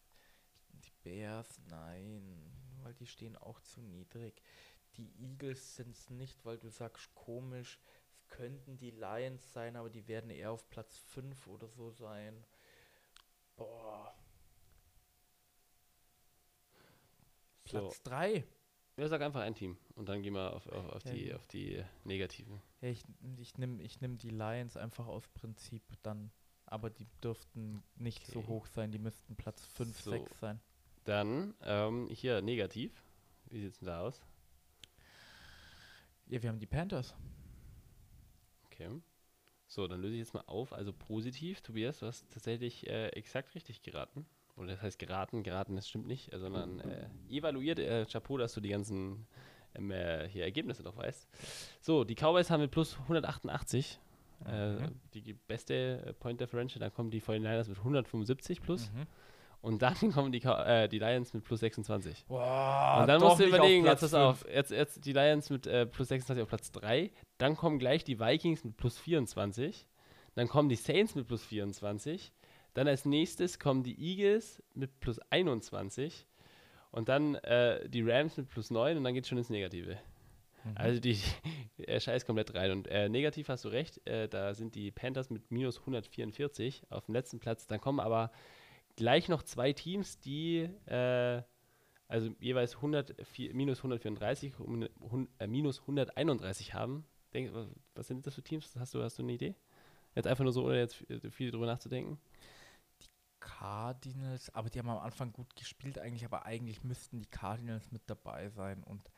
Die 0.74 0.92
Bears, 1.04 1.60
nein, 1.70 2.52
weil 2.84 2.94
die 2.96 3.08
stehen 3.08 3.38
auch 3.38 3.60
zu 3.62 3.82
niedrig. 3.82 4.42
Die 4.98 5.12
Eagles 5.20 5.76
sind 5.78 5.92
es 5.96 6.10
nicht, 6.10 6.46
weil 6.46 6.58
du 6.58 6.70
sagst 6.70 7.14
komisch. 7.16 7.80
Es 8.14 8.28
könnten 8.28 8.78
die 8.78 8.92
Lions 8.92 9.54
sein, 9.54 9.76
aber 9.76 9.90
die 9.90 10.08
werden 10.08 10.30
eher 10.30 10.52
auf 10.52 10.70
Platz 10.70 10.98
5 10.98 11.48
oder 11.48 11.70
so 11.70 11.92
sein. 11.92 12.46
So. 17.72 17.80
Platz 17.80 18.04
3. 18.04 18.44
Ja, 18.98 19.08
sag 19.08 19.22
einfach 19.22 19.42
ein 19.42 19.56
Team 19.56 19.78
und 19.96 20.10
dann 20.10 20.22
gehen 20.22 20.34
wir 20.34 20.54
auf, 20.54 20.68
auf, 20.68 20.90
auf, 20.90 21.04
Ja, 21.06 21.14
die, 21.14 21.34
auf 21.34 21.48
die 21.48 21.84
negativen. 22.04 22.62
Ja, 22.82 22.90
ich, 22.90 23.04
ich 23.40 23.58
nehme 23.58 23.82
ich 23.82 24.02
nehm 24.02 24.18
die 24.18 24.30
Lions 24.30 24.78
einfach 24.78 25.08
aus 25.08 25.28
Prinzip 25.30 25.84
dann. 26.04 26.32
Aber 26.66 26.90
die 26.90 27.08
dürften 27.24 27.84
nicht 27.96 28.26
so 28.28 28.40
Okay. 28.40 28.48
hoch 28.48 28.66
sein. 28.68 28.92
Die 28.92 29.00
müssten 29.00 29.36
Platz 29.36 29.66
5, 29.66 30.00
So. 30.02 30.12
6 30.12 30.40
sein. 30.40 30.60
Dann 31.06 31.56
ähm, 31.64 32.08
hier 32.12 32.42
negativ. 32.42 33.04
Wie 33.46 33.60
sieht 33.60 33.72
es 33.74 33.80
denn 33.80 33.88
da 33.88 34.02
aus? 34.02 34.22
Ja, 36.28 36.42
wir 36.42 36.50
haben 36.50 36.60
die 36.60 36.68
Panthers. 36.68 37.14
Okay. 38.66 38.90
So, 39.68 39.88
dann 39.88 40.02
löse 40.02 40.14
ich 40.14 40.20
jetzt 40.20 40.34
mal 40.34 40.44
auf. 40.48 40.74
Also 40.74 40.94
positiv, 40.94 41.62
Tobias, 41.62 42.00
du 42.00 42.06
hast 42.06 42.30
tatsächlich 42.32 42.88
äh, 42.88 43.08
exakt 43.10 43.54
richtig 43.56 43.82
geraten. 43.82 44.26
Oder 44.62 44.74
das 44.74 44.82
heißt 44.82 45.00
geraten, 45.00 45.44
geraten, 45.44 45.76
das 45.76 45.90
stimmt 45.90 46.08
nicht, 46.08 46.30
sondern 46.34 46.80
äh, 46.80 47.08
evaluiert. 47.30 47.80
Äh, 47.80 48.06
Chapeau, 48.06 48.38
dass 48.38 48.54
du 48.54 48.62
die 48.62 48.70
ganzen 48.70 49.26
ähm, 49.76 49.92
äh, 49.92 50.28
hier 50.28 50.44
Ergebnisse 50.44 50.84
noch 50.84 50.96
weißt. 50.98 51.28
So, 51.82 52.04
die 52.04 52.16
Cowboys 52.16 52.50
haben 52.50 52.62
mit 52.62 52.72
plus 52.72 52.98
188 53.04 54.00
äh, 54.46 54.72
Mhm. 54.74 55.00
die 55.14 55.34
beste 55.34 56.04
äh, 56.06 56.14
Point 56.14 56.42
Differential. 56.42 56.80
Dann 56.80 56.94
kommen 56.94 57.12
die 57.12 57.22
49ers 57.22 57.70
mit 57.70 57.78
175 57.78 58.62
plus. 58.62 58.92
Mhm. 58.92 59.06
Und 59.62 59.82
dann 59.84 59.94
kommen 60.14 60.32
die, 60.32 60.42
äh, 60.42 60.88
die 60.88 60.98
Lions 60.98 61.34
mit 61.36 61.44
plus 61.44 61.60
26. 61.60 62.26
Boah, 62.28 62.98
Und 63.02 63.08
dann 63.08 63.22
musst 63.22 63.40
du 63.40 63.46
überlegen, 63.46 63.86
jetzt 63.86 64.00
pass 64.02 64.14
auf, 64.16 64.44
jetzt, 64.52 64.72
jetzt 64.72 65.06
die 65.06 65.14
Lions 65.14 65.52
mit 65.52 65.64
plus 65.92 66.08
26 66.08 66.42
auf 66.42 66.50
Platz 66.50 66.72
3, 66.72 67.12
dann 67.38 67.56
kommen 67.56 67.78
gleich 67.78 68.04
die 68.04 68.20
Vikings 68.20 68.64
mit 68.64 68.78
plus 68.78 68.98
24, 68.98 69.86
dann 70.34 70.48
kommen 70.48 70.70
die 70.70 70.76
Saints 70.76 71.14
mit 71.14 71.28
plus 71.28 71.44
24, 71.44 72.32
dann 72.74 72.88
als 72.88 73.06
nächstes 73.06 73.60
kommen 73.60 73.84
die 73.84 74.00
Eagles 74.00 74.62
mit 74.74 75.00
plus 75.00 75.20
21 75.30 76.26
und 76.92 77.10
dann 77.10 77.36
äh, 77.36 77.88
die 77.90 78.02
Rams 78.02 78.38
mit 78.38 78.50
plus 78.50 78.72
9 78.72 78.98
und 78.98 79.04
dann 79.04 79.14
geht 79.14 79.24
es 79.24 79.30
schon 79.30 79.38
ins 79.38 79.50
Negative. 79.50 79.98
Mhm. 80.64 80.72
Also 80.76 81.00
die, 81.00 81.18
er 81.78 82.00
scheißt 82.00 82.26
komplett 82.26 82.54
rein. 82.54 82.72
Und 82.72 82.88
äh, 82.88 83.10
negativ 83.10 83.50
hast 83.50 83.66
du 83.66 83.70
recht, 83.70 84.06
äh, 84.08 84.28
da 84.28 84.54
sind 84.54 84.76
die 84.76 84.92
Panthers 84.92 85.30
mit 85.30 85.52
minus 85.52 85.80
144 85.80 86.84
auf 86.90 87.06
dem 87.06 87.16
letzten 87.16 87.40
Platz. 87.40 87.68
Dann 87.68 87.82
kommen 87.82 88.00
aber 88.00 88.32
gleich 88.96 89.30
noch 89.30 89.44
zwei 89.44 89.74
Teams, 89.74 90.20
die 90.20 90.70
äh, 90.86 91.42
also 92.08 92.30
jeweils 92.40 92.76
100, 92.76 93.16
vier- 93.26 93.54
minus 93.54 93.80
134 93.80 94.60
und 94.60 94.90
äh, 95.40 95.48
minus 95.48 95.80
131 95.82 96.74
haben. 96.74 97.06
Denk, 97.34 97.54
was- 97.96 98.08
sind 98.08 98.28
das 98.28 98.36
für 98.36 98.44
Teams? 98.44 98.76
Hast 98.78 98.94
du, 98.94 99.02
hast 99.02 99.18
du 99.18 99.24
eine 99.24 99.32
Idee? 99.34 99.56
Jetzt 100.14 100.28
einfach 100.28 100.44
nur 100.44 100.52
so, 100.52 100.66
ohne 100.66 100.78
jetzt 100.80 100.96
viel 100.96 101.32
viel 101.32 101.52
drüber 101.52 101.66
nachzudenken. 101.68 102.20
Cardinals, 103.42 104.50
aber 104.56 104.70
die 104.70 104.80
haben 104.80 104.90
am 104.90 105.00
Anfang 105.00 105.34
gut 105.34 105.54
gespielt 105.56 106.00
eigentlich, 106.00 106.24
aber 106.24 106.46
eigentlich 106.46 106.84
müssten 106.84 107.20
die 107.20 107.26
Cardinals 107.26 107.92
mit 107.92 108.04
dabei 108.10 108.50
sein. 108.50 108.84
Und 108.84 109.12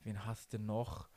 wen 0.00 0.24
hast 0.26 0.52
du 0.52 0.58
noch? 0.58 1.08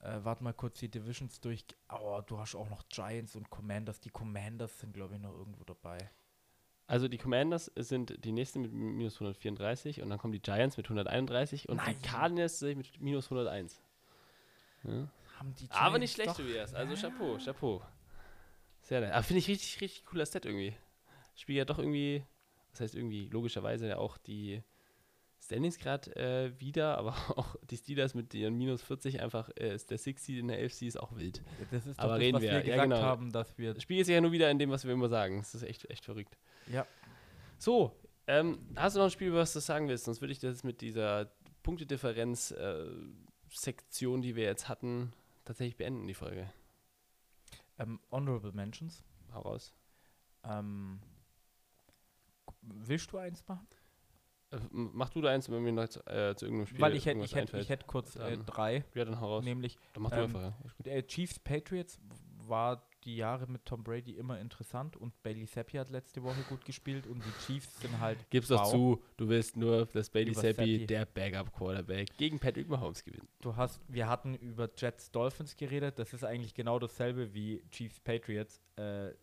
Äh, 0.00 0.18
warte 0.22 0.44
mal 0.44 0.52
kurz 0.52 0.80
die 0.80 0.90
Divisions 0.90 1.40
durch. 1.40 1.64
Oh, 1.88 2.20
du 2.26 2.38
hast 2.38 2.54
auch 2.54 2.68
noch 2.68 2.82
Giants 2.88 3.36
und 3.36 3.48
Commanders. 3.50 4.00
Die 4.00 4.10
Commanders 4.10 4.80
sind, 4.80 4.92
glaube 4.92 5.14
ich, 5.14 5.20
noch 5.20 5.32
irgendwo 5.32 5.64
dabei. 5.64 6.10
Also 6.88 7.08
die 7.08 7.18
Commanders 7.18 7.70
sind 7.76 8.22
die 8.24 8.32
nächsten 8.32 8.60
mit 8.60 8.72
minus 8.72 9.14
134 9.14 10.02
und 10.02 10.10
dann 10.10 10.18
kommen 10.18 10.32
die 10.32 10.42
Giants 10.42 10.76
mit 10.76 10.86
131 10.86 11.68
und 11.68 11.76
Nein. 11.76 11.96
die 12.02 12.08
Cardinals 12.08 12.60
mit 12.60 13.00
minus 13.00 13.26
101. 13.26 13.80
Ja. 14.82 15.08
Haben 15.38 15.54
die 15.54 15.70
Aber 15.70 15.98
nicht 15.98 16.14
schlecht, 16.14 16.36
Tobias. 16.36 16.74
Also 16.74 16.94
Ja. 16.94 17.00
Chapeau, 17.00 17.38
Chapeau. 17.38 17.82
Sehr 18.82 19.00
nett. 19.00 19.12
Aber 19.12 19.22
finde 19.22 19.38
ich 19.38 19.48
richtig, 19.48 19.80
richtig 19.80 20.04
cooler 20.04 20.26
Stat 20.26 20.44
irgendwie. 20.44 20.76
Spiel 21.34 21.56
ja 21.56 21.64
doch 21.64 21.78
irgendwie, 21.78 22.24
was 22.70 22.80
heißt 22.80 22.94
irgendwie, 22.94 23.28
logischerweise 23.28 23.88
ja 23.88 23.98
auch 23.98 24.16
die 24.18 24.62
Standings 25.40 25.78
gerade 25.78 26.14
äh, 26.16 26.52
wieder, 26.60 26.96
aber 26.98 27.12
auch 27.36 27.56
die 27.70 27.76
Steelers 27.76 28.14
mit 28.14 28.32
ihren 28.34 28.56
minus 28.56 28.82
40 28.82 29.20
einfach, 29.20 29.50
äh, 29.58 29.74
ist 29.74 29.90
der 29.90 29.98
Six 29.98 30.24
Seed 30.24 30.38
in 30.38 30.48
der 30.48 30.64
AFC 30.64 30.82
ist 30.82 30.98
auch 31.00 31.14
wild. 31.16 31.42
Das 31.70 31.86
ist 31.86 31.98
doch 31.98 32.04
Aber 32.04 32.14
das, 32.14 32.20
reden 32.22 32.34
was 32.36 32.42
wir. 32.42 32.50
wir 32.50 32.58
Ja, 32.58 32.64
gesagt 32.64 32.82
genau. 32.82 33.00
haben, 33.00 33.32
dass 33.32 33.56
wir. 33.58 33.74
Das 33.74 33.82
Spiel 33.82 34.00
ist 34.00 34.08
ja 34.08 34.20
nur 34.20 34.32
wieder 34.32 34.50
in 34.50 34.58
dem, 34.58 34.70
was 34.70 34.84
wir 34.84 34.92
immer 34.92 35.08
sagen. 35.08 35.38
Das 35.38 35.54
ist 35.54 35.62
echt, 35.62 35.88
echt 35.90 36.04
verrückt. 36.04 36.36
Ja. 36.70 36.86
So, 37.58 37.92
ähm, 38.26 38.58
hast 38.76 38.94
du 38.94 38.98
noch 39.00 39.06
ein 39.06 39.10
Spiel, 39.10 39.32
was 39.34 39.52
du 39.52 39.60
sagen 39.60 39.88
willst? 39.88 40.04
Sonst 40.04 40.20
würde 40.20 40.32
ich 40.32 40.38
das 40.38 40.62
mit 40.64 40.80
dieser 40.80 41.32
Punktedifferenz-Sektion, 41.64 44.22
die 44.22 44.36
wir 44.36 44.44
jetzt 44.44 44.68
hatten, 44.68 45.12
tatsächlich 45.44 45.76
beenden, 45.76 46.06
die 46.06 46.14
Folge. 46.14 46.52
Ähm, 47.78 48.00
Honorable 48.10 48.52
Mentions. 48.52 49.02
Hau 49.32 49.40
raus. 49.42 49.72
Ähm, 50.44 51.00
willst 52.88 53.12
du 53.12 53.18
eins 53.18 53.46
machen? 53.48 53.66
Äh, 54.50 54.58
Mach 54.70 55.10
du 55.10 55.20
da 55.20 55.30
eins, 55.30 55.50
wenn 55.50 55.62
mir 55.62 55.72
noch 55.72 55.88
zu, 55.88 56.00
äh, 56.06 56.34
zu 56.36 56.46
irgendeinem 56.46 56.66
Spiel 56.66 56.80
Weil 56.80 56.96
ich 56.96 57.06
hätte 57.06 57.20
ich 57.20 57.34
hätt, 57.34 57.52
ich 57.54 57.68
hätt 57.68 57.86
kurz 57.86 58.16
äh, 58.16 58.36
drei, 58.38 58.84
Ja, 58.94 59.04
dann 59.04 59.20
hau 59.20 59.28
raus. 59.36 59.44
nämlich 59.44 59.78
Dann 59.94 60.02
mach 60.02 60.10
du 60.10 60.16
ähm, 60.16 60.24
einfach. 60.36 60.52
Ja. 60.84 61.02
Chiefs 61.02 61.38
Patriots 61.38 61.98
war 62.46 62.86
die 63.04 63.16
Jahre 63.16 63.46
mit 63.46 63.64
Tom 63.64 63.82
Brady 63.82 64.12
immer 64.12 64.38
interessant 64.38 64.96
und 64.96 65.20
Bailey 65.22 65.46
Zappi 65.46 65.76
hat 65.76 65.90
letzte 65.90 66.22
Woche 66.22 66.42
gut 66.48 66.64
gespielt 66.64 67.06
und 67.06 67.22
die 67.24 67.46
Chiefs 67.46 67.80
sind 67.80 67.98
halt 68.00 68.18
Gib's 68.30 68.48
doch 68.48 68.62
wow. 68.64 68.70
zu, 68.70 69.02
du 69.16 69.28
willst 69.28 69.56
nur, 69.56 69.86
dass 69.86 70.10
Bailey 70.10 70.32
Zappi. 70.32 70.86
der 70.86 71.06
Backup-Quarterback, 71.06 72.16
gegen 72.16 72.38
Patrick 72.38 72.68
Mahomes 72.68 73.04
gewinnt. 73.04 73.28
Du 73.40 73.56
hast, 73.56 73.80
wir 73.88 74.08
hatten 74.08 74.34
über 74.34 74.70
Jets 74.76 75.10
Dolphins 75.10 75.56
geredet. 75.56 75.98
Das 75.98 76.12
ist 76.12 76.24
eigentlich 76.24 76.54
genau 76.54 76.78
dasselbe 76.78 77.34
wie 77.34 77.62
Chiefs 77.70 78.00
Patriots. 78.00 78.60
Äh, 78.78 79.08
äh, 79.08 79.14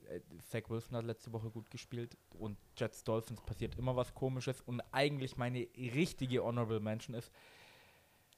Zach 0.42 0.70
Wilson 0.70 0.98
hat 0.98 1.06
letzte 1.06 1.32
Woche 1.34 1.50
gut 1.50 1.70
gespielt 1.70 2.18
und 2.38 2.58
Jets 2.78 3.04
Dolphins 3.04 3.42
passiert 3.42 3.76
immer 3.76 3.96
was 3.96 4.14
Komisches. 4.14 4.62
Und 4.62 4.82
eigentlich 4.92 5.38
meine 5.38 5.68
richtige 5.76 6.44
Honorable 6.44 6.80
Mention 6.80 7.16
ist, 7.16 7.32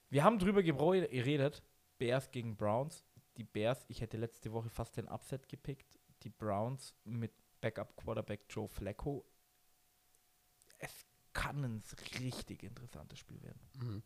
wir 0.09 0.23
haben 0.23 0.39
drüber 0.39 0.61
geredet, 0.61 1.63
Bears 1.97 2.31
gegen 2.31 2.55
Browns. 2.55 3.05
Die 3.37 3.43
Bears, 3.43 3.85
ich 3.87 4.01
hätte 4.01 4.17
letzte 4.17 4.51
Woche 4.51 4.69
fast 4.69 4.97
den 4.97 5.07
Upset 5.07 5.47
gepickt. 5.47 5.99
Die 6.23 6.29
Browns 6.29 6.95
mit 7.03 7.31
Backup 7.61 7.95
Quarterback 7.95 8.45
Joe 8.49 8.67
Flacco. 8.67 9.25
Es 10.79 11.05
kann 11.33 11.63
ein 11.63 11.83
richtig 12.19 12.63
interessantes 12.63 13.19
Spiel 13.19 13.41
werden. 13.41 13.61
Mhm. 13.79 14.03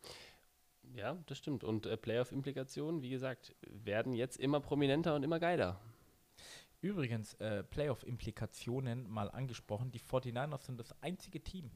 Ja, 0.93 1.15
das 1.25 1.37
stimmt. 1.37 1.63
Und 1.63 1.85
äh, 1.85 1.97
Playoff-Implikationen, 1.97 3.01
wie 3.01 3.09
gesagt, 3.09 3.55
werden 3.61 4.13
jetzt 4.13 4.37
immer 4.37 4.59
prominenter 4.59 5.15
und 5.15 5.23
immer 5.23 5.39
geiler. 5.39 5.81
Übrigens, 6.81 7.33
äh, 7.35 7.63
Playoff-Implikationen 7.63 9.09
mal 9.09 9.31
angesprochen. 9.31 9.91
Die 9.91 9.99
49ers 9.99 10.65
sind 10.65 10.79
das 10.79 10.93
einzige 11.01 11.43
Team, 11.43 11.71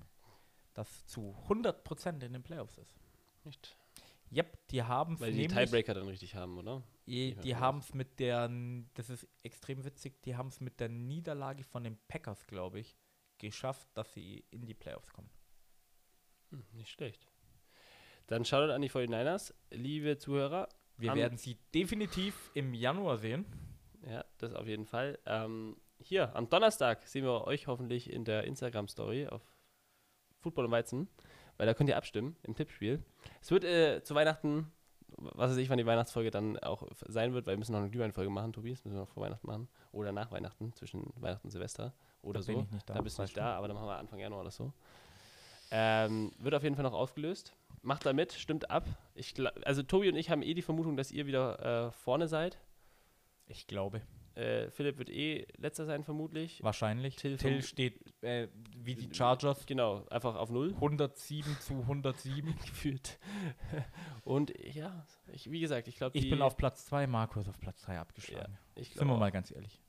das 0.75 1.05
zu 1.07 1.35
100% 1.47 2.23
in 2.23 2.33
den 2.33 2.43
Playoffs 2.43 2.77
ist. 2.77 2.95
Nicht? 3.43 3.78
Yep, 4.31 4.67
die 4.69 4.83
haben 4.83 5.15
es 5.15 5.21
Weil 5.21 5.33
die 5.33 5.47
Tiebreaker 5.47 5.93
dann 5.93 6.07
richtig 6.07 6.35
haben, 6.35 6.57
oder? 6.57 6.77
weiß 6.77 6.83
die 7.05 7.33
nicht. 7.35 7.55
haben 7.55 7.79
es 7.79 7.93
mit 7.93 8.19
der, 8.19 8.49
das 8.93 9.09
ist 9.09 9.27
extrem 9.41 9.83
witzig, 9.83 10.21
die 10.21 10.35
haben 10.35 10.49
es 10.49 10.59
mit 10.59 10.79
der 10.79 10.89
Niederlage 10.89 11.63
von 11.63 11.83
den 11.83 11.97
Packers, 12.07 12.45
glaube 12.45 12.79
ich, 12.79 12.95
geschafft, 13.39 13.87
dass 13.95 14.13
sie 14.13 14.45
in 14.51 14.65
die 14.65 14.75
Playoffs 14.75 15.11
kommen. 15.11 15.29
Hm, 16.51 16.63
nicht 16.73 16.91
schlecht. 16.91 17.27
Dann 18.27 18.45
schaut 18.45 18.69
an 18.69 18.81
die 18.81 18.89
49ers, 18.91 19.53
liebe 19.71 20.17
Zuhörer. 20.17 20.69
Wir 20.97 21.15
werden 21.15 21.37
sie 21.37 21.57
definitiv 21.73 22.51
im 22.53 22.73
Januar 22.73 23.17
sehen. 23.17 23.45
Ja, 24.05 24.23
das 24.37 24.53
auf 24.53 24.67
jeden 24.67 24.85
Fall. 24.85 25.17
Ähm, 25.25 25.77
hier, 25.97 26.35
am 26.35 26.49
Donnerstag 26.49 27.07
sehen 27.07 27.23
wir 27.25 27.45
euch 27.45 27.67
hoffentlich 27.67 28.11
in 28.11 28.25
der 28.25 28.43
Instagram-Story 28.43 29.27
auf 29.27 29.41
Football 30.39 30.65
und 30.65 30.71
Weizen, 30.71 31.09
weil 31.59 31.67
da 31.67 31.75
könnt 31.75 31.89
ihr 31.89 31.97
abstimmen 31.97 32.35
im 32.43 32.55
Tippspiel. 32.55 33.03
Es 33.41 33.51
wird 33.51 33.63
äh, 33.65 34.01
zu 34.01 34.15
Weihnachten, 34.15 34.71
was 35.17 35.51
weiß 35.51 35.57
ich, 35.57 35.69
wann 35.69 35.77
die 35.77 35.85
Weihnachtsfolge 35.85 36.31
dann 36.31 36.57
auch 36.59 36.87
sein 37.07 37.33
wird, 37.33 37.45
weil 37.45 37.53
wir 37.55 37.59
müssen 37.59 37.73
noch 37.73 37.79
eine 37.79 37.89
Glühweinfolge 37.89 38.29
machen, 38.31 38.53
Tobi, 38.53 38.71
das 38.71 38.83
müssen 38.85 38.95
wir 38.95 39.01
noch 39.01 39.09
vor 39.09 39.21
Weihnachten 39.23 39.45
machen. 39.45 39.67
Oder 39.91 40.11
nach 40.11 40.31
Weihnachten, 40.31 40.73
zwischen 40.73 41.11
Weihnachten 41.17 41.47
und 41.47 41.51
Silvester 41.51 41.93
oder 42.21 42.39
Da 42.39 42.43
so. 42.43 42.53
bin 42.53 42.61
ich 42.63 42.71
nicht 42.71 42.89
da, 42.89 42.93
Da 42.95 43.01
bist 43.01 43.17
du 43.17 43.21
nicht 43.23 43.37
da, 43.37 43.55
aber 43.57 43.67
dann 43.67 43.75
machen 43.75 43.87
wir 43.87 43.97
Anfang 43.97 44.19
Januar 44.19 44.41
oder 44.41 44.51
so. 44.51 44.71
Ähm, 45.71 46.31
wird 46.39 46.55
auf 46.55 46.63
jeden 46.63 46.75
Fall 46.75 46.83
noch 46.83 46.93
aufgelöst. 46.93 47.53
Macht 47.81 48.05
da 48.05 48.13
mit, 48.13 48.33
stimmt 48.33 48.71
ab. 48.71 48.85
Ich, 49.13 49.35
also 49.65 49.83
Tobi 49.83 50.09
und 50.09 50.15
ich 50.15 50.29
haben 50.29 50.41
eh 50.41 50.53
die 50.53 50.61
Vermutung, 50.61 50.97
dass 50.97 51.11
ihr 51.11 51.25
wieder 51.27 51.87
äh, 51.87 51.91
vorne 51.91 52.27
seid. 52.27 52.57
Ich 53.47 53.67
glaube. 53.67 54.01
Äh, 54.35 54.69
Philipp 54.71 54.97
wird 54.97 55.09
eh 55.09 55.47
letzter 55.57 55.85
sein, 55.85 56.03
vermutlich. 56.03 56.63
Wahrscheinlich. 56.63 57.15
Till 57.15 57.37
Till, 57.37 57.61
steht 57.61 57.99
äh, 58.23 58.47
wie 58.77 58.95
die 58.95 59.13
Chargers 59.13 59.65
Genau, 59.65 60.05
einfach 60.09 60.35
auf 60.35 60.49
Null 60.49 60.73
107 60.75 61.57
zu 61.59 61.73
107. 61.81 62.55
gefühlt. 62.65 63.19
Und 64.23 64.53
ja, 64.73 65.05
ich, 65.33 65.51
wie 65.51 65.59
gesagt, 65.59 65.87
ich 65.87 65.95
glaube, 65.95 66.17
Ich 66.17 66.29
bin 66.29 66.41
auf 66.41 66.57
Platz 66.57 66.85
2, 66.85 67.07
Markus 67.07 67.47
auf 67.47 67.59
Platz 67.59 67.81
3 67.83 67.99
abgeschlagen. 67.99 68.57
ich 68.75 68.93
Sind 68.93 69.07
wir 69.07 69.17
mal 69.17 69.31
ganz 69.31 69.51
ehrlich. 69.51 69.81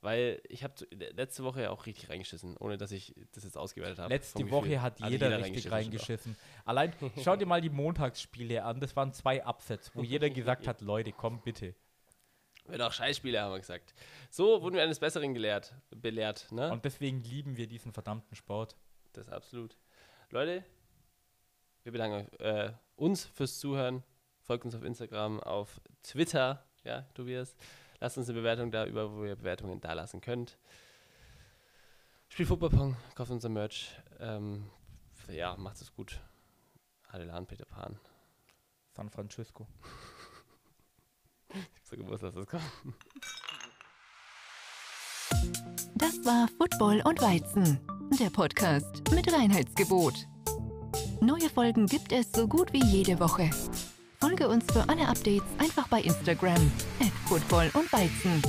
Weil 0.00 0.40
ich 0.48 0.62
habe 0.62 0.74
letzte 0.90 1.42
Woche 1.42 1.62
ja 1.62 1.70
auch 1.70 1.86
richtig 1.86 2.08
reingeschissen, 2.08 2.56
ohne 2.58 2.78
dass 2.78 2.92
ich 2.92 3.16
das 3.32 3.42
jetzt 3.42 3.58
ausgewertet 3.58 3.98
habe. 3.98 4.14
Letzte 4.14 4.48
Woche 4.50 4.80
hat 4.80 5.02
Also 5.02 5.12
jeder, 5.12 5.36
richtig 5.38 5.60
stimmt 5.60 5.74
reingeschissen. 5.74 6.36
Allein, 6.64 6.92
schau 7.22 7.34
dir 7.34 7.46
mal 7.46 7.60
die 7.60 7.70
Montagsspiele 7.70 8.62
an. 8.62 8.78
Das 8.78 8.94
waren 8.94 9.12
zwei 9.12 9.44
Upsets, 9.44 9.90
wo 9.96 10.02
jeder 10.04 10.30
gesagt 10.30 10.68
hat, 10.68 10.82
Leute, 10.82 11.12
komm 11.12 11.40
bitte. 11.40 11.74
Wird 12.68 12.82
auch 12.82 12.92
Scheißspiele, 12.92 13.40
haben 13.40 13.52
wir 13.52 13.58
gesagt. 13.58 13.94
So 14.30 14.62
wurden 14.62 14.76
wir 14.76 14.82
eines 14.82 14.98
Besseren 14.98 15.34
gelehrt, 15.34 15.74
belehrt. 15.90 16.50
Ne? 16.52 16.70
Und 16.70 16.84
deswegen 16.84 17.22
lieben 17.22 17.56
wir 17.56 17.66
diesen 17.66 17.92
verdammten 17.92 18.36
Sport. 18.36 18.76
Das 19.14 19.26
ist 19.26 19.32
absolut. 19.32 19.76
Leute, 20.30 20.64
wir 21.82 21.92
bedanken 21.92 22.30
äh, 22.40 22.72
uns 22.96 23.24
fürs 23.24 23.58
Zuhören. 23.58 24.02
Folgt 24.42 24.64
uns 24.64 24.74
auf 24.74 24.82
Instagram, 24.82 25.40
auf 25.40 25.80
Twitter, 26.02 26.64
ja, 26.84 27.02
Tobias. 27.14 27.56
Lasst 28.00 28.18
uns 28.18 28.28
eine 28.28 28.38
Bewertung 28.38 28.70
da, 28.70 28.86
über 28.86 29.12
wo 29.12 29.24
ihr 29.24 29.36
Bewertungen 29.36 29.80
da 29.80 29.94
lassen 29.94 30.20
könnt. 30.20 30.58
Spielt 32.28 32.48
Footballpong, 32.48 32.96
kauft 33.14 33.30
unser 33.30 33.48
Merch. 33.48 33.90
Ähm, 34.20 34.70
ja, 35.28 35.56
macht 35.56 35.80
es 35.80 35.92
gut. 35.94 36.20
Adelan, 37.08 37.46
Peter 37.46 37.64
Pan. 37.64 37.98
San 38.94 39.10
Francisco. 39.10 39.66
Ich 41.50 41.56
hab 41.56 41.86
so 41.90 41.96
gewusst, 41.96 42.22
dass 42.22 42.34
das 42.34 42.46
kommt. 42.46 42.62
Das 45.94 46.24
war 46.24 46.48
Football 46.58 47.02
und 47.04 47.20
Weizen, 47.20 47.80
der 48.18 48.30
Podcast 48.30 49.10
mit 49.12 49.32
Reinheitsgebot. 49.32 50.14
Neue 51.20 51.48
Folgen 51.50 51.86
gibt 51.86 52.12
es 52.12 52.30
so 52.32 52.46
gut 52.46 52.72
wie 52.72 52.84
jede 52.84 53.18
Woche. 53.18 53.50
Folge 54.20 54.48
uns 54.48 54.64
für 54.72 54.88
alle 54.88 55.06
Updates 55.08 55.48
einfach 55.58 55.88
bei 55.88 56.02
Instagram 56.02 56.70
at 57.00 57.12
Football 57.26 57.70
und 57.74 57.92
Weizen. 57.92 58.42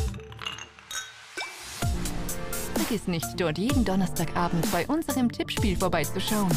Vergiss 2.76 3.08
nicht, 3.08 3.40
dort 3.40 3.58
jeden 3.58 3.86
Donnerstagabend 3.86 4.72
bei 4.72 4.86
unserem 4.88 5.32
Tippspiel 5.32 5.78
vorbeizuschauen. 5.78 6.52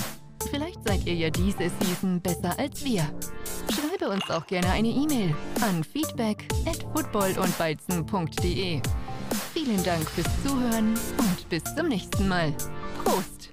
Vielleicht 0.50 0.82
seid 0.86 1.06
ihr 1.06 1.14
ja 1.14 1.30
diese 1.30 1.70
Season 1.80 2.20
besser 2.20 2.58
als 2.58 2.84
wir. 2.84 3.08
Schreibe 4.02 4.14
uns 4.14 4.30
auch 4.30 4.46
gerne 4.46 4.68
eine 4.70 4.88
E-Mail 4.88 5.34
an 5.60 5.84
feedback 5.84 6.48
at 6.66 6.84
footballundweizen.de. 6.92 8.80
Vielen 9.54 9.84
Dank 9.84 10.10
fürs 10.10 10.26
Zuhören 10.42 10.94
und 11.18 11.48
bis 11.48 11.62
zum 11.76 11.88
nächsten 11.88 12.26
Mal. 12.26 12.52
Prost! 13.04 13.50